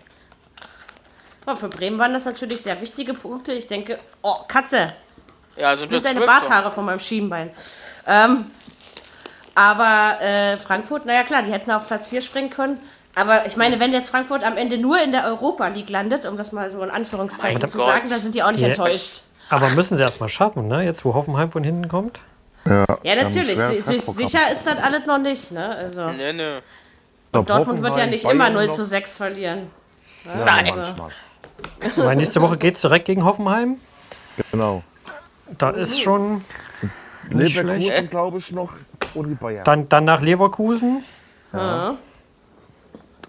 Ja, 1.46 1.56
für 1.56 1.68
Bremen 1.68 1.98
waren 1.98 2.12
das 2.14 2.24
natürlich 2.24 2.62
sehr 2.62 2.80
wichtige 2.80 3.14
Punkte. 3.14 3.52
Ich 3.52 3.66
denke, 3.66 3.98
oh, 4.22 4.34
Katze, 4.48 4.92
Ja, 5.56 5.76
sind 5.76 5.90
nimm 5.90 6.02
wir 6.02 6.12
deine. 6.12 6.24
Barthaare 6.26 6.70
von 6.70 6.84
meinem 6.84 7.00
Schienbein. 7.00 7.50
Ähm, 8.06 8.46
aber 9.54 10.20
äh, 10.20 10.56
Frankfurt, 10.56 11.06
naja 11.06 11.22
klar, 11.22 11.42
die 11.42 11.52
hätten 11.52 11.70
auf 11.70 11.86
Platz 11.86 12.08
4 12.08 12.22
springen 12.22 12.50
können. 12.50 12.78
Aber 13.16 13.46
ich 13.46 13.56
meine, 13.56 13.78
wenn 13.78 13.92
jetzt 13.92 14.10
Frankfurt 14.10 14.42
am 14.42 14.56
Ende 14.56 14.76
nur 14.78 15.00
in 15.00 15.12
der 15.12 15.24
Europa 15.26 15.68
League 15.68 15.88
landet, 15.90 16.26
um 16.26 16.36
das 16.36 16.50
mal 16.50 16.68
so 16.68 16.82
in 16.82 16.90
Anführungszeichen 16.90 17.60
Mein 17.60 17.68
zu 17.70 17.78
Gott. 17.78 17.86
sagen, 17.86 18.10
dann 18.10 18.20
sind 18.20 18.34
die 18.34 18.42
auch 18.42 18.50
nicht 18.50 18.60
Ja. 18.62 18.68
enttäuscht. 18.68 19.20
Aber 19.50 19.68
müssen 19.70 19.96
sie 19.96 20.02
erstmal 20.02 20.28
schaffen, 20.30 20.66
ne? 20.66 20.82
Jetzt, 20.84 21.04
wo 21.04 21.14
Hoffenheim 21.14 21.50
von 21.50 21.62
hinten 21.62 21.86
kommt. 21.86 22.18
Ja, 22.66 22.84
ein 23.04 23.18
natürlich. 23.18 23.58
sicher 23.58 24.50
ist 24.50 24.66
das 24.66 24.78
alles 24.82 25.06
noch 25.06 25.18
nicht. 25.18 25.52
Ne? 25.52 25.68
Also, 25.76 26.06
Nee, 26.08 26.32
nee. 26.32 26.58
Dortmund 27.30 27.82
wird 27.82 27.96
ja 27.96 28.06
nicht 28.06 28.24
immer 28.24 28.44
Bayern 28.44 28.54
0 28.54 28.66
noch. 28.68 28.74
zu 28.74 28.84
6 28.84 29.18
verlieren. 29.18 29.70
Ja, 30.24 30.44
Nein. 30.44 30.64
manchmal. 30.74 30.94
Weil 31.96 32.16
nächste 32.16 32.40
Woche 32.40 32.56
geht 32.56 32.74
es 32.76 32.80
direkt 32.80 33.06
gegen 33.06 33.24
Hoffenheim. 33.24 33.76
Genau. 34.50 34.82
Da 35.58 35.70
ist 35.70 36.00
schon 36.00 36.44
nicht 37.30 37.52
schlecht. 37.56 37.82
Leverkusen, 37.82 38.10
glaube 38.10 38.38
ich, 38.38 38.50
noch. 38.52 38.72
Und 39.14 39.28
die 39.28 39.34
Bayern. 39.34 39.64
Dann, 39.64 39.88
dann 39.88 40.04
nach 40.04 40.20
Leverkusen. 40.20 41.04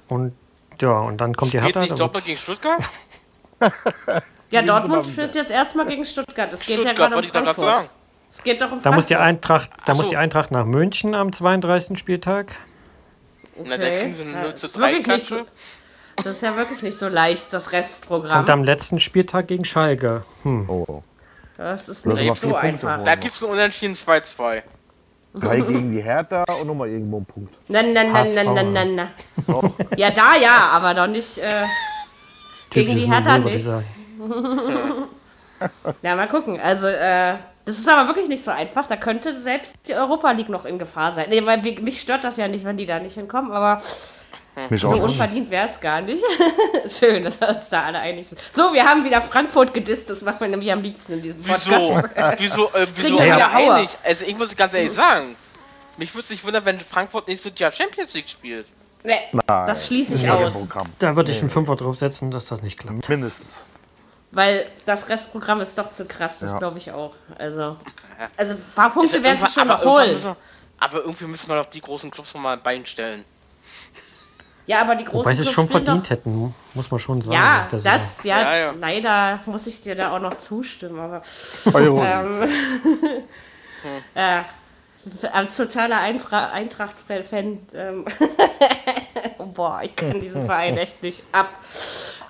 Und 0.07 0.33
ja, 0.81 0.91
und 0.99 1.17
dann 1.21 1.35
kommt 1.35 1.53
die 1.53 1.57
Geht 1.57 1.75
Hertha. 1.75 1.81
nicht 1.81 1.97
wird's- 1.99 2.25
gegen 2.25 2.37
Stuttgart? 2.37 2.83
Ja, 4.51 4.61
Dortmund 4.61 5.07
führt 5.07 5.35
jetzt 5.35 5.51
erstmal 5.51 5.87
gegen 5.87 6.05
Stuttgart. 6.05 6.53
Es 6.53 6.59
geht 6.67 6.77
ja 6.77 6.83
Stuttgart, 6.83 6.95
gerade 6.97 7.09
um 7.09 7.15
wollte 7.15 7.25
ich 7.27 7.31
da 7.33 7.41
gerade 7.41 7.55
Frankfurt. 7.55 7.79
sagen. 7.79 7.89
Es 8.29 8.43
geht 8.43 8.61
doch 8.61 8.71
um 8.71 8.81
Da 8.81 8.91
muss 8.91 9.05
die 9.07 9.15
Frankfurt. 9.15 9.35
Eintracht, 9.35 9.69
da 9.85 9.91
Ach 9.91 9.95
muss 9.95 10.03
so. 10.05 10.09
die 10.11 10.17
Eintracht 10.17 10.51
nach 10.51 10.65
München 10.65 11.15
am 11.15 11.33
32. 11.33 11.97
Spieltag. 11.97 12.55
Na, 13.57 13.75
da 13.75 13.89
kriegen 13.89 14.13
sie 14.13 14.21
eine 14.23 14.31
Ja, 14.33 14.41
0 14.43 14.55
zu 14.55 14.65
ist 14.67 14.77
3 14.77 14.81
wirklich 14.81 15.07
nicht 15.07 15.27
Klatsche. 15.27 15.45
Das 16.17 16.37
ist 16.37 16.43
ja 16.43 16.55
wirklich 16.55 16.81
nicht 16.81 16.97
so 16.97 17.07
leicht, 17.07 17.51
das 17.53 17.71
Restprogramm. 17.71 18.41
Und 18.41 18.49
am 18.49 18.63
letzten 18.63 18.99
Spieltag 18.99 19.47
gegen 19.47 19.65
Schalke. 19.65 20.23
Hm. 20.43 20.69
Oh. 20.69 21.03
Das 21.57 21.89
ist 21.89 22.05
Das 22.05 22.19
nicht 22.19 22.27
noch 22.27 22.35
so 22.35 22.49
Punkte 22.49 22.67
einfach. 22.67 23.03
Da 23.03 23.15
gibt's 23.15 23.43
ein 23.43 23.49
Unentschieden 23.49 23.95
2-2. 23.95 24.63
Drei 25.35 25.59
gegen 25.59 25.91
die 25.91 26.01
Hertha 26.01 26.45
und 26.61 26.67
nochmal 26.67 26.89
irgendwo 26.89 27.17
ein 27.19 27.25
Punkt. 27.25 27.53
Na, 27.67 27.83
na, 27.83 28.03
na, 28.05 28.19
HSV. 28.19 28.35
na, 28.45 28.63
na, 28.63 28.63
na, 28.63 28.85
na. 28.85 29.71
Ja, 29.97 30.09
da 30.09 30.35
ja, 30.37 30.69
aber 30.71 30.93
doch 30.93 31.07
nicht 31.07 31.37
äh, 31.39 31.65
gegen 32.69 32.95
die 32.95 33.11
Hertha 33.11 33.37
ich 33.39 33.43
nicht. 33.43 33.67
Ja, 36.01 36.15
mal 36.15 36.29
gucken. 36.29 36.59
Also, 36.61 36.87
äh, 36.87 37.35
das 37.65 37.79
ist 37.79 37.89
aber 37.89 38.07
wirklich 38.07 38.29
nicht 38.29 38.43
so 38.43 38.51
einfach. 38.51 38.87
Da 38.87 38.95
könnte 38.95 39.33
selbst 39.33 39.75
die 39.87 39.95
Europa 39.95 40.31
League 40.31 40.49
noch 40.49 40.63
in 40.63 40.79
Gefahr 40.79 41.11
sein. 41.11 41.25
Nee, 41.29 41.45
weil 41.45 41.61
mich 41.81 41.99
stört 41.99 42.23
das 42.23 42.37
ja 42.37 42.47
nicht, 42.47 42.63
wenn 42.63 42.77
die 42.77 42.85
da 42.85 42.99
nicht 42.99 43.15
hinkommen, 43.15 43.51
aber 43.51 43.77
Mich 44.69 44.81
so 44.81 44.87
unverdient 44.89 45.49
wäre 45.51 45.67
es 45.67 45.79
gar 45.79 46.01
nicht. 46.01 46.23
Schön, 46.87 47.23
dass 47.23 47.39
wir 47.41 47.49
uns 47.49 47.69
da 47.69 47.83
alle 47.83 47.99
einig 47.99 48.27
sind. 48.27 48.41
So, 48.51 48.73
wir 48.73 48.85
haben 48.85 49.03
wieder 49.03 49.21
Frankfurt 49.21 49.73
gedisst. 49.73 50.09
Das 50.09 50.21
machen 50.23 50.39
wir 50.39 50.47
nämlich 50.47 50.71
am 50.71 50.81
liebsten 50.81 51.13
in 51.13 51.21
diesem 51.21 51.45
Wieso? 51.45 51.93
Podcast. 51.95 52.37
wieso, 52.39 52.67
äh, 52.73 52.87
wieso 52.95 53.17
wir 53.19 53.25
ja, 53.25 53.35
wieder 53.35 53.51
einig? 53.51 53.89
Also 54.03 54.25
ich 54.25 54.37
muss 54.37 54.55
ganz 54.55 54.73
ehrlich 54.73 54.93
sagen, 54.93 55.35
mich 55.97 56.13
würde 56.13 56.23
es 56.23 56.29
nicht 56.29 56.45
wundern, 56.45 56.63
wenn 56.65 56.79
Frankfurt 56.79 57.27
nächstes 57.27 57.51
Jahr 57.57 57.71
Champions 57.71 58.13
League 58.13 58.29
spielt. 58.29 58.65
Nee, 59.03 59.13
Nein, 59.33 59.65
das 59.67 59.87
schließe 59.87 60.15
ich 60.15 60.29
aus. 60.29 60.67
Da 60.99 61.15
würde 61.15 61.31
ich 61.31 61.39
einen 61.39 61.49
Fünfer 61.49 61.75
draufsetzen, 61.75 62.31
dass 62.31 62.45
das 62.45 62.61
nicht 62.63 62.79
klappt. 62.79 63.07
Mindestens. 63.07 63.47
Weil 64.31 64.65
das 64.85 65.07
Restprogramm 65.09 65.61
ist 65.61 65.77
doch 65.77 65.91
zu 65.91 66.05
krass, 66.05 66.39
das 66.39 66.51
Ja. 66.51 66.57
glaube 66.57 66.77
ich 66.77 66.91
auch. 66.91 67.13
Also, 67.37 67.77
also 68.35 68.55
ein 68.55 68.63
paar 68.73 68.89
Punkte 68.91 69.21
werden 69.21 69.37
sie 69.37 69.43
irgendwann- 69.45 69.51
schon 69.51 69.69
aber 69.69 69.85
noch 69.85 69.91
holen. 69.93 70.11
müssen 70.11 70.35
Aber 70.79 70.97
irgendwie 70.99 71.25
müssen 71.25 71.47
wir 71.49 71.55
doch 71.61 71.69
die 71.69 71.81
großen 71.81 72.09
Clubs 72.09 72.33
mal 72.33 72.53
ein 72.53 72.63
Bein 72.63 72.85
stellen. 72.85 73.23
Ja, 74.67 74.81
aber 74.81 74.95
die 74.95 75.03
großen 75.05 75.19
Wobei 75.19 75.33
sie 75.33 75.43
es 75.43 75.51
schon 75.51 75.67
verdient 75.67 76.05
doch, 76.05 76.09
hätten, 76.09 76.53
muss 76.73 76.89
man 76.89 76.99
schon 76.99 77.21
sagen. 77.21 77.33
Ja, 77.33 77.67
Saison. 77.69 77.83
das, 77.91 78.23
ja, 78.23 78.41
Ja, 78.41 78.55
ja. 78.57 78.73
leider 78.79 79.39
muss 79.45 79.67
ich 79.67 79.81
dir 79.81 79.95
da 79.95 80.11
auch 80.15 80.19
noch 80.19 80.37
zustimmen, 80.37 80.99
aber 80.99 81.21
Euro. 81.73 82.03
ähm, 82.03 82.43
äh, 84.15 84.41
als 85.31 85.55
totaler 85.57 85.99
Eintracht-Fan, 85.99 87.59
ähm, 87.75 88.05
boah, 89.53 89.81
ich 89.83 89.95
kann 89.95 90.19
diesen 90.19 90.43
Verein 90.45 90.77
echt 90.77 91.03
nicht 91.03 91.21
ab. 91.31 91.49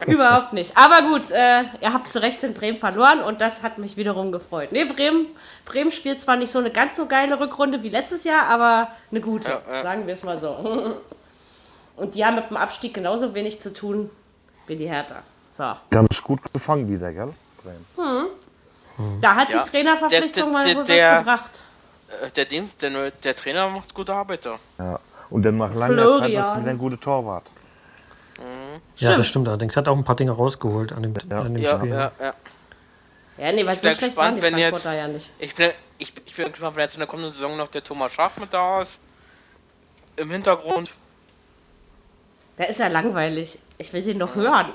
Überhaupt 0.05 0.51
nicht. 0.51 0.75
Aber 0.75 1.07
gut, 1.07 1.31
äh, 1.31 1.61
ihr 1.79 1.93
habt 1.93 2.11
zu 2.11 2.21
Recht 2.21 2.43
in 2.43 2.53
Bremen 2.53 2.77
verloren 2.77 3.21
und 3.21 3.39
das 3.39 3.63
hat 3.63 3.77
mich 3.77 3.95
wiederum 3.95 4.33
gefreut. 4.33 4.73
Nee, 4.73 4.83
Bremen, 4.83 5.27
Bremen 5.63 5.89
spielt 5.89 6.19
zwar 6.19 6.35
nicht 6.35 6.51
so 6.51 6.59
eine 6.59 6.69
ganz 6.69 6.97
so 6.97 7.05
geile 7.05 7.39
Rückrunde 7.39 7.81
wie 7.81 7.87
letztes 7.89 8.25
Jahr, 8.25 8.47
aber 8.47 8.89
eine 9.09 9.21
gute, 9.21 9.49
Ja, 9.49 9.61
ja. 9.71 9.83
sagen 9.83 10.05
wir 10.05 10.13
es 10.13 10.23
mal 10.25 10.37
so. 10.37 10.97
Und 11.95 12.15
die 12.15 12.25
haben 12.25 12.35
mit 12.35 12.49
dem 12.49 12.57
Abstieg 12.57 12.93
genauso 12.93 13.33
wenig 13.33 13.59
zu 13.59 13.71
tun 13.71 14.09
wie 14.67 14.75
die 14.75 14.87
Hertha. 14.89 15.21
So. 15.51 15.73
Die 15.91 15.95
haben 15.95 16.07
sich 16.11 16.21
gut 16.23 16.39
gefangen 16.53 16.89
wieder, 16.89 17.11
gell? 17.13 17.33
Bremen. 17.63 18.27
Da 19.21 19.35
hat 19.35 19.49
Ja. 19.53 19.61
die 19.61 19.69
Trainerverpflichtung 19.69 20.51
Der- 20.53 20.63
der- 20.63 20.73
mal 20.73 20.75
wohl 20.75 20.83
der- 20.85 21.11
was 21.13 21.19
gebracht. 21.19 21.63
Äh, 22.23 22.31
Der, 22.31 22.45
Dienst, 22.45 22.81
der, 22.81 23.11
der 23.11 23.35
Trainer 23.35 23.69
macht 23.69 23.93
gute 23.93 24.13
Arbeit 24.13 24.45
da. 24.45 24.57
Ja. 24.77 24.99
Und 25.29 25.43
dann 25.43 25.57
nach 25.57 25.73
langer 25.73 25.93
Florian. 26.03 26.43
Zeit 26.53 26.61
wieder 26.61 26.71
ein 26.71 26.77
guter 26.77 26.99
Torwart. 26.99 27.49
ja, 28.37 28.43
Stimmt. 28.95 29.19
das 29.19 29.27
stimmt 29.27 29.47
allerdings. 29.47 29.75
Hat 29.77 29.87
auch 29.87 29.95
ein 29.97 30.03
paar 30.03 30.15
Dinge 30.15 30.31
rausgeholt 30.31 30.91
an 30.93 31.03
dem, 31.03 31.13
an 31.29 31.53
dem 31.53 31.57
Ja, 31.61 31.77
Spiel. 31.77 31.89
ja, 31.89 32.11
ja. 32.19 32.33
Ja, 33.37 33.51
nee, 33.51 33.65
weil 33.65 33.73
Ich 33.75 33.81
so 33.81 33.87
schlecht 33.91 34.01
waren 34.17 34.35
gespannt, 34.35 34.37
die 34.37 34.41
wenn 34.43 34.53
Frankfurter 34.53 34.93
jetzt- 34.93 35.01
ja 35.01 35.07
nicht. 35.07 35.31
Ich 35.39 35.55
bin, 35.55 35.71
ich, 35.97 36.13
ich 36.25 36.35
bin 36.35 36.51
gespannt, 36.51 36.75
wenn 36.75 36.83
jetzt 36.83 36.95
in 36.95 36.99
der 36.99 37.07
kommenden 37.07 37.33
Saison 37.33 37.57
noch 37.57 37.67
der 37.69 37.83
Thomas 37.83 38.11
Schaaf 38.13 38.37
mit 38.37 38.53
da 38.53 38.81
ist. 38.81 39.01
Im 40.17 40.29
Hintergrund. 40.31 40.91
Der 42.57 42.69
ist 42.69 42.79
ja 42.79 42.87
langweilig. 42.87 43.59
Ich 43.77 43.91
will 43.93 44.01
den 44.03 44.17
noch 44.17 44.35
hören. 44.35 44.71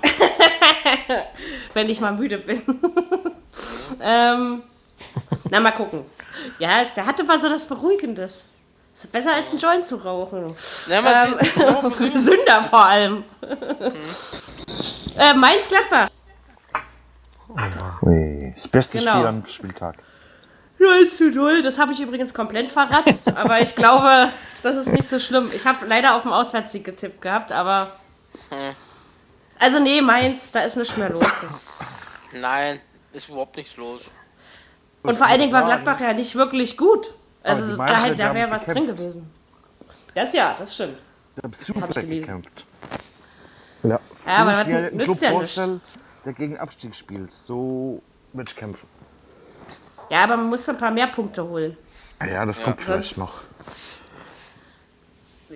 Wenn 1.74 1.88
ich 1.88 2.00
mal 2.00 2.12
müde 2.12 2.38
bin. 2.38 2.62
ähm, 4.02 4.62
na, 5.50 5.60
mal 5.60 5.70
gucken. 5.72 6.04
Ja, 6.58 6.82
es- 6.82 6.94
der 6.94 7.06
hatte 7.06 7.26
was 7.26 7.40
so 7.40 7.48
das 7.48 7.66
Beruhigendes. 7.66 8.46
Ist 8.94 9.10
besser 9.12 9.34
als 9.34 9.52
ein 9.52 9.58
Joint 9.58 9.86
zu 9.86 9.96
rauchen. 9.96 10.54
Na, 10.88 11.00
mal 11.00 11.38
Ähm. 11.56 12.12
Gesünder 12.12 12.62
vor 12.62 12.84
allem. 12.84 13.24
äh, 15.18 15.32
Mainz 15.34 15.68
Gladbach. 15.68 16.08
Nee. 18.02 18.52
Das 18.54 18.68
beste 18.68 18.98
Genau. 18.98 19.12
Spiel 19.12 19.26
am 19.26 19.46
Spieltag. 19.46 19.94
0 20.80 21.08
zu 21.08 21.30
0. 21.30 21.62
Das 21.62 21.78
habe 21.78 21.92
ich 21.92 22.00
übrigens 22.00 22.34
komplett 22.34 22.70
verratzt. 22.70 23.28
aber 23.36 23.60
ich 23.60 23.74
glaube, 23.76 24.30
das 24.62 24.76
ist 24.76 24.92
nicht 24.92 25.08
so 25.08 25.18
schlimm. 25.18 25.50
Ich 25.54 25.66
habe 25.66 25.86
leider 25.86 26.16
auf 26.16 26.22
dem 26.22 26.32
Auswärtssieg 26.32 26.84
getippt 26.84 27.20
gehabt, 27.20 27.52
aber. 27.52 27.92
Also, 29.58 29.78
nee, 29.78 30.00
Mainz, 30.00 30.50
da 30.52 30.60
ist 30.60 30.76
nichts 30.76 30.96
mehr 30.96 31.10
los. 31.10 31.40
Das 31.42 31.78
Nein, 32.40 32.80
ist 33.12 33.28
überhaupt 33.28 33.56
nichts 33.56 33.76
los. 33.76 34.00
Und 35.02 35.16
vor 35.16 35.26
allen 35.26 35.40
Dingen 35.40 35.52
war. 35.52 35.64
Gladbach 35.64 36.00
ja 36.00 36.12
nicht 36.12 36.34
wirklich 36.34 36.76
gut. 36.76 37.14
Also 37.42 37.76
da, 37.76 38.08
die 38.08 38.16
da 38.16 38.34
wäre 38.34 38.50
was 38.50 38.66
drin 38.66 38.86
gekämpft. 38.86 38.98
gewesen. 38.98 39.30
Das 40.14 40.32
ja, 40.32 40.54
das 40.54 40.74
stimmt. 40.74 40.98
Ich 41.36 41.42
habe 41.42 41.86
ich 41.88 41.94
gelesen. 41.94 42.42
gekämpft. 42.42 42.64
Ja. 43.82 44.00
Ja, 44.26 44.36
aber 44.36 44.56
so 44.56 44.64
das 44.64 44.92
nützt 44.92 45.04
Club 45.04 45.22
ja 45.22 45.30
vorstelle, 45.30 45.80
der 46.24 46.32
gegen 46.34 46.58
Abstieg 46.58 46.94
spielt. 46.94 47.32
So 47.32 48.02
mit 48.34 48.54
kämpfen. 48.54 48.86
Ja, 50.10 50.24
aber 50.24 50.36
man 50.36 50.48
muss 50.48 50.68
ein 50.68 50.76
paar 50.78 50.90
mehr 50.90 51.06
Punkte 51.06 51.42
holen. 51.44 51.76
Ja, 52.20 52.26
ja 52.26 52.44
das 52.46 52.60
kommt 52.62 52.82
vielleicht 52.84 53.16
noch. 53.16 53.28
Sonst. 53.28 53.48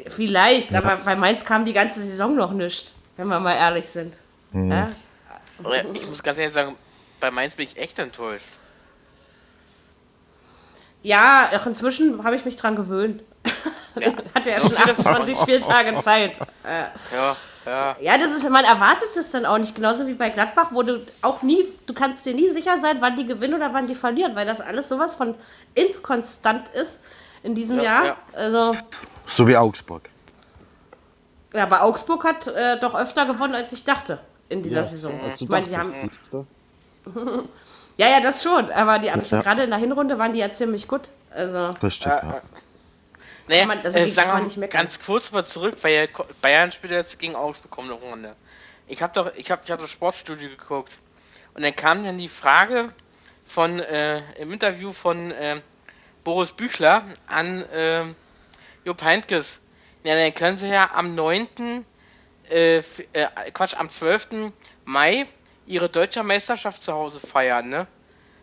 Vielleicht, 0.08 0.74
aber 0.74 0.96
bei 0.96 1.14
Mainz 1.14 1.44
kam 1.44 1.64
die 1.64 1.72
ganze 1.72 2.00
Saison 2.00 2.34
noch 2.34 2.50
nicht, 2.52 2.92
wenn 3.16 3.28
wir 3.28 3.38
mal 3.38 3.54
ehrlich 3.54 3.86
sind. 3.88 4.16
Mhm. 4.52 4.70
Ja? 4.70 4.90
Aber 5.58 5.84
ich 5.94 6.08
muss 6.08 6.22
ganz 6.22 6.38
ehrlich 6.38 6.52
sagen, 6.52 6.76
bei 7.20 7.30
Mainz 7.30 7.54
bin 7.56 7.66
ich 7.68 7.76
echt 7.76 7.98
enttäuscht. 7.98 8.46
ja, 11.02 11.50
auch 11.54 11.66
inzwischen 11.66 12.24
habe 12.24 12.34
ich 12.36 12.44
mich 12.44 12.56
dran 12.56 12.74
gewöhnt. 12.76 13.22
Hatte 14.34 14.50
ja 14.50 14.60
schon 14.60 14.72
Okay, 14.72 14.82
das- 14.86 14.98
28 15.06 15.38
Spieltage 15.42 15.96
Zeit. 16.00 16.40
Äh, 16.64 16.86
Ja, 17.14 17.36
ja. 17.66 17.96
Ja, 18.00 18.18
das 18.18 18.32
ist, 18.32 18.48
man 18.50 18.64
erwartet 18.64 19.08
es 19.16 19.30
dann 19.30 19.46
auch 19.46 19.58
nicht. 19.58 19.74
Genauso 19.74 20.06
wie 20.06 20.14
bei 20.14 20.30
Gladbach, 20.30 20.68
wo 20.70 20.82
du 20.82 21.00
auch 21.22 21.42
nie, 21.42 21.64
du 21.86 21.94
kannst 21.94 22.24
dir 22.26 22.34
nie 22.34 22.48
sicher 22.50 22.78
sein, 22.78 22.98
wann 23.00 23.16
die 23.16 23.26
gewinnen 23.26 23.54
oder 23.54 23.72
wann 23.72 23.86
die 23.86 23.94
verlieren, 23.94 24.34
weil 24.36 24.46
das 24.46 24.60
alles 24.60 24.88
sowas 24.88 25.14
von 25.14 25.34
inkonstant 25.74 26.68
ist 26.70 27.00
in 27.42 27.54
diesem 27.54 27.76
Ja, 27.78 27.82
Jahr. 27.82 28.04
ja. 28.04 28.16
Also, 28.34 28.72
So 29.28 29.46
wie 29.46 29.56
Augsburg. 29.56 30.08
ja, 31.54 31.62
aber 31.64 31.82
Augsburg 31.82 32.24
hat 32.24 32.46
äh, 32.48 32.78
doch 32.80 32.94
öfter 32.94 33.26
gewonnen, 33.26 33.54
als 33.54 33.72
ich 33.72 33.84
dachte 33.84 34.18
in 34.48 34.62
dieser 34.62 34.84
Saison. 34.84 35.18
Als 35.22 35.38
du 35.38 35.44
Ich 35.44 35.50
meine, 35.50 35.66
die 35.66 35.76
haben, 35.76 35.92
ja, 37.96 38.08
ja, 38.08 38.20
das 38.20 38.42
schon, 38.42 38.70
aber 38.70 38.98
die, 38.98 39.06
Ja. 39.08 39.16
gerade 39.16 39.64
in 39.64 39.70
der 39.70 39.78
Hinrunde 39.78 40.18
waren 40.18 40.32
die 40.32 40.38
ja 40.40 40.50
ziemlich 40.50 40.88
gut. 40.88 41.10
Also, 41.30 41.68
Richtig, 41.82 42.06
ja. 42.06 42.40
Naja, 43.48 43.66
man- 43.66 43.80
also 43.80 43.98
äh, 43.98 44.06
sagen 44.06 44.30
wir 44.32 44.40
nicht 44.44 44.56
meckern. 44.56 44.82
ganz 44.82 45.00
kurz 45.02 45.30
mal 45.32 45.44
zurück, 45.44 45.76
weil 45.82 46.08
Bayern 46.40 46.72
spielt 46.72 46.92
jetzt 46.92 47.18
gegen 47.18 47.34
Augsburg 47.34 47.70
kommende 47.70 47.94
Runde. 47.94 48.34
Ich 48.86 49.02
habe 49.02 49.12
doch, 49.12 49.34
ich 49.36 49.50
habe, 49.50 49.62
ich 49.64 49.70
habe 49.70 49.82
das 49.82 49.90
Sportstudio 49.90 50.48
geguckt 50.50 50.98
und 51.54 51.62
dann 51.62 51.74
kam 51.74 52.04
dann 52.04 52.18
die 52.18 52.28
Frage 52.28 52.92
von 53.46 53.80
äh, 53.80 54.20
im 54.40 54.52
Interview 54.52 54.92
von 54.92 55.30
äh, 55.30 55.60
Boris 56.22 56.52
Büchler 56.52 57.04
an 57.26 57.62
äh, 57.70 58.04
Jupp 58.84 59.02
Heynckes. 59.02 59.60
Ja, 60.04 60.14
dann 60.16 60.34
können 60.34 60.56
sie 60.56 60.68
ja 60.68 60.90
am 60.94 61.14
9. 61.14 61.84
Äh, 62.50 62.76
äh, 62.78 62.82
Quatsch, 63.52 63.74
am 63.76 63.88
12. 63.88 64.52
Mai 64.84 65.26
ihre 65.66 65.88
deutsche 65.88 66.22
Meisterschaft 66.22 66.82
zu 66.82 66.92
Hause 66.92 67.20
feiern, 67.20 67.68
ne? 67.70 67.86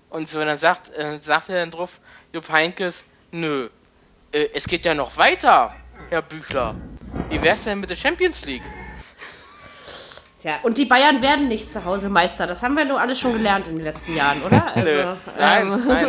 Und 0.10 0.28
so, 0.28 0.44
dann 0.44 0.58
sagt, 0.58 0.90
äh, 0.90 1.20
sagt 1.22 1.50
er 1.50 1.60
dann 1.60 1.70
drauf, 1.72 2.00
Jupp 2.34 2.50
Heynckes, 2.52 3.06
nö, 3.32 3.70
äh, 4.32 4.50
es 4.54 4.68
geht 4.68 4.86
ja 4.86 4.94
noch 4.94 5.18
weiter, 5.18 5.74
Herr 6.10 6.22
Büchler. 6.22 6.76
Wie 7.30 7.42
wär's 7.42 7.64
denn 7.64 7.80
mit 7.80 7.90
der 7.90 7.96
Champions 7.96 8.46
League? 8.46 8.64
tja, 10.42 10.60
und 10.64 10.78
die 10.78 10.86
Bayern 10.86 11.22
werden 11.22 11.48
nicht 11.48 11.72
zu 11.72 11.86
Hause 11.86 12.10
Meister. 12.10 12.48
Das 12.48 12.64
haben 12.64 12.76
wir 12.76 12.86
nur 12.86 13.00
alles 13.00 13.20
schon 13.20 13.34
gelernt 13.34 13.68
in 13.68 13.76
den 13.76 13.84
letzten 13.84 14.16
Jahren, 14.16 14.44
oder? 14.44 14.66
Also, 14.76 14.92
Nö, 14.92 15.16
nein, 15.38 15.68
ähm, 15.68 15.88
nein. 15.88 16.08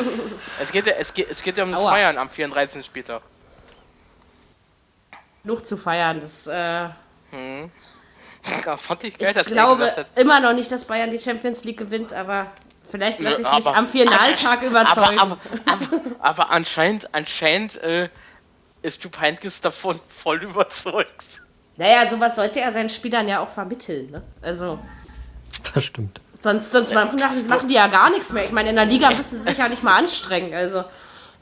Es 0.61 0.73
geht, 0.73 0.87
ja, 0.87 0.95
es, 0.99 1.12
geht, 1.12 1.31
es 1.31 1.43
geht 1.43 1.59
ja 1.59 1.64
um 1.64 1.73
das 1.73 1.81
Aua. 1.81 1.91
Feiern 1.91 2.18
am 2.18 2.31
34. 2.31 2.85
Spieltag. 2.85 3.23
genug 5.43 5.66
zu 5.66 5.77
feiern. 5.77 6.20
Das, 6.20 6.47
äh, 6.47 6.53
Ja, 6.53 6.89
fand 8.77 9.05
ich 9.05 9.18
geil, 9.18 9.29
Ich 9.29 9.35
dass 9.35 9.47
glaube 9.47 9.93
immer 10.16 10.41
noch 10.41 10.53
nicht, 10.53 10.70
dass 10.73 10.85
Bayern 10.85 11.11
die 11.11 11.18
Champions 11.18 11.64
League 11.64 11.79
gewinnt, 11.79 12.12
aber 12.12 12.47
vielleicht 12.93 13.18
lasse 13.18 13.43
ich 13.43 13.51
mich 13.51 13.66
aber- 13.66 13.76
am 13.76 13.88
Finaltag 13.88 14.62
überzeugen. 14.62 15.18
Aber, 15.18 15.38
aber, 15.66 15.76
aber, 15.90 16.01
aber 16.20 16.51
anscheinend, 16.51 17.12
anscheinend 17.12 17.82
äh, 17.82 18.09
ist 18.82 19.01
Heynckes 19.20 19.61
davon 19.61 19.99
voll 20.09 20.43
überzeugt. 20.45 21.40
naja, 21.76 22.09
sowas 22.09 22.36
sollte 22.36 22.61
er 22.61 22.72
seinen 22.72 22.90
Spielern 22.90 23.26
ja 23.26 23.40
auch 23.40 23.49
vermitteln. 23.49 24.11
Ne? 24.12 24.22
Also, 24.43 24.78
Das 25.74 25.84
stimmt. 25.84 26.20
sonst, 26.40 26.70
sonst 26.70 26.95
machen, 26.95 27.18
machen 27.49 27.66
die 27.68 27.74
ja 27.74 27.88
gar 27.88 28.11
nichts 28.11 28.32
mehr. 28.32 28.45
Ich 28.45 28.53
meine, 28.53 28.70
in 28.70 28.76
der 28.76 28.84
Liga 28.86 29.11
müssen 29.11 29.38
sie 29.38 29.45
sich 29.45 29.59
ja 29.59 29.68
nicht 29.68 29.82
mal 29.82 29.97
anstrengen. 29.99 30.55
Also, 30.55 30.84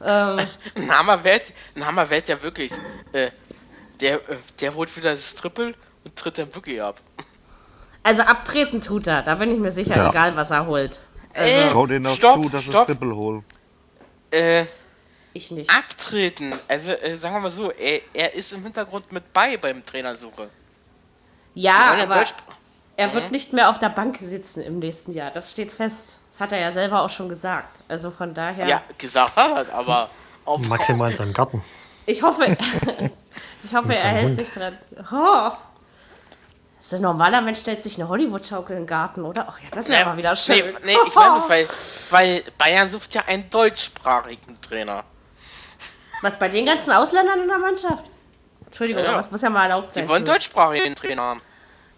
ähm, 0.03 0.41
Ein 0.77 0.91
Hammerwert, 0.97 1.53
ein 1.75 1.85
Hammerwert 1.85 2.29
ja 2.29 2.43
wirklich. 2.43 2.73
Äh, 3.13 3.31
der, 4.01 4.15
äh, 4.17 4.37
der 4.61 4.75
holt 4.75 4.97
wieder 4.97 5.11
das 5.11 5.35
Triple 5.35 5.75
und 6.05 6.17
tritt 6.17 6.39
dann 6.39 6.55
wirklich 6.55 6.81
ab. 6.83 7.01
also 8.03 8.23
abtreten 8.23 8.81
tut 8.81 9.07
er, 9.07 9.23
da 9.23 9.35
bin 9.35 9.51
ich 9.53 9.59
mir 9.59 9.71
sicher, 9.71 9.97
Ja. 9.97 10.09
egal 10.11 10.37
was 10.37 10.51
er 10.51 10.65
holt. 10.67 11.03
Ey, 11.33 11.55
Also, 11.63 11.73
Trau 11.73 11.87
denen 11.87 12.07
auch 12.07 12.15
Stopp, 12.15 12.43
zu, 12.43 12.49
dass 12.49 12.65
stopp. 12.65 12.89
es 12.89 12.97
Triple 12.99 13.15
holt. 13.15 13.45
Äh, 14.31 14.65
ich 15.33 15.51
nicht. 15.51 15.71
abtreten. 15.71 16.53
Also, 16.69 16.91
äh, 16.91 17.17
sagen 17.17 17.35
wir 17.37 17.41
mal 17.41 17.51
so, 17.51 17.71
er, 17.71 18.01
er 18.13 18.35
ist 18.35 18.53
im 18.53 18.63
Hintergrund 18.65 19.13
mit 19.13 19.33
bei 19.33 19.57
beim 19.57 19.85
Trainersuche. 19.87 20.51
Ja, 21.55 21.95
aber 22.03 22.17
Deutsch- 22.17 22.35
er 22.97 23.15
wird 23.15 23.31
nicht 23.33 23.53
mehr 23.53 23.71
auf 23.71 23.79
der 23.79 23.89
Bank 23.89 24.19
sitzen 24.21 24.63
im 24.63 24.79
nächsten 24.79 25.13
Jahr. 25.13 25.31
Das 25.31 25.51
steht 25.51 25.73
fest. 25.73 26.19
Das 26.31 26.41
hat 26.41 26.53
er 26.53 26.61
ja 26.61 26.71
selber 26.73 27.03
auch 27.03 27.11
schon 27.11 27.29
gesagt. 27.29 27.81
Also 27.89 28.11
von 28.11 28.35
daher. 28.35 28.67
Ja, 28.67 28.83
gesagt 28.99 29.37
hat 29.37 29.69
er, 29.69 29.75
aber 29.75 30.11
auf, 30.45 30.67
Maximal 30.69 31.11
in 31.11 31.17
seinem 31.17 31.33
Garten. 31.33 31.63
Ich 32.07 32.23
hoffe, 32.23 32.57
ich 33.65 33.75
hoffe, 33.75 33.95
er 33.95 34.03
hält 34.09 34.25
Hund. 34.27 34.35
sich 34.35 34.51
dran. 34.51 34.77
Oh. 35.13 35.51
So 36.83 36.97
ein 36.97 37.03
normaler 37.03 37.43
Mensch 37.43 37.61
stellt 37.61 37.83
sich 37.83 37.97
eine 37.97 38.09
Hollywood-Schaukel 38.09 38.75
in 38.75 38.83
den 38.83 38.89
Garten, 38.89 39.23
oder? 39.23 39.47
Ach 39.51 39.59
ja, 39.61 39.69
das 39.71 39.89
wäre 39.91 40.07
aber 40.07 40.17
wieder 40.17 40.35
schön. 40.35 40.57
Nee, 40.57 40.75
nee 40.87 40.97
ich 41.07 41.15
meine, 41.15 41.43
weil, 41.47 41.67
weil 42.11 42.43
Bayern 42.57 42.89
sucht 42.89 43.15
ja 43.15 43.23
einen 43.27 43.51
deutschsprachigen 43.51 44.59
Trainer. 44.63 45.05
Was 46.23 46.39
bei 46.39 46.49
den 46.49 46.65
ganzen 46.65 46.93
Ausländern 46.93 47.43
in 47.43 47.49
der 47.49 47.59
Mannschaft? 47.59 48.11
Entschuldigung, 48.65 49.03
Ja, 49.03 49.11
ja. 49.11 49.17
das 49.17 49.31
muss 49.31 49.43
ja 49.43 49.51
mal 49.51 49.65
erlaubt 49.65 49.93
sein. 49.93 50.05
Sie 50.05 50.09
wollen 50.09 50.25
deutschsprachigen 50.25 50.95
Trainer 50.95 51.23
haben. 51.23 51.41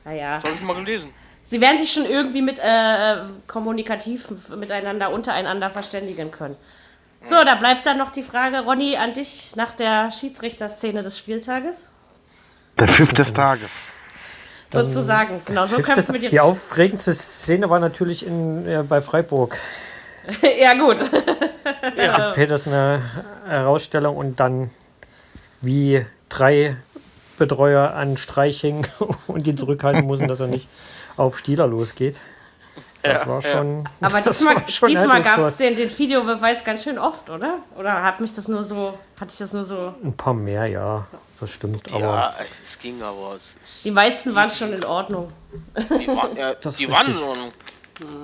Naja. 0.05 0.35
Das 0.37 0.45
habe 0.45 0.55
ich 0.55 0.61
mal 0.63 0.75
gelesen. 0.75 1.15
Sie 1.45 1.61
werden 1.61 1.79
sich 1.79 1.93
schon 1.93 2.07
irgendwie 2.07 2.43
mit 2.43 2.59
äh, 2.59 3.19
kommunikativ 3.47 4.31
miteinander, 4.49 5.13
untereinander 5.13 5.71
verständigen 5.71 6.33
können. 6.33 6.57
So, 7.21 7.45
da 7.45 7.55
bleibt 7.55 7.87
dann 7.87 7.99
noch 7.99 8.11
die 8.11 8.23
Frage, 8.23 8.61
Ronny, 8.61 8.97
an 8.97 9.13
dich 9.13 9.55
nach 9.55 9.73
der 9.73 10.11
Schiedsrichterszene 10.11 11.03
des 11.03 11.19
Spieltages. 11.19 11.91
Der 12.79 12.89
Pfiff 12.89 13.13
des 13.13 13.33
Tages. 13.33 13.71
Sozusagen. 14.73 15.41
Genau, 15.45 15.67
so 15.67 15.77
mit 16.13 16.33
die 16.33 16.41
aufregendste 16.41 17.13
Szene 17.13 17.69
war 17.69 17.79
natürlich 17.79 18.27
in, 18.27 18.67
äh, 18.67 18.83
bei 18.89 19.01
Freiburg. 19.01 19.59
ja, 20.61 20.75
gut. 20.75 20.99
Peters 22.35 22.67
eine 22.67 23.03
Herausstellung 23.47 24.17
und 24.17 24.41
dann 24.41 24.71
wie 25.61 26.05
drei 26.29 26.77
Betreuer 27.39 27.93
an 27.95 28.17
Streich 28.17 28.61
hingen 28.61 28.87
und 29.27 29.47
ihn 29.47 29.57
zurückhalten 29.57 30.07
mussten, 30.07 30.29
dass 30.29 30.41
er 30.41 30.47
nicht 30.47 30.69
auf 31.17 31.39
Stieler 31.39 31.67
losgeht. 31.67 32.21
Das 33.03 33.23
Ja, 33.23 33.27
war 33.27 33.43
ja. 33.43 33.53
schon. 33.53 33.89
Aber 34.01 34.21
das 34.23 34.39
diesmal, 34.39 34.69
schon 34.69 34.89
diesmal 34.89 35.23
gab 35.23 35.39
es 35.41 35.57
den, 35.57 35.75
den 35.75 35.97
Videobeweis 35.97 36.65
ganz 36.65 36.85
schön 36.85 36.99
oft, 36.99 37.29
oder? 37.31 37.59
Oder 37.77 38.03
hat 38.03 38.21
mich 38.21 38.35
das 38.35 38.49
nur 38.49 38.63
so, 38.63 38.95
hatte 39.21 39.31
ich 39.33 39.39
das 39.39 39.53
nur 39.53 39.65
so. 39.65 39.95
Ein 40.05 40.17
paar 40.17 40.35
mehr, 40.35 40.67
ja. 40.67 41.07
Das 41.41 41.51
stimmt. 41.51 41.93
Aber 41.93 42.01
Ja, 42.01 42.35
es 42.63 42.79
ging 42.79 43.03
aber. 43.03 43.35
Es, 43.37 43.57
Die 43.83 43.91
meisten 43.91 44.35
waren 44.35 44.49
schon 44.49 44.73
in 44.73 44.85
Ordnung. 44.85 45.33
die 45.77 46.07
waren, 46.07 46.37
ja, 46.37 46.51
ist 46.65 46.79
die 46.79 46.89
waren 46.89 47.11
in. 47.11 47.17
Ordnung. 47.17 47.53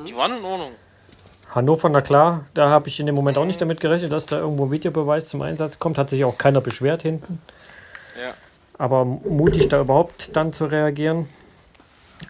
Die 0.06 0.16
waren 0.16 0.38
in 0.38 0.44
Ordnung. 0.44 0.70
Hannover, 1.54 1.88
na 1.88 2.00
klar, 2.02 2.44
da 2.54 2.68
habe 2.68 2.88
ich 2.88 3.00
in 3.00 3.06
dem 3.06 3.14
Moment 3.14 3.38
auch 3.38 3.44
nicht 3.44 3.60
damit 3.60 3.80
gerechnet, 3.80 4.12
dass 4.12 4.26
da 4.26 4.38
irgendwo 4.38 4.66
ein 4.66 4.70
Videobeweis 4.70 5.28
zum 5.28 5.42
Einsatz 5.42 5.78
kommt. 5.78 5.98
Hat 5.98 6.10
sich 6.10 6.24
auch 6.24 6.36
keiner 6.38 6.60
beschwert 6.60 7.02
hinten. 7.02 7.40
Ja. 8.20 8.34
Aber 8.76 9.04
mutig 9.04 9.68
da 9.68 9.80
überhaupt 9.80 10.36
dann 10.36 10.52
zu 10.52 10.66
reagieren. 10.66 11.28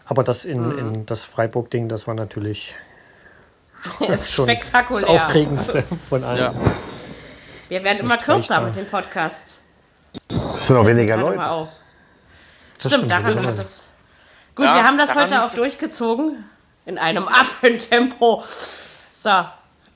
Aber 0.09 0.25
das 0.25 0.47
in, 0.47 0.79
in 0.79 1.07
das 1.07 1.25
Freiburg-Ding, 1.25 1.89
das 1.89 2.07
war 2.07 2.15
natürlich 2.15 2.75
schon 3.99 4.09
das 4.09 4.33
Spektakulär. 4.33 5.09
Aufregendste 5.09 5.83
von 6.09 6.25
allen. 6.25 6.39
Ja. 6.39 6.55
Wir 7.69 7.85
werden 7.85 7.99
immer 7.99 8.17
kürzer 8.17 8.57
da. 8.57 8.61
mit 8.63 8.77
den 8.77 8.87
Podcasts. 8.89 9.63
Es 10.31 10.67
sind 10.67 10.77
noch 10.77 10.87
weniger 10.87 11.19
Leute. 11.19 11.37
mal 11.37 11.51
auf. 11.51 11.69
Das 12.83 12.91
Stimmt, 12.93 13.11
daran 13.11 13.35
hat 13.37 13.59
das. 13.59 13.91
Gut, 14.55 14.65
Ja, 14.65 14.77
wir 14.77 14.85
haben 14.85 14.97
das 14.97 15.15
heute 15.15 15.43
auch 15.45 15.53
durchgezogen. 15.53 16.45
In 16.87 16.97
einem 16.97 17.29
Affentempo. 17.29 18.45
So. 19.15 19.45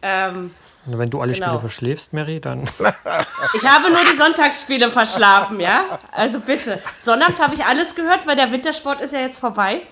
Ähm, 0.03 0.55
Wenn 0.85 1.11
du 1.11 1.21
alle 1.21 1.33
Genau. 1.33 1.47
Spiele 1.47 1.61
verschläfst, 1.61 2.13
Mary, 2.13 2.41
dann 2.41 2.63
ich 3.55 3.67
habe 3.69 3.91
nur 3.91 4.01
die 4.11 4.17
Sonntagsspiele 4.17 4.91
verschlafen, 4.91 5.61
ja? 5.61 5.99
Also 6.11 6.41
bitte. 6.41 6.81
Sonnabend 6.99 7.41
habe 7.41 7.55
ich 7.55 7.65
alles 7.65 7.95
gehört, 7.95 8.27
weil 8.27 8.35
der 8.35 8.51
Wintersport 8.51 9.01
ist 9.01 9.13
ja 9.13 9.21
jetzt 9.21 9.39
vorbei. 9.39 9.83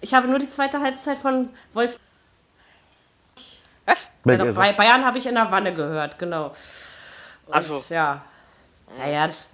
Ich 0.00 0.14
habe 0.14 0.26
nur 0.26 0.38
die 0.38 0.48
zweite 0.48 0.80
Halbzeit 0.80 1.18
von 1.18 1.50
Wolfsburg. 1.72 2.02
Was? 3.84 4.10
Bei 4.24 4.34
er. 4.34 4.72
Bayern 4.72 5.04
habe 5.04 5.18
ich 5.18 5.26
in 5.26 5.34
der 5.34 5.50
Wanne 5.50 5.74
gehört, 5.74 6.18
genau. 6.18 6.46
Und, 7.46 7.54
Ach 7.54 7.62
so. 7.62 7.82
Ja. 7.88 8.22
Naja, 8.98 9.26
das 9.26 9.48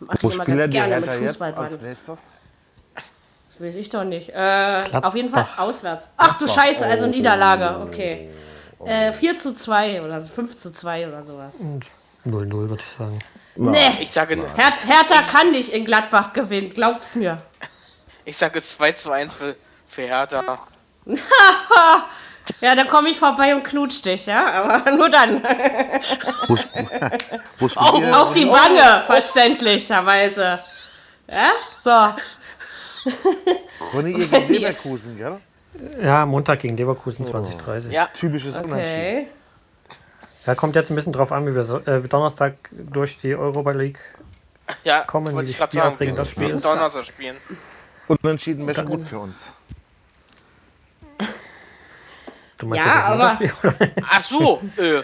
mache 0.00 0.16
ich 0.16 0.22
Wo 0.22 0.30
immer 0.30 0.44
ganz 0.44 0.70
gerne 0.70 1.00
mit 1.00 1.10
Fußballbahn. 1.10 1.78
Das 1.82 3.60
weiß 3.60 3.76
ich 3.76 3.88
doch 3.88 4.04
nicht. 4.04 4.30
Äh, 4.30 4.84
auf 5.02 5.14
jeden 5.14 5.28
Fall 5.28 5.46
auswärts. 5.56 6.12
Ach 6.16 6.36
du 6.38 6.46
Scheiße, 6.46 6.84
also 6.84 7.06
Niederlage. 7.06 7.80
Okay. 7.86 8.30
Äh, 8.84 9.12
4 9.12 9.36
zu 9.36 9.54
2 9.54 10.02
oder 10.02 10.20
so, 10.20 10.32
5 10.32 10.56
zu 10.56 10.70
2 10.72 11.08
oder 11.08 11.22
sowas. 11.22 11.60
0-0, 12.26 12.50
würde 12.50 12.82
ich 12.82 12.96
sagen. 12.98 13.18
Nee, 13.56 13.98
Ich 14.00 14.12
sage, 14.12 14.36
Her 14.36 14.72
Hertha 14.86 15.22
kann 15.22 15.50
nicht 15.50 15.70
in 15.72 15.84
Gladbach 15.84 16.32
gewinnen, 16.32 16.72
glaub's 16.72 17.16
mir. 17.16 17.42
ich 18.24 18.36
sage 18.36 18.62
2 18.62 18.92
zu 18.92 19.10
1 19.10 19.34
für, 19.34 19.56
für 19.86 20.02
Hertha. 20.02 20.58
Ja, 22.60 22.74
dann 22.74 22.88
komme 22.88 23.10
ich 23.10 23.18
vorbei 23.18 23.54
und 23.54 23.62
knutsch 23.62 24.02
dich, 24.04 24.26
ja? 24.26 24.50
Aber 24.52 24.90
nur 24.96 25.08
dann. 25.08 25.42
Wo, 26.48 26.54
sp 26.58 26.66
wo 27.58 27.68
spielt 27.68 27.98
ihr? 27.98 28.20
Auf 28.20 28.32
die 28.32 28.48
Wange, 28.48 29.04
verständlicherweise. 29.06 30.58
Ja? 31.28 31.52
So. 31.82 32.14
Ronny, 33.94 34.14
gegen 34.14 34.52
Leverkusen, 34.52 35.16
gell? 35.16 35.40
Ja, 36.02 36.26
Montag 36.26 36.60
gegen 36.60 36.76
Leverkusen 36.76 37.24
2030. 37.24 37.92
Ja, 37.92 38.06
Typisches 38.06 38.56
Unentschieden. 38.56 38.72
Okay. 38.74 39.26
Ja, 40.46 40.54
kommt 40.54 40.74
jetzt 40.74 40.90
ein 40.90 40.96
bisschen 40.96 41.12
drauf 41.12 41.32
an, 41.32 41.46
wie 41.46 41.54
wir 41.54 41.64
so- 41.64 41.78
äh, 41.80 42.00
Donnerstag 42.00 42.54
durch 42.72 43.18
die 43.18 43.34
Europa 43.34 43.70
League. 43.72 44.00
ja, 44.84 45.02
Kommen, 45.04 45.36
wie 45.38 45.50
ich 45.50 45.56
gerade 45.58 45.70
Spiel 45.70 45.80
sagen. 45.82 45.92
aufregend 45.94 46.16
Wir 46.16 46.22
das 46.22 46.30
Spiel 46.30 46.50
ist. 46.50 46.64
Donnerstag 46.64 47.04
spielen. 47.04 47.36
Unentschieden 48.08 48.66
wäre 48.66 48.84
gut 48.84 49.06
für 49.08 49.18
uns. 49.20 49.34
Du 52.58 52.66
meinst 52.66 52.84
Ja, 52.86 52.92
jetzt 52.92 53.44
das 53.44 53.64
aber-? 53.64 53.90
Ach 54.10 54.20
so, 54.20 54.62
äh, 54.76 55.02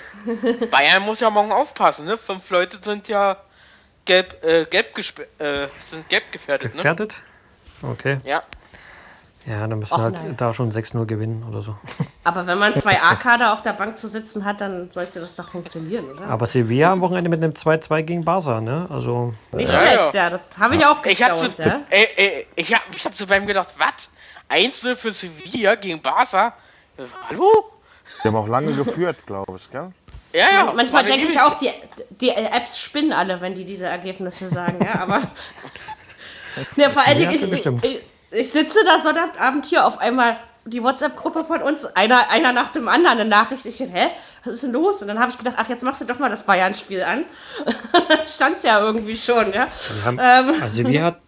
Bayern 0.66 1.02
muss 1.04 1.20
ja 1.20 1.30
morgen 1.30 1.52
aufpassen, 1.52 2.04
ne? 2.04 2.18
Fünf 2.18 2.50
Leute 2.50 2.78
sind 2.82 3.08
ja 3.08 3.36
gelb, 4.04 4.42
äh, 4.44 4.66
gelb 4.66 4.98
äh, 5.38 5.66
sind 5.82 6.08
gelb 6.08 6.30
gefährdet, 6.32 6.70
ne? 6.72 6.76
Gefährdet? 6.76 7.22
Okay. 7.82 8.18
Ja. 8.24 8.42
Ja, 9.46 9.66
dann 9.66 9.78
müssen 9.78 9.94
Och, 9.94 9.98
halt 10.00 10.14
nein. 10.22 10.36
da 10.36 10.52
schon 10.52 10.72
6-0 10.72 11.06
gewinnen 11.06 11.44
oder 11.48 11.62
so. 11.62 11.76
Aber 12.24 12.46
wenn 12.48 12.58
man 12.58 12.74
zwei 12.74 13.00
A-Kader 13.02 13.52
auf 13.52 13.62
der 13.62 13.74
Bank 13.74 13.96
zu 13.96 14.08
sitzen 14.08 14.44
hat, 14.44 14.60
dann 14.60 14.90
sollte 14.90 15.20
das 15.20 15.36
doch 15.36 15.50
funktionieren, 15.50 16.04
oder? 16.10 16.26
Aber 16.26 16.46
Sevilla 16.46 16.90
am 16.92 17.00
Wochenende 17.00 17.30
mit 17.30 17.42
einem 17.42 17.52
2-2 17.52 18.02
gegen 18.02 18.24
Barca, 18.24 18.60
ne? 18.60 18.86
Also, 18.90 19.34
Nicht 19.52 19.72
Ja, 19.72 19.78
schlecht, 19.78 20.14
ja. 20.14 20.30
ja. 20.30 20.38
Das 20.48 20.58
habe 20.58 20.74
ich 20.74 20.84
auch 20.84 21.04
Ich 21.04 21.18
gestaunt, 21.18 21.56
zu, 21.56 21.62
ja. 21.62 21.80
ey, 21.90 22.08
ey, 22.16 22.46
ich 22.56 22.74
hab, 22.74 22.82
ich 22.90 23.04
hab 23.04 23.14
zu 23.14 23.26
beim 23.26 23.46
gedacht, 23.46 23.68
was? 23.78 24.08
1-0 24.50 24.96
für 24.96 25.12
Sevilla 25.12 25.76
gegen 25.76 26.00
Barca? 26.02 26.54
Hallo? 27.28 27.50
Wir 28.22 28.30
haben 28.32 28.36
auch 28.36 28.48
lange 28.48 28.72
geführt, 28.72 29.24
glaube 29.26 29.56
ich, 29.58 29.70
gell? 29.70 29.92
Ja, 30.32 30.46
ja. 30.52 30.72
Manchmal 30.72 31.04
denke 31.04 31.26
ich 31.28 31.40
auch, 31.40 31.54
die, 31.54 31.70
die 32.10 32.30
Apps 32.30 32.80
spinnen 32.80 33.12
alle, 33.12 33.40
wenn 33.40 33.54
die 33.54 33.64
diese 33.64 33.86
Ergebnisse 33.86 34.48
sagen, 34.48 34.84
ja, 34.84 35.00
aber. 35.02 35.20
ja, 36.76 36.88
vor 36.88 37.06
allen 37.06 37.20
Ja, 37.20 37.30
Dingen, 37.30 37.52
ich, 37.52 37.66
ich, 37.84 38.00
ich 38.30 38.50
sitze 38.50 38.78
da 38.84 38.98
Sonnabend 38.98 39.66
hier 39.66 39.86
auf 39.86 39.98
einmal 39.98 40.36
die 40.64 40.82
WhatsApp-Gruppe 40.82 41.44
von 41.44 41.62
uns, 41.62 41.84
einer, 41.84 42.28
einer 42.30 42.52
nach 42.52 42.70
dem 42.72 42.88
anderen 42.88 43.18
eine 43.20 43.28
Nachricht. 43.28 43.64
Ich, 43.66 43.78
hä, 43.78 44.08
was 44.44 44.54
ist 44.54 44.62
denn 44.64 44.72
los? 44.72 45.00
Und 45.00 45.08
dann 45.08 45.20
habe 45.20 45.30
ich 45.30 45.38
gedacht, 45.38 45.54
ach, 45.58 45.68
jetzt 45.68 45.84
machst 45.84 46.00
du 46.00 46.04
doch 46.06 46.18
mal 46.18 46.28
das 46.28 46.42
Bayern-Spiel 46.44 47.02
an. 47.04 47.24
Stand's 48.26 48.64
ja 48.64 48.80
irgendwie 48.80 49.16
schon, 49.16 49.52
ja. 49.52 49.66
wir 49.66 50.04
haben, 50.04 50.18
Ähm. 50.20 50.62
also 50.62 50.74
Sevilla 50.76 51.04
hat 51.04 51.18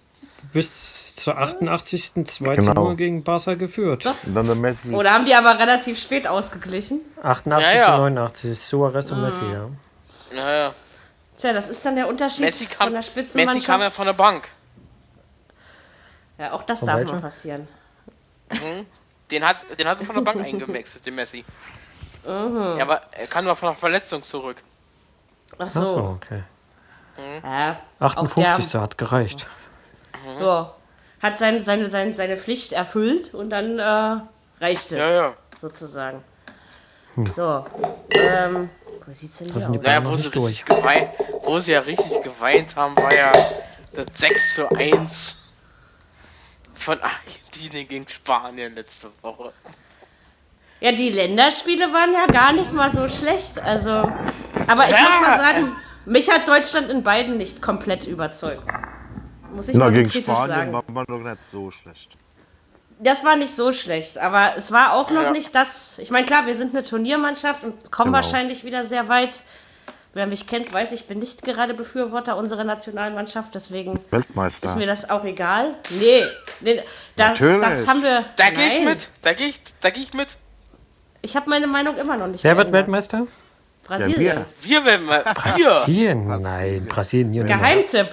bis 0.53 1.15
zur 1.17 1.37
88. 1.39 2.25
2 2.25 2.57
Genau. 2.57 2.75
0 2.75 2.97
gegen 2.97 3.23
Barca 3.23 3.55
geführt. 3.55 4.05
Dann 4.35 4.61
Messi. 4.61 4.93
Oder 4.93 5.13
haben 5.13 5.25
die 5.25 5.35
aber 5.35 5.59
relativ 5.59 6.01
spät 6.01 6.27
ausgeglichen? 6.27 7.01
88 7.23 7.73
Ja, 7.75 7.79
ja. 7.79 7.85
zu 7.87 7.91
89, 7.93 8.59
Suarez 8.59 9.11
und 9.13 9.23
Messi, 9.23 9.45
ja. 9.45 9.69
Ja, 10.37 10.51
ja. 10.53 10.73
Tja, 11.37 11.53
das 11.53 11.69
ist 11.69 11.85
dann 11.87 11.95
der 11.97 12.09
Unterschied 12.09 12.41
Messi 12.45 12.67
kam, 12.67 12.87
von 12.87 12.93
der 12.93 12.99
Messi 12.99 13.11
Spitzenmannschaft. 13.13 13.67
kam 13.67 13.81
ja 13.83 13.91
von 13.91 14.07
der 14.07 14.13
Bank. 14.15 14.49
Ja, 16.39 16.53
auch 16.53 16.63
das 16.63 16.81
Von 16.81 16.87
darf 16.89 16.99
welcher? 16.99 17.15
mal 17.15 17.21
passieren. 17.21 17.69
Den 19.31 19.45
hat, 19.47 19.59
den 19.79 19.87
hat 19.87 20.01
er 20.01 20.07
von 20.07 20.15
der 20.17 20.23
Bank 20.23 20.41
eingewechselt, 20.45 21.05
den 21.05 21.15
Messi. 21.15 21.45
Ja, 22.27 22.83
aber 22.83 23.03
er 23.13 23.27
kam 23.27 23.45
nur 23.45 23.57
von 23.57 23.71
der 23.71 23.77
Verletzung 23.79 24.23
zurück. 24.23 24.63
Ach 25.53 25.65
Ach 25.67 25.71
so, 25.71 25.85
so. 25.85 25.99
okay. 26.17 26.43
Ja, 27.43 27.81
auch 28.01 28.17
58. 28.17 28.75
hat 28.75 28.97
gereicht. 28.99 29.47
Mhm. 30.25 30.43
Ja, 30.43 30.75
hat 31.23 31.39
sein, 31.39 31.63
seine, 31.65 31.91
seine, 31.91 32.15
seine 32.15 32.37
Pflicht 32.37 32.73
erfüllt 32.73 33.35
und 33.35 33.51
dann 33.51 33.79
äh, 33.79 34.21
reicht 34.65 34.93
es, 34.93 34.99
Ja, 34.99 35.11
ja. 35.11 35.35
sozusagen. 35.61 36.23
So, 37.31 37.67
ähm, 38.15 38.71
wo 39.05 39.13
sieht's 39.13 39.39
denn 39.39 39.49
hier 39.49 39.57
aus? 39.57 39.69
Naja, 39.69 40.05
wo 40.05 40.15
sie, 40.15 40.29
richtig 40.29 40.65
geweint, 40.67 41.11
wo 41.43 41.59
sie 41.59 41.73
ja 41.73 41.81
richtig 41.81 42.23
geweint 42.23 42.77
haben, 42.77 42.95
war 42.97 43.13
ja 43.13 43.33
das 43.93 44.07
6 44.15 44.55
zu 44.55 44.69
1 44.71 45.37
von 46.79 46.99
Argentinien 47.01 47.89
gegen 47.89 48.09
Spanien 48.09 48.75
letzte 48.75 49.09
Woche. 49.23 49.53
Ja, 50.81 50.93
die 50.93 51.11
Länderspiele 51.11 51.93
waren 51.93 52.13
ja 52.13 52.27
gar 52.27 52.53
nicht 52.53 52.73
mal 52.73 52.91
so 52.91 53.09
schlecht, 53.09 53.59
also, 53.59 53.91
aber 54.69 54.85
ich 54.89 54.97
Ja, 54.97 55.03
muss 55.05 55.21
mal 55.21 55.37
sagen, 55.37 55.77
mich 56.07 56.31
hat 56.31 56.47
Deutschland 56.47 56.89
in 56.91 57.03
beiden 57.03 57.37
nicht 57.37 57.61
komplett 57.61 58.07
überzeugt. 58.07 58.71
Muss 59.53 59.69
ich 59.69 59.75
Na, 59.77 59.87
mal 59.87 59.91
so 59.93 59.99
gegen 59.99 60.11
kritisch 60.11 60.33
Spanien 60.33 60.49
sagen. 60.49 60.73
war 60.73 60.85
man 60.87 61.05
doch 61.07 61.19
nicht 61.19 61.39
so 61.51 61.71
schlecht. 61.73 62.11
das 63.01 63.25
war 63.25 63.35
nicht 63.37 63.55
so 63.55 63.73
schlecht, 63.73 64.19
aber 64.19 64.53
es 64.57 64.71
war 64.73 64.93
auch 64.93 65.11
noch 65.11 65.23
Ja. 65.23 65.31
nicht 65.33 65.55
das. 65.55 65.99
Ich 65.99 66.11
meine, 66.11 66.27
klar, 66.27 66.47
wir 66.47 66.55
sind 66.55 66.75
eine 66.75 66.85
Turniermannschaft 66.85 67.65
und 67.65 67.91
kommen 67.91 68.13
Genau. 68.13 68.25
wahrscheinlich 68.25 68.63
wieder 68.65 68.85
sehr 68.85 69.09
weit. 69.09 69.43
Wer 70.15 70.27
mich 70.27 70.47
kennt, 70.47 70.73
weiß, 70.73 70.93
ich 70.93 71.07
bin 71.07 71.19
nicht 71.19 71.43
gerade 71.45 71.75
Befürworter 71.75 72.37
unserer 72.37 72.65
Nationalmannschaft, 72.65 73.55
deswegen 73.55 74.01
Weltmeister. 74.11 74.67
ist 74.67 74.77
mir 74.77 74.87
das 74.87 75.11
auch 75.11 75.25
egal. 75.25 75.75
Nee, 76.01 76.25
nee 76.61 76.83
das, 77.15 77.39
das 77.39 77.87
haben 77.87 78.03
wir. 78.03 78.25
Da 78.37 78.49
gehe 78.51 78.69
ich 78.69 78.85
mit. 78.85 79.11
Da 79.23 79.35
gehe 79.35 79.49
ich, 79.49 79.61
da 79.81 79.91
gehe 79.91 80.03
ich 80.03 80.15
mit. 80.15 80.39
Ich 81.21 81.37
habe 81.37 81.51
meine 81.51 81.67
Meinung 81.67 81.97
immer 81.97 82.17
noch 82.17 82.27
nicht 82.27 82.43
Wer 82.43 82.57
wird. 82.57 82.73
Weltmeister? 82.73 83.27
Brasilien. 83.85 84.39
Ja, 84.39 84.47
Wir 84.63 84.85
werden 84.85 85.07
mal. 85.07 85.25
Wir. 85.25 85.35
Brasilien? 85.35 86.43
Nein, 86.43 86.87
Brasilien. 86.87 87.31
nie. 87.31 87.45
Geheimtipp. 87.45 88.09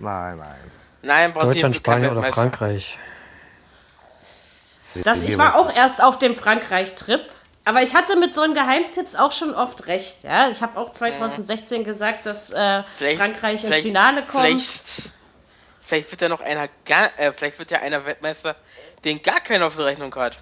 Nein, 0.00 0.36
nein. 0.36 0.56
Nein, 1.02 1.32
Brasilien 1.32 1.72
Deutschland, 1.72 1.76
Spanien 1.76 2.16
oder. 2.16 2.32
Frankreich. 2.32 2.98
Das, 5.04 5.22
ich 5.22 5.36
war 5.36 5.56
auch 5.56 5.74
erst 5.74 6.02
auf 6.02 6.18
dem 6.18 6.34
Frankreich-Trip, 6.34 7.20
aber 7.66 7.82
ich 7.82 7.94
hatte 7.94 8.16
mit 8.16 8.34
so 8.34 8.40
einen 8.40 8.54
Geheimtipps 8.54 9.14
auch 9.16 9.32
schon 9.32 9.54
oft 9.54 9.86
recht. 9.86 10.22
Ja? 10.22 10.48
Ich 10.48 10.62
habe 10.62 10.78
auch 10.80 10.90
2016 10.90 11.84
gesagt, 11.84 12.24
dass 12.24 12.50
äh, 12.50 12.82
Frankreich 13.16 13.62
ins 13.64 13.76
Finale 13.82 14.22
kommt. 14.24 14.46
Vielleicht, 14.46 15.12
vielleicht 15.80 16.10
wird 16.12 16.22
ja 16.22 16.28
noch 16.30 16.40
einer 16.40 16.68
gar, 16.86 17.10
äh, 17.18 17.32
vielleicht 17.32 17.58
wird 17.58 17.70
ja 17.70 17.80
einer 17.80 18.06
Weltmeister, 18.06 18.56
den 19.04 19.20
gar 19.20 19.40
keiner 19.40 19.66
auf 19.66 19.76
der 19.76 19.84
Rechnung 19.86 20.14
hat. 20.14 20.38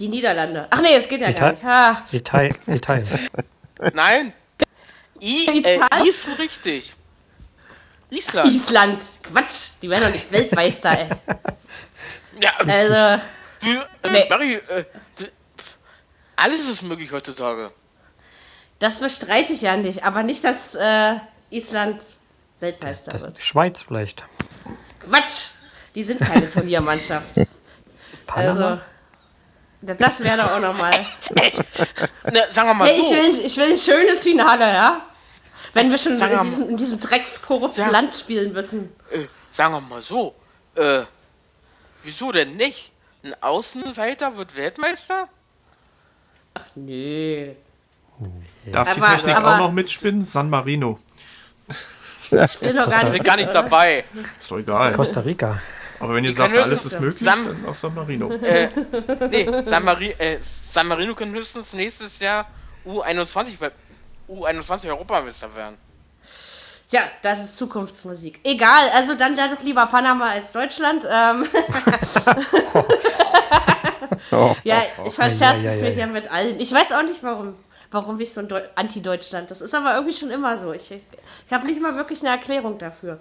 Die 0.00 0.08
Niederlande. 0.08 0.66
Ach 0.70 0.80
nee, 0.80 0.94
es 0.96 1.08
geht 1.08 1.20
ja 1.20 1.30
gar 1.32 1.52
Ital- 1.52 1.52
nicht. 1.52 1.64
Ha. 1.64 2.04
Italien. 2.10 2.56
Italien. 2.66 3.28
Nein. 3.94 4.32
I, 5.22 5.46
äh, 5.46 5.58
Italien? 5.58 6.04
I 6.04 6.08
ist 6.10 6.24
schon 6.24 6.32
richtig. 6.34 6.94
Island. 8.10 8.46
Island. 8.52 9.02
Quatsch, 9.22 9.68
die 9.80 9.88
werden 9.90 10.02
doch 10.04 10.10
nicht 10.10 10.30
Weltmeister, 10.30 10.98
ey. 10.98 11.08
Ja, 12.40 12.50
Also, 12.66 13.22
für, 13.60 13.88
äh, 14.02 14.10
nee. 14.10 14.26
Mary, 14.28 14.54
äh, 14.54 14.84
d- 15.18 15.24
pf, 15.26 15.30
alles 16.36 16.68
ist 16.68 16.82
möglich 16.82 17.12
heutzutage. 17.12 17.70
das 18.78 19.00
bestreite 19.00 19.52
ich 19.52 19.62
ja 19.62 19.76
nicht, 19.76 20.04
aber 20.04 20.22
nicht, 20.22 20.44
dass 20.44 20.74
äh, 20.74 21.14
Island 21.50 22.02
Weltmeister 22.60 23.10
Das 23.12 23.22
wird. 23.22 23.40
Schweiz 23.42 23.82
vielleicht. 23.82 24.24
Quatsch! 25.00 25.48
Die 25.94 26.02
sind 26.02 26.20
keine 26.20 26.48
Turniermannschaft. 26.48 27.36
Also, 28.26 28.80
da- 29.82 29.94
das 29.94 30.20
wäre 30.20 30.38
doch 30.38 30.50
auch 30.52 30.58
nochmal. 30.60 30.92
Na, 32.24 32.50
sagen 32.50 32.68
wir 32.68 32.74
mal 32.74 32.88
Hey, 32.88 32.98
ich 32.98 33.06
so. 33.06 33.14
will, 33.14 33.44
ich 33.44 33.56
will 33.58 33.70
ein 33.72 33.76
schönes 33.78 34.22
Finale, 34.22 34.64
ja? 34.72 35.06
Wenn 35.74 35.90
wir 35.90 35.98
schon 35.98 36.16
Sag 36.16 36.32
in 36.32 36.40
diesem, 36.40 36.70
in 36.70 36.76
diesem 36.78 36.98
dreckskorrupten. 36.98 37.90
Land 37.90 38.16
spielen 38.16 38.52
müssen. 38.52 38.92
Äh, 39.12 39.26
sagen 39.52 39.74
wir 39.74 39.80
mal 39.82 40.00
so. 40.02 40.34
Äh, 40.74 41.02
wieso 42.02 42.32
denn 42.32 42.56
nicht? 42.56 42.90
Ein 43.22 43.34
Außenseiter 43.40 44.36
wird 44.36 44.56
Weltmeister? 44.56 45.28
Nö. 46.74 47.52
Darf 48.66 48.92
die 48.94 49.00
Aber- 49.00 49.10
Technik 49.14 49.36
aber- 49.36 49.54
auch 49.54 49.58
noch 49.58 49.72
mitspinnen? 49.72 50.24
San 50.24 50.50
Marino. 50.50 50.98
Ich 52.30 52.60
will 52.60 52.74
noch 52.74 52.88
gar 52.88 53.00
Wir 53.00 53.04
nicht. 53.04 53.12
sind 53.12 53.24
gar 53.24 53.36
nicht 53.36 53.54
dabei. 53.54 54.04
Ist 54.38 54.50
doch 54.50 54.58
egal. 54.58 54.92
Costa 54.92 55.20
Rica. 55.20 55.60
Aber 56.00 56.14
wenn 56.14 56.24
ihr 56.24 56.30
Die 56.30 56.36
sagt, 56.36 56.56
alles 56.56 56.84
ist 56.84 57.00
möglich, 57.00 57.22
Sam- 57.22 57.44
dann 57.44 57.66
auch 57.66 57.74
San 57.74 57.94
Marino. 57.94 58.28
Nee, 58.28 59.48
San, 59.64 59.84
Mari 59.84 60.10
äh, 60.18 60.38
San 60.40 60.88
Marino 60.88 61.14
kann 61.14 61.30
höchstens 61.32 61.72
nächstes 61.74 62.18
Jahr 62.18 62.46
U21, 62.84 63.58
Wel- 63.60 63.72
U21 64.28 64.88
Europameister 64.88 65.54
werden. 65.54 65.76
Tja, 66.88 67.00
das 67.22 67.44
ist 67.44 67.56
Zukunftsmusik. 67.56 68.40
Egal, 68.44 68.90
also 68.94 69.14
dann 69.14 69.36
ja 69.36 69.48
doch 69.54 69.62
lieber 69.62 69.86
Panama 69.86 70.30
als 70.30 70.52
Deutschland. 70.52 71.04
Ähm, 71.10 71.46
Oh, 74.32 74.54
ja, 74.64 74.82
oh, 74.98 75.04
ich 75.06 75.14
verscherze 75.14 75.64
Ja, 75.64 75.70
ja, 75.70 75.76
es 75.76 75.82
mich 75.82 75.96
ja. 75.96 76.06
mit 76.06 76.30
allen. 76.30 76.58
Ich 76.60 76.72
weiß 76.72 76.92
auch 76.92 77.02
nicht 77.02 77.22
warum. 77.22 77.54
Warum 77.90 78.18
ich 78.18 78.32
so 78.32 78.40
ein 78.40 78.48
Deu 78.48 78.60
Anti-Deutschland? 78.74 79.50
Das 79.52 79.60
ist 79.60 79.72
aber 79.72 79.94
irgendwie 79.94 80.14
schon 80.14 80.30
immer 80.30 80.56
so. 80.56 80.72
Ich, 80.72 80.90
ich 80.90 81.52
habe 81.52 81.64
nicht 81.64 81.80
mal 81.80 81.94
wirklich 81.94 82.20
eine 82.22 82.30
Erklärung 82.30 82.76
dafür. 82.78 83.20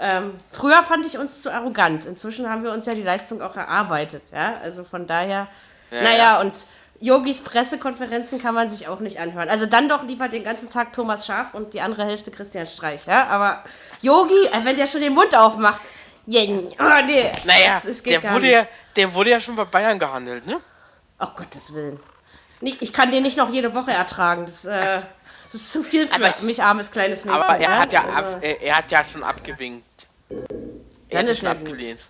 Ähm, 0.00 0.32
früher 0.50 0.82
fand 0.82 1.04
ich 1.04 1.18
uns 1.18 1.42
zu 1.42 1.52
arrogant. 1.52 2.06
Inzwischen 2.06 2.48
haben 2.48 2.62
wir 2.62 2.72
uns 2.72 2.86
ja 2.86 2.94
die 2.94 3.02
Leistung 3.02 3.42
auch 3.42 3.56
erarbeitet. 3.56 4.22
Ja? 4.32 4.54
Also 4.62 4.84
von 4.84 5.06
daher, 5.06 5.48
Ja, 5.90 6.02
naja, 6.02 6.16
ja. 6.16 6.40
und 6.40 6.54
Yogis 7.00 7.42
Pressekonferenzen 7.42 8.40
kann 8.40 8.54
man 8.54 8.68
sich 8.68 8.88
auch 8.88 9.00
nicht 9.00 9.20
anhören. 9.20 9.48
Also 9.48 9.66
dann 9.66 9.88
doch 9.88 10.04
lieber 10.04 10.28
den 10.28 10.42
ganzen 10.44 10.70
Tag 10.70 10.92
Thomas 10.92 11.26
Schaf 11.26 11.54
und 11.54 11.74
die 11.74 11.80
andere 11.80 12.04
Hälfte 12.04 12.30
Christian 12.30 12.66
Streich. 12.66 13.06
Ja? 13.06 13.26
Aber 13.26 13.62
Yogi, 14.00 14.46
äh, 14.46 14.64
wenn 14.64 14.76
der 14.76 14.86
schon 14.86 15.00
den 15.00 15.14
Mund 15.14 15.36
aufmacht, 15.36 15.82
ja, 16.30 16.42
oh 16.42 17.04
nee, 17.06 17.32
Naja, 17.44 17.74
das, 17.74 17.84
es 17.86 18.02
geht 18.02 18.14
der 18.14 18.20
gar 18.20 18.34
wurde, 18.34 18.44
nicht. 18.46 18.52
ja, 18.54 18.66
der 18.96 19.14
wurde 19.14 19.30
ja 19.30 19.40
schon 19.40 19.56
bei 19.56 19.64
Bayern 19.64 19.98
gehandelt, 19.98 20.46
ne? 20.46 20.60
Ach 21.18 21.34
Gottes 21.34 21.72
Willen. 21.74 21.98
Nee, 22.60 22.74
ich 22.80 22.92
kann 22.92 23.10
den 23.10 23.22
nicht 23.22 23.36
noch 23.38 23.50
jede 23.50 23.74
Woche 23.74 23.92
ertragen. 23.92 24.44
Das, 24.46 24.64
äh, 24.64 25.00
das 25.46 25.54
ist 25.62 25.72
zu 25.72 25.82
viel 25.82 26.06
für 26.06 26.14
Aber- 26.16 26.34
mich, 26.42 26.62
armes 26.62 26.90
kleines 26.90 27.24
Mädchen. 27.24 27.42
Aber 27.42 27.56
er 27.58 27.78
hat 27.78 27.92
ja, 27.92 28.04
Also, 28.04 28.36
ab, 28.36 28.38
er, 28.42 28.60
er 28.62 28.76
hat 28.76 28.90
ja 28.90 29.02
schon 29.04 29.22
abgewinkt. 29.22 30.08
Er 31.08 31.20
hat 31.20 31.28
ist 31.30 31.40
schon 31.40 31.48
gut. 31.50 31.58
abgelehnt. 31.58 32.00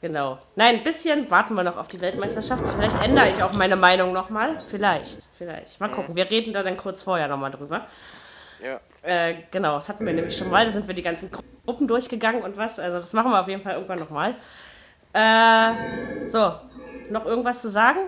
Genau. 0.00 0.38
Nein, 0.56 0.76
ein 0.76 0.82
bisschen 0.82 1.30
warten 1.30 1.54
wir 1.54 1.62
noch 1.62 1.76
auf 1.76 1.88
die 1.88 2.00
Weltmeisterschaft. 2.00 2.66
Vielleicht 2.68 2.98
ändere 3.02 3.28
ich 3.30 3.42
auch 3.42 3.52
meine 3.52 3.76
Meinung 3.76 4.12
nochmal. 4.14 4.62
Vielleicht, 4.66 5.28
vielleicht. 5.36 5.78
Mal 5.78 5.90
gucken. 5.90 6.16
Wir 6.16 6.30
reden 6.30 6.52
da 6.54 6.62
dann 6.62 6.78
kurz 6.78 7.02
vorher 7.02 7.28
nochmal 7.28 7.50
drüber. 7.50 7.86
Ja. 8.64 8.80
Äh, 9.02 9.34
genau, 9.50 9.76
das 9.76 9.88
hatten 9.88 10.04
wir 10.04 10.12
nämlich 10.12 10.36
schon 10.36 10.50
mal. 10.50 10.64
Da 10.66 10.72
sind 10.72 10.86
wir 10.86 10.94
die 10.94 11.02
ganzen 11.02 11.30
Gruppen 11.30 11.88
durchgegangen 11.88 12.42
und 12.42 12.56
was. 12.56 12.78
Also 12.78 12.98
das 12.98 13.12
machen 13.12 13.30
wir 13.30 13.40
auf 13.40 13.48
jeden 13.48 13.62
Fall 13.62 13.74
irgendwann 13.74 13.98
nochmal. 13.98 14.34
Äh, 15.12 16.28
so, 16.28 16.54
noch 17.10 17.24
irgendwas 17.26 17.62
zu 17.62 17.68
sagen? 17.68 18.00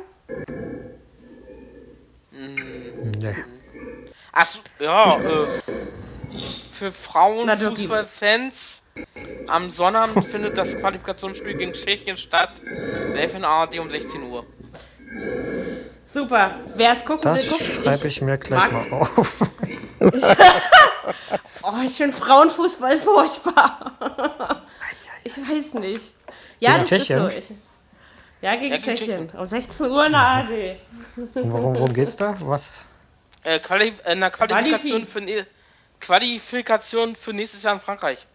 Nee. 3.18 3.34
Achso, 4.32 4.60
ja, 4.78 5.18
äh, 5.18 5.20
für. 6.70 6.90
Frauenfußballfans 6.90 8.82
am 9.46 9.70
Sonnabend 9.70 10.24
findet 10.30 10.56
das 10.58 10.76
Qualifikationsspiel 10.78 11.54
gegen 11.54 11.72
Tschechien 11.72 12.16
statt. 12.16 12.60
Live 13.14 13.34
in 13.34 13.44
ARD 13.44 13.78
um 13.78 13.88
16 13.90 14.22
Uhr. 14.22 14.44
Super. 16.04 16.56
Wer 16.76 16.92
es 16.92 17.04
gucken 17.04 17.22
Das 17.22 17.42
will, 17.44 17.50
guckt 17.50 17.62
schreibe 17.84 18.08
ich 18.08 18.22
mir 18.22 18.38
gleich 18.38 18.70
mag- 18.70 18.90
mal 18.90 19.00
auf. 19.00 19.42
Oh, 21.62 21.74
ich 21.84 21.92
finde 21.92 22.16
Frauenfußball 22.16 22.96
furchtbar. 22.96 23.92
ich 25.24 25.36
weiß 25.36 25.74
nicht. 25.74 26.14
Ja, 26.60 26.76
Gegen 26.78 26.82
das 26.88 26.92
ist 26.92 27.08
so. 27.08 27.28
Tschechien? 27.28 27.38
Ich, 27.38 27.50
ja, 28.42 28.56
gegen 28.56 28.74
Ja, 28.74 28.76
gegen 28.76 28.96
Tschechien. 28.96 29.30
Um 29.30 29.46
16 29.46 29.90
Uhr 29.90 30.06
in 30.06 30.12
der 30.12 30.20
AD. 30.20 30.76
Worum, 31.34 31.74
worum 31.76 31.92
geht's 31.92 32.16
da? 32.16 32.36
Was? 32.40 32.84
Äh, 33.44 33.58
Quali 33.60 33.88
äh, 34.04 34.10
eine 34.10 34.30
Qualifikation 34.30 35.02
Qualifi- 35.02 35.06
für, 35.06 35.20
ne 35.20 35.46
Qualifikation 36.00 37.16
für 37.16 37.32
nächstes 37.32 37.62
Jahr 37.62 37.74
in 37.74 37.80
Frankreich. 37.80 38.26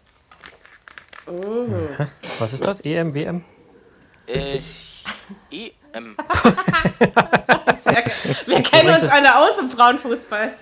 Was 2.38 2.52
ist 2.54 2.64
das? 2.64 2.80
EM, 2.80 3.12
WM? 3.14 3.44
Äh, 4.26 4.60
EM. 5.50 6.16
Wir 8.46 8.62
kennen 8.62 8.94
uns 9.00 9.10
alle 9.10 9.36
aus 9.38 9.58
im 9.58 9.68
Frauenfußball. 9.68 10.54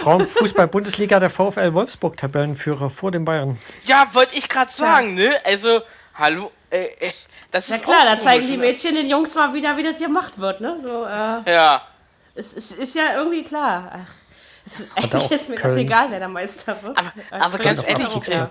Frauenfußball-Bundesliga, 0.00 1.20
der 1.20 1.30
VfL 1.30 1.72
Wolfsburg, 1.74 2.16
Tabellenführer 2.16 2.90
vor 2.90 3.10
den 3.10 3.24
Bayern. 3.24 3.58
Ja, 3.84 4.06
wollte 4.12 4.36
ich 4.38 4.48
gerade 4.48 4.70
sagen, 4.70 5.14
ne? 5.14 5.30
Also, 5.44 5.80
hallo, 6.14 6.50
äh, 6.70 6.84
äh, 7.00 7.12
das 7.50 7.68
Ja 7.68 7.76
ist 7.76 7.84
klar, 7.84 8.00
auch 8.02 8.04
da 8.16 8.18
zeigen 8.18 8.46
die 8.46 8.56
ne? 8.56 8.64
Mädchen 8.66 8.94
den 8.94 9.06
Jungs 9.08 9.34
mal 9.34 9.52
wieder, 9.54 9.76
wie 9.76 9.82
das 9.82 10.00
gemacht 10.00 10.38
wird, 10.38 10.60
ne? 10.60 10.78
So, 10.78 11.04
äh, 11.04 11.50
Ja, 11.50 11.82
es, 12.34 12.52
es 12.54 12.72
ist 12.72 12.94
ja 12.96 13.14
irgendwie 13.16 13.44
klar. 13.44 13.90
Ach, 13.94 14.10
es, 14.66 14.86
eigentlich 14.94 15.30
ist 15.30 15.48
mir 15.50 15.56
das 15.56 15.72
Köln- 15.74 15.78
egal, 15.86 16.10
wer 16.10 16.18
der 16.18 16.28
Meister 16.28 16.82
wird. 16.82 16.96
aber, 16.98 17.12
Äh, 17.30 17.36
aber 17.38 17.58
Köln 17.58 17.76
ganz 17.76 17.88
ehrlich, 17.88 18.06
auch 18.08 18.26
äh, 18.26 18.48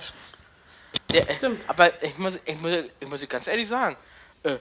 der, 1.11 1.29
äh, 1.29 1.35
Stimmt. 1.35 1.61
aber 1.67 2.03
ich 2.03 2.17
muss, 2.17 2.39
ich 2.45 2.59
muss, 2.61 2.71
ich 2.99 3.07
muss 3.07 3.27
ganz 3.27 3.47
ehrlich 3.47 3.67
sagen, 3.67 3.97
äh, 4.43 4.57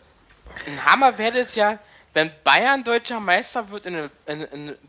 ein 0.67 0.85
Hammer 0.87 1.17
wäre 1.19 1.39
es 1.39 1.55
ja, 1.55 1.79
wenn 2.15 2.31
Bayern 2.45 2.83
deutscher 2.85 3.21
Meister 3.21 3.71
wird 3.71 3.87
in 3.87 3.95
der 3.95 4.11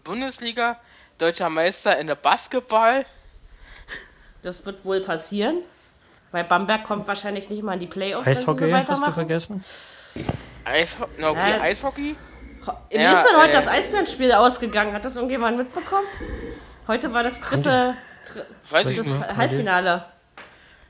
Bundesliga, 0.04 0.78
deutscher 1.18 1.50
Meister 1.50 1.98
in 2.00 2.08
der 2.08 2.16
Basketball. 2.16 3.06
Das 4.42 4.66
wird 4.66 4.84
wohl 4.86 5.02
passieren. 5.02 5.58
Weil 6.32 6.44
Bamberg 6.44 6.84
kommt 6.86 7.08
wahrscheinlich 7.08 7.48
nicht 7.50 7.62
mal 7.64 7.74
in 7.74 7.80
die 7.80 7.88
Playoffs, 7.88 8.26
wenn 8.26 8.36
sie 8.36 8.42
so 8.44 8.52
Eishockey, 8.54 8.72
hast 8.72 9.08
du 9.08 9.12
vergessen? 9.12 9.64
Eisho 10.66 11.06
na 11.18 11.30
okay, 11.30 11.52
Ja. 11.58 11.62
Eishockey? 11.62 12.16
Wie 12.90 12.96
Ja, 12.98 13.12
ist 13.14 13.24
denn 13.26 13.38
heute 13.38 13.50
äh, 13.50 13.54
das 13.54 13.68
Eisbärenspiel 13.68 14.32
ausgegangen? 14.32 14.94
Hat 14.94 15.06
das 15.06 15.16
irgendjemand 15.16 15.58
mitbekommen? 15.58 16.08
Heute 16.88 17.14
war 17.14 17.22
das 17.24 17.40
dritte, 17.42 17.96
dr 18.28 18.46
Weiß 18.70 18.88
ich 18.90 18.98
das 18.98 19.08
mal, 19.10 19.36
Halbfinale. 19.38 20.06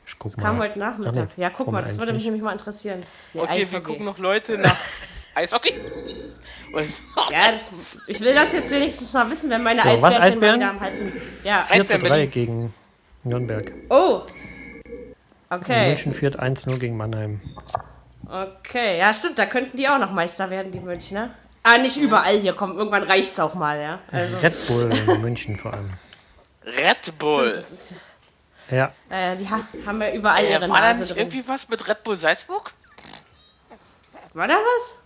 Ich 0.06 0.18
guck 0.20 0.38
Kam 0.38 0.58
mal. 0.58 0.68
heute 0.70 0.80
Nachmittag. 0.80 1.30
Ja, 1.38 1.50
guck 1.50 1.72
mal, 1.72 1.82
das 1.82 1.94
1 1.94 2.00
würde 2.00 2.14
mich 2.14 2.20
nicht. 2.20 2.26
nämlich 2.28 2.44
mal 2.44 2.52
interessieren. 2.54 3.04
Nee, 3.34 3.42
Okay, 3.42 3.52
wir 3.54 3.62
Eishockey. 3.64 3.82
gucken 3.84 4.06
noch 4.06 4.18
Leute 4.20 4.58
nach 4.60 4.76
Eishockey. 5.36 5.74
Und, 6.74 6.86
Ja, 7.32 7.52
das, 7.52 7.72
ich 8.08 8.20
will 8.22 8.34
das 8.34 8.54
jetzt 8.54 8.72
wenigstens 8.72 9.14
mal 9.14 9.30
wissen, 9.30 9.50
wenn 9.50 9.64
meine 9.64 9.82
So, 9.82 10.02
was, 10.02 10.16
Eisbären? 10.18 10.62
am 10.64 10.80
Halbfinale. 10.80 11.22
Ja. 11.44 11.64
4 11.64 11.76
zu 11.76 11.82
Eisbären 11.82 12.02
3 12.02 12.10
Berlin. 12.10 12.32
gegen 12.32 12.74
Nürnberg. 13.24 13.72
Oh. 13.90 14.22
Okay. 15.50 15.90
München 15.90 16.14
führt 16.14 16.40
1-0 16.40 16.80
gegen 16.80 16.98
Mannheim. 16.98 17.40
Okay, 18.28 18.98
ja, 18.98 19.14
stimmt, 19.14 19.38
da 19.38 19.46
könnten 19.46 19.78
die 19.78 19.88
auch 19.88 20.00
noch 20.00 20.12
Meister 20.12 20.50
werden, 20.50 20.72
die 20.72 20.80
Münchner. 20.80 21.30
Ah, 21.62 21.78
nicht 21.78 21.98
überall 21.98 22.38
hier, 22.40 22.54
komm, 22.54 22.76
irgendwann 22.78 23.04
reicht's 23.04 23.40
auch 23.40 23.54
mal, 23.54 23.80
ja. 23.80 24.00
Also, 24.12 24.38
Red 24.40 24.68
Bull 24.68 24.92
in 24.92 25.22
München 25.22 25.58
vor 25.58 25.74
allem. 25.74 25.92
Red 26.66 27.18
Bull. 27.20 27.42
stimmt, 27.50 27.58
das 27.58 27.72
ist, 27.72 27.94
Ja. 28.70 28.92
äh, 29.10 29.36
die 29.38 29.48
ha 29.50 29.60
haben 29.86 30.02
ja 30.02 30.12
überall 30.14 30.44
Äh, 30.44 30.52
ihre 30.54 30.62
war 30.70 30.78
da 30.82 30.88
Nase 30.90 31.02
nicht 31.02 31.12
drin. 31.12 31.18
irgendwie 31.20 31.48
was 31.48 31.70
mit 31.70 31.88
Red 31.88 32.04
Bull 32.04 32.16
Salzburg? 32.16 32.72
War 34.34 34.48
da 34.48 34.56
was? 34.56 34.98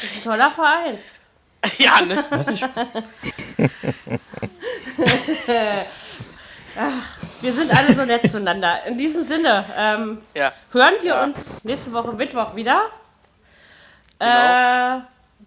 Das 0.00 0.04
ist 0.04 0.16
ein 0.18 0.22
toller 0.30 0.50
Verein. 0.50 0.98
ja, 1.78 2.00
ne? 2.00 2.24
Ich. 2.52 2.62
Wir 7.42 7.52
sind 7.52 7.76
alle 7.76 7.92
so 7.94 8.04
nett 8.04 8.30
zueinander. 8.30 8.84
In 8.86 8.96
diesem 8.96 9.22
Sinne, 9.24 9.64
ähm, 9.76 10.18
Ja. 10.34 10.52
hören 10.72 10.94
wir 11.00 11.14
Ja. 11.14 11.24
uns 11.24 11.64
nächste 11.64 11.92
Woche 11.92 12.12
Mittwoch 12.12 12.54
wieder. 12.54 12.82
Genau. 14.18 14.98
Äh, 14.98 15.00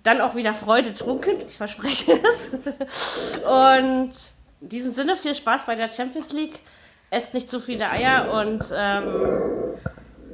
dann 0.03 0.21
auch 0.21 0.35
wieder 0.35 0.53
Freude 0.53 0.93
trunken, 0.93 1.37
ich 1.47 1.55
verspreche 1.55 2.19
es. 2.33 3.37
Und 3.47 4.11
in 4.61 4.69
diesem 4.69 4.93
Sinne 4.93 5.15
viel 5.15 5.35
Spaß 5.35 5.65
bei 5.65 5.75
der 5.75 5.87
Champions 5.87 6.33
League. 6.33 6.59
Esst 7.09 7.33
nicht 7.35 7.49
zu 7.49 7.59
viele 7.59 7.89
Eier 7.89 8.31
und 8.31 8.65
ähm, 8.75 9.75